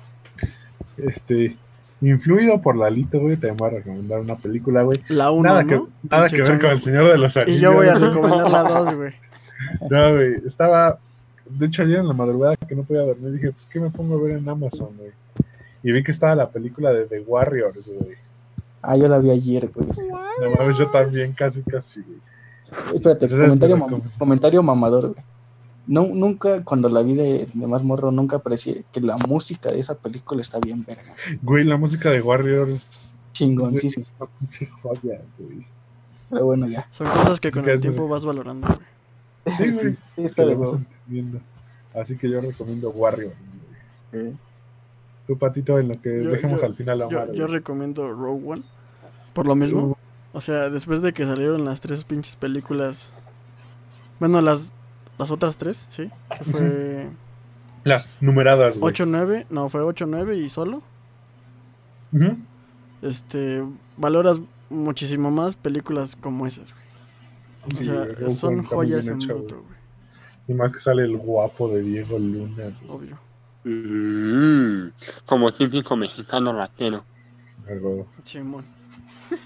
este, 0.97 1.57
influido 2.01 2.61
por 2.61 2.75
Lalito, 2.75 3.19
güey, 3.19 3.37
te 3.37 3.49
voy 3.51 3.67
a 3.67 3.71
recomendar 3.71 4.19
una 4.19 4.35
película, 4.35 4.83
güey. 4.83 4.99
La 5.07 5.31
1, 5.31 5.43
Nada, 5.49 5.63
¿no? 5.63 5.67
que, 5.85 5.91
nada 6.09 6.29
que 6.29 6.41
ver 6.41 6.59
con 6.59 6.69
El 6.71 6.79
Señor 6.79 7.07
de 7.07 7.17
los 7.17 7.35
Anillos. 7.37 7.57
Y 7.57 7.61
yo 7.61 7.73
voy 7.73 7.87
a 7.87 7.95
recomendar 7.95 8.49
la 8.51 8.63
2, 8.63 8.95
güey. 8.95 9.13
No, 9.89 10.13
güey, 10.13 10.35
estaba. 10.45 10.99
De 11.49 11.65
hecho, 11.65 11.83
ayer 11.83 11.97
en 11.97 12.07
la 12.07 12.13
madrugada 12.13 12.55
que 12.55 12.75
no 12.75 12.83
podía 12.83 13.01
dormir, 13.01 13.33
dije, 13.33 13.51
pues, 13.51 13.65
¿qué 13.65 13.79
me 13.79 13.89
pongo 13.89 14.15
a 14.17 14.21
ver 14.21 14.37
en 14.37 14.47
Amazon, 14.47 14.95
güey? 14.97 15.11
Y 15.83 15.91
vi 15.91 16.01
que 16.01 16.11
estaba 16.11 16.33
la 16.35 16.49
película 16.49 16.93
de 16.93 17.05
The 17.05 17.21
Warriors, 17.21 17.91
güey. 17.99 18.15
Ah, 18.81 18.95
yo 18.95 19.09
la 19.09 19.19
vi 19.19 19.31
ayer, 19.31 19.69
güey. 19.73 19.87
No 20.41 20.51
mames, 20.57 20.77
yo 20.77 20.89
también, 20.89 21.33
casi, 21.33 21.61
casi, 21.63 22.01
güey. 22.01 22.19
Espérate, 22.93 23.25
es 23.25 23.31
comentario, 23.31 23.77
mam- 23.77 24.01
mamador, 24.63 25.07
güey. 25.13 25.23
No, 25.87 26.05
nunca, 26.05 26.63
cuando 26.63 26.87
la 26.89 27.01
vi 27.01 27.15
de, 27.15 27.47
de 27.51 27.67
más 27.67 27.83
morro, 27.83 28.11
nunca 28.11 28.35
aprecié 28.37 28.83
que 28.91 29.01
la 29.01 29.17
música 29.17 29.71
de 29.71 29.79
esa 29.79 29.95
película 29.97 30.41
está 30.41 30.59
bien 30.59 30.85
verga. 30.85 31.15
Güey, 31.41 31.63
la 31.63 31.77
música 31.77 32.11
de 32.11 32.21
Warriors. 32.21 33.15
pinche 34.39 34.67
joya, 34.67 35.21
güey. 35.39 35.65
Pero 36.29 36.45
bueno, 36.45 36.67
ya. 36.67 36.87
Son 36.91 37.07
cosas 37.09 37.39
que 37.39 37.51
Sí 37.51 37.57
con 37.57 37.65
que 37.65 37.71
el 37.71 37.81
tiempo 37.81 38.07
vas 38.07 38.23
valorando, 38.25 38.67
güey. 38.67 38.79
Sí, 39.57 39.63
güey. 39.71 39.93
sí, 40.15 40.23
está 40.23 40.45
de 40.45 40.55
huevo. 40.55 40.79
Así 41.95 42.17
que 42.17 42.29
yo 42.29 42.39
recomiendo 42.39 42.91
Warriors, 42.91 43.33
güey. 44.11 44.27
Eh, 44.27 44.33
Tu 45.25 45.37
patito 45.39 45.79
en 45.79 45.87
lo 45.87 45.99
que 46.01 46.23
Yo- 46.23 46.29
dejemos 46.31 46.61
yo- 46.61 46.67
al 46.67 46.75
final 46.75 47.01
a 47.01 47.09
Yo, 47.09 47.17
Omar, 47.17 47.31
yo 47.33 47.47
recomiendo 47.47 48.11
Rogue 48.13 48.43
One. 48.47 48.61
Por 49.33 49.47
lo 49.47 49.55
mismo. 49.55 49.97
O 50.39 50.41
sea, 50.41 50.69
después 50.69 51.01
de 51.01 51.11
que 51.11 51.25
salieron 51.25 51.65
las 51.65 51.81
tres 51.81 52.05
pinches 52.05 52.37
películas. 52.37 53.11
Bueno, 54.21 54.41
las, 54.41 54.71
las 55.17 55.31
otras 55.31 55.57
tres, 55.57 55.85
¿sí? 55.89 56.09
Que 56.29 56.43
fue 56.45 57.09
Las 57.83 58.21
numeradas, 58.21 58.77
güey. 58.77 58.93
8, 58.93 59.05
9. 59.05 59.47
No, 59.49 59.67
fue 59.67 59.81
8, 59.81 60.05
9 60.07 60.37
y 60.37 60.47
solo. 60.47 60.81
Ujú. 62.13 62.37
Este. 63.01 63.65
Valoras 63.97 64.39
muchísimo 64.69 65.29
más 65.29 65.57
películas 65.57 66.15
como 66.15 66.47
esas, 66.47 66.71
güey. 66.71 66.85
O 67.65 67.75
Sí, 67.75 67.83
sea, 67.83 68.05
güey, 68.05 68.33
son 68.33 68.63
joyas 68.63 69.07
en 69.07 69.15
hecha, 69.17 69.33
bruto, 69.33 69.55
güey. 69.61 69.77
Y 70.47 70.53
más 70.53 70.71
que 70.71 70.79
sale 70.79 71.03
el 71.03 71.17
guapo 71.17 71.67
de 71.67 71.81
Diego 71.81 72.17
Luna, 72.17 72.63
güey. 72.87 72.87
Obvio. 72.87 73.19
Mm, 73.65 74.91
como 75.25 75.51
típico 75.51 75.97
mexicano 75.97 76.53
ratero. 76.53 77.03
Algo. 77.67 78.07
Simón. 78.23 78.78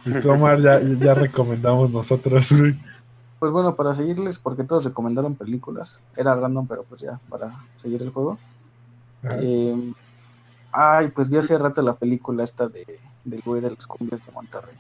Y 0.05 0.11
tú, 0.21 0.31
Omar, 0.31 0.61
ya, 0.61 0.79
ya 0.79 1.13
recomendamos 1.13 1.91
nosotros, 1.91 2.51
güey. 2.51 2.77
Pues 3.39 3.51
bueno, 3.51 3.75
para 3.75 3.93
seguirles, 3.93 4.39
porque 4.39 4.63
todos 4.63 4.85
recomendaron 4.85 5.35
películas. 5.35 5.99
Era 6.15 6.33
random, 6.35 6.65
pero 6.67 6.83
pues 6.83 7.01
ya, 7.01 7.19
para 7.29 7.53
seguir 7.75 8.01
el 8.01 8.09
juego. 8.11 8.37
Eh, 9.41 9.93
ay, 10.71 11.09
pues 11.09 11.29
vi 11.29 11.37
hace 11.37 11.57
rato 11.57 11.81
la 11.81 11.95
película 11.95 12.43
esta 12.43 12.67
de, 12.69 12.85
del 13.25 13.41
güey 13.41 13.61
de 13.61 13.71
las 13.71 13.85
cumbias 13.85 14.25
de 14.25 14.31
Monterrey. 14.31 14.75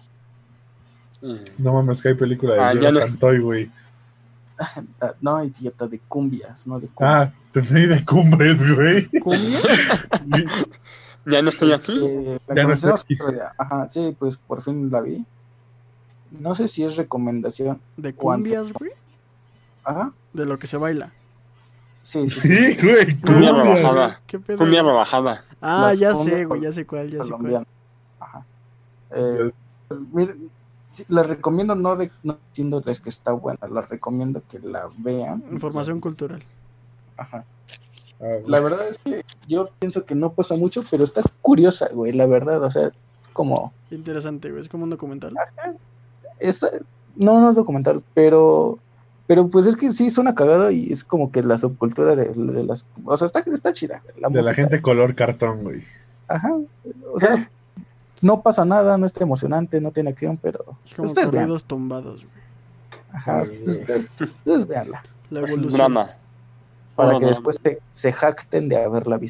Mm, 1.21 1.63
No 1.63 1.73
mames, 1.73 2.01
que 2.01 2.09
hay 2.09 2.15
película 2.15 2.53
de 2.55 2.59
Ah, 2.61 2.73
Diego 2.73 2.99
Santoy, 2.99 3.39
güey. 3.39 3.71
Ah, 4.59 5.13
No, 5.21 5.43
idiota, 5.43 5.87
de 5.87 5.99
cumbias, 5.99 6.65
no 6.67 6.79
de 6.79 6.87
cumbias. 6.93 7.29
Ah, 7.29 7.33
tendré 7.51 7.87
de 7.87 8.05
cumbres, 8.05 8.61
güey. 8.75 9.09
¿Cumbia? 9.19 9.59
Ya 11.25 11.41
no 11.41 11.49
estoy 11.49 11.71
aquí. 11.71 11.93
Eh, 12.03 12.39
la 12.47 12.55
Ya 12.55 12.63
no 12.65 12.73
estoy 12.73 12.91
aquí. 12.91 13.17
Ajá, 13.57 13.89
sí, 13.89 14.15
pues 14.17 14.37
por 14.37 14.61
fin 14.61 14.89
la 14.91 15.01
vi. 15.01 15.25
No 16.31 16.55
sé 16.55 16.67
si 16.67 16.83
es 16.83 16.97
recomendación. 16.97 17.79
¿De 17.97 18.13
cumbias, 18.13 18.73
güey? 18.73 18.91
Ajá, 19.83 20.13
De 20.33 20.45
lo 20.45 20.57
que 20.57 20.67
se 20.67 20.77
baila. 20.77 21.11
sí, 22.01 22.29
sí. 22.29 22.41
sí, 22.41 22.73
Sí, 22.73 22.77
güey, 22.85 23.19
Cumbia 23.21 23.51
cumbia. 23.51 23.75
rebajada. 23.75 24.21
¿Qué 24.27 24.39
pedo? 24.39 24.57
Cumbia 24.57 24.81
rebajada. 24.81 25.45
Ah, 25.61 25.87
Las 25.89 25.99
ya 25.99 26.15
sé, 26.15 26.45
güey, 26.45 26.61
ya 26.61 26.71
sé 26.71 26.85
cuál, 26.85 27.09
ya 27.11 27.23
sé 27.23 27.29
cuál. 27.29 27.37
colombiana. 27.37 27.65
Ajá. 28.19 28.45
Eh, 29.11 29.51
pues, 29.87 29.99
miren, 30.11 30.49
sí, 30.89 31.05
la 31.07 31.23
recomiendo 31.23 31.75
no 31.75 31.95
de 31.95 32.11
no 32.23 32.37
diciéndoles 32.49 32.99
que 32.99 33.09
está 33.09 33.31
buena, 33.33 33.67
la 33.67 33.81
recomiendo 33.81 34.41
que 34.49 34.59
la 34.59 34.89
vean. 34.97 35.43
Información 35.51 35.99
cultural. 36.01 36.43
Ajá. 37.17 37.45
La 38.47 38.59
verdad 38.59 38.87
es 38.89 38.97
que 38.99 39.23
yo 39.47 39.69
pienso 39.79 40.05
que 40.05 40.15
no 40.15 40.31
pasa 40.33 40.55
mucho, 40.55 40.83
pero 40.89 41.03
está 41.03 41.21
curiosa, 41.41 41.89
güey, 41.93 42.13
la 42.13 42.25
verdad, 42.25 42.63
o 42.63 42.71
sea, 42.71 42.87
es 42.87 43.05
como 43.33 43.73
Interesante, 43.91 44.49
güey. 44.49 44.61
Es 44.61 44.69
como 44.69 44.83
un 44.85 44.89
documental. 44.89 45.33
es, 46.39 46.65
no, 47.15 47.39
no 47.39 47.49
es 47.49 47.55
documental, 47.55 48.03
pero 48.13 48.79
pero 49.25 49.47
pues 49.47 49.65
es 49.65 49.75
que 49.75 49.91
sí 49.91 50.09
suena 50.09 50.35
cagado 50.35 50.69
y 50.69 50.91
es 50.91 51.03
como 51.03 51.31
que 51.31 51.41
la 51.43 51.57
subcultura 51.57 52.15
de, 52.15 52.25
de 52.29 52.63
las 52.63 52.85
o 53.05 53.15
sea, 53.15 53.25
está, 53.25 53.39
está 53.39 53.71
chida, 53.71 54.01
la 54.19 54.29
de 54.29 54.43
la 54.43 54.53
gente 54.53 54.81
color 54.81 55.15
cartón, 55.15 55.63
güey. 55.63 55.83
Ajá. 56.27 56.51
O 57.13 57.19
sea, 57.19 57.35
no 58.21 58.41
pasa 58.41 58.65
nada, 58.65 58.97
no 58.97 59.05
está 59.05 59.23
emocionante, 59.23 59.79
no 59.81 59.91
tiene 59.91 60.09
acción, 60.09 60.37
pero 60.41 60.77
Es 60.85 60.95
como 60.95 61.07
ustedes 61.07 61.31
vean. 61.31 61.57
tumbados, 61.67 62.25
güey. 62.25 62.43
Ajá, 63.13 63.41
ustedes, 63.41 64.09
ustedes 64.19 64.67
véanla. 64.67 65.03
La 65.29 65.39
evolución. 65.41 65.73
Drama. 65.73 66.07
Para 66.95 67.19
que 67.19 67.25
después 67.25 67.57
se, 67.63 67.79
se 67.91 68.11
jacten 68.11 68.69
de 68.69 68.83
haberla. 68.83 69.19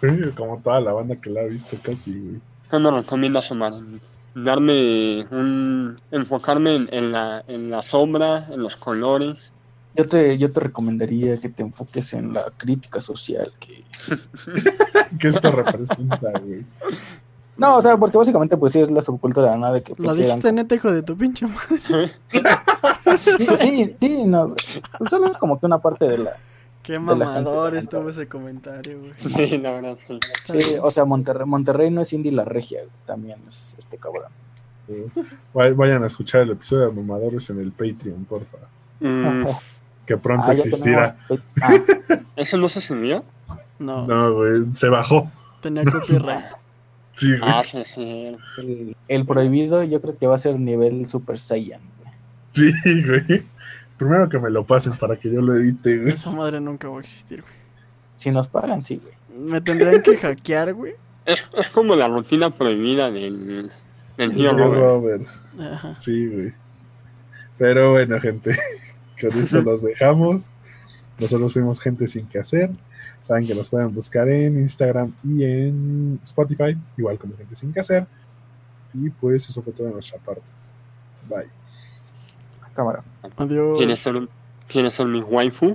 Güey, 0.00 0.32
Como 0.34 0.58
toda 0.58 0.80
la 0.80 0.92
banda 0.92 1.16
que 1.16 1.28
la 1.30 1.42
ha 1.42 1.44
visto 1.44 1.76
casi, 1.82 2.18
güey. 2.18 2.40
¿Qué 2.70 2.78
me 2.78 2.90
recomiendas, 2.90 3.50
Omar? 3.50 3.74
Darme 4.34 5.26
un... 5.30 5.96
enfocarme 6.10 6.76
en, 6.76 6.88
en 6.92 7.12
la, 7.12 7.42
en 7.46 7.70
la 7.70 7.82
sombra, 7.82 8.46
en 8.48 8.62
los 8.62 8.76
colores. 8.76 9.36
Yo 9.94 10.04
te, 10.04 10.38
yo 10.38 10.50
te 10.50 10.60
recomendaría 10.60 11.38
que 11.38 11.50
te 11.50 11.62
enfoques 11.62 12.14
en 12.14 12.32
la 12.32 12.44
crítica 12.56 13.00
social. 13.00 13.52
Que... 13.60 13.84
¿Qué 15.18 15.28
esto 15.28 15.52
representa, 15.52 16.32
güey? 16.40 16.64
No, 17.56 17.76
o 17.76 17.80
sea, 17.82 17.96
porque 17.96 18.18
básicamente 18.18 18.56
pues 18.56 18.72
sí 18.72 18.80
es 18.80 18.90
la 18.90 19.00
subcultura, 19.00 19.56
¿no? 19.56 19.72
De 19.72 19.82
que 19.82 19.90
¿Lo 19.92 19.96
pues, 20.08 20.18
eran 20.18 20.26
dijiste 20.28 20.52
neta, 20.52 20.74
hijo 20.74 20.90
de 20.92 21.02
tu 21.02 21.16
pinche 21.16 21.46
madre? 21.46 22.12
Sí, 23.20 23.46
sí, 23.58 23.96
sí, 24.00 24.24
no. 24.24 24.54
Pues 24.98 25.10
solo 25.10 25.30
es 25.30 25.36
como 25.38 25.58
que 25.60 25.66
una 25.66 25.78
parte 25.78 26.06
de 26.06 26.18
la, 26.18 26.32
Qué 26.82 26.98
mamador 26.98 27.76
estuvo 27.76 28.08
ese 28.10 28.26
comentario, 28.28 28.98
güey. 28.98 29.12
Sí, 29.14 29.56
la 29.58 29.70
verdad, 29.72 29.96
sí. 30.06 30.18
Sí, 30.58 30.76
o 30.82 30.90
sea, 30.90 31.04
Monterrey, 31.04 31.46
Monterrey 31.46 31.90
no 31.90 32.02
es 32.02 32.12
Indy 32.12 32.30
la 32.30 32.44
regia, 32.44 32.80
güey, 32.80 32.90
también 33.06 33.38
es 33.48 33.74
este 33.78 33.96
cabrón. 33.98 34.30
Vay- 35.54 35.74
Vayan 35.74 36.02
a 36.02 36.06
escuchar 36.06 36.42
el 36.42 36.50
episodio 36.50 36.88
de 36.88 36.92
Mamadores 36.92 37.48
en 37.50 37.58
el 37.60 37.72
Patreon, 37.72 38.24
porfa. 38.26 38.58
Mm, 39.00 39.44
Que 40.06 40.18
pronto 40.18 40.50
Ah, 40.50 40.52
existirá. 40.54 41.16
tenemos- 41.28 41.46
ah, 41.62 41.74
¿Eso 42.36 42.58
no 42.58 42.68
se 42.68 42.82
subió? 42.82 43.24
No, 43.78 44.06
No, 44.06 44.34
güey, 44.34 44.64
se 44.74 44.88
bajó. 44.90 45.30
tenía 45.62 45.84
copyright. 45.84 46.44
Sí, 47.14 47.28
güey. 47.38 47.40
Ah, 47.42 47.62
sí, 47.62 47.82
sí. 47.94 48.36
el, 48.58 48.96
el 49.08 49.26
prohibido 49.26 49.82
yo 49.84 50.00
creo 50.00 50.18
que 50.18 50.26
va 50.26 50.34
a 50.34 50.38
ser 50.38 50.58
nivel 50.58 51.06
Super 51.06 51.38
Saiyan. 51.38 51.80
güey. 52.00 52.12
Sí, 52.50 52.72
güey. 53.04 53.42
Primero 53.96 54.28
que 54.28 54.38
me 54.38 54.50
lo 54.50 54.64
pasen 54.66 54.92
para 54.94 55.16
que 55.16 55.30
yo 55.30 55.40
lo 55.40 55.54
edite, 55.54 55.98
güey. 55.98 56.14
Esa 56.14 56.30
madre 56.32 56.60
nunca 56.60 56.88
va 56.88 56.98
a 56.98 57.00
existir, 57.00 57.42
güey. 57.42 57.54
Si 58.16 58.30
nos 58.30 58.48
pagan, 58.48 58.82
sí, 58.82 59.00
güey. 59.02 59.14
Me 59.48 59.60
tendrían 59.60 60.02
que 60.02 60.16
hackear, 60.16 60.74
güey. 60.74 60.94
Es, 61.26 61.48
es 61.56 61.70
como 61.70 61.94
la 61.96 62.08
rutina 62.08 62.50
prohibida 62.50 63.10
del, 63.10 63.70
del 64.16 64.32
tío 64.32 64.54
Tío 64.54 64.72
Robert. 64.74 65.26
Robert. 65.56 65.72
Ajá. 65.72 65.98
Sí, 65.98 66.26
güey. 66.26 66.52
Pero 67.58 67.92
bueno, 67.92 68.20
gente, 68.20 68.56
con 69.20 69.30
esto 69.30 69.62
los 69.62 69.82
dejamos. 69.82 70.50
Nosotros 71.18 71.52
fuimos 71.52 71.80
gente 71.80 72.06
sin 72.08 72.26
que 72.26 72.40
hacer. 72.40 72.70
Saben 73.24 73.46
que 73.46 73.54
nos 73.54 73.70
pueden 73.70 73.90
buscar 73.94 74.28
en 74.28 74.60
Instagram 74.60 75.14
y 75.24 75.44
en 75.44 76.20
Spotify, 76.24 76.76
igual 76.98 77.18
como 77.18 77.34
gente 77.38 77.56
sin 77.56 77.72
que 77.72 77.80
hacer. 77.80 78.06
Y 78.92 79.08
pues 79.08 79.48
eso 79.48 79.62
fue 79.62 79.72
todo 79.72 79.86
de 79.86 79.94
nuestra 79.94 80.18
parte. 80.18 80.42
Bye. 81.26 81.48
Cámara. 82.74 83.02
Adiós. 83.38 83.78
¿Quiénes 83.78 83.98
son, 84.00 84.28
¿quiénes 84.68 84.92
son 84.92 85.10
mis 85.10 85.24
waifu? 85.26 85.74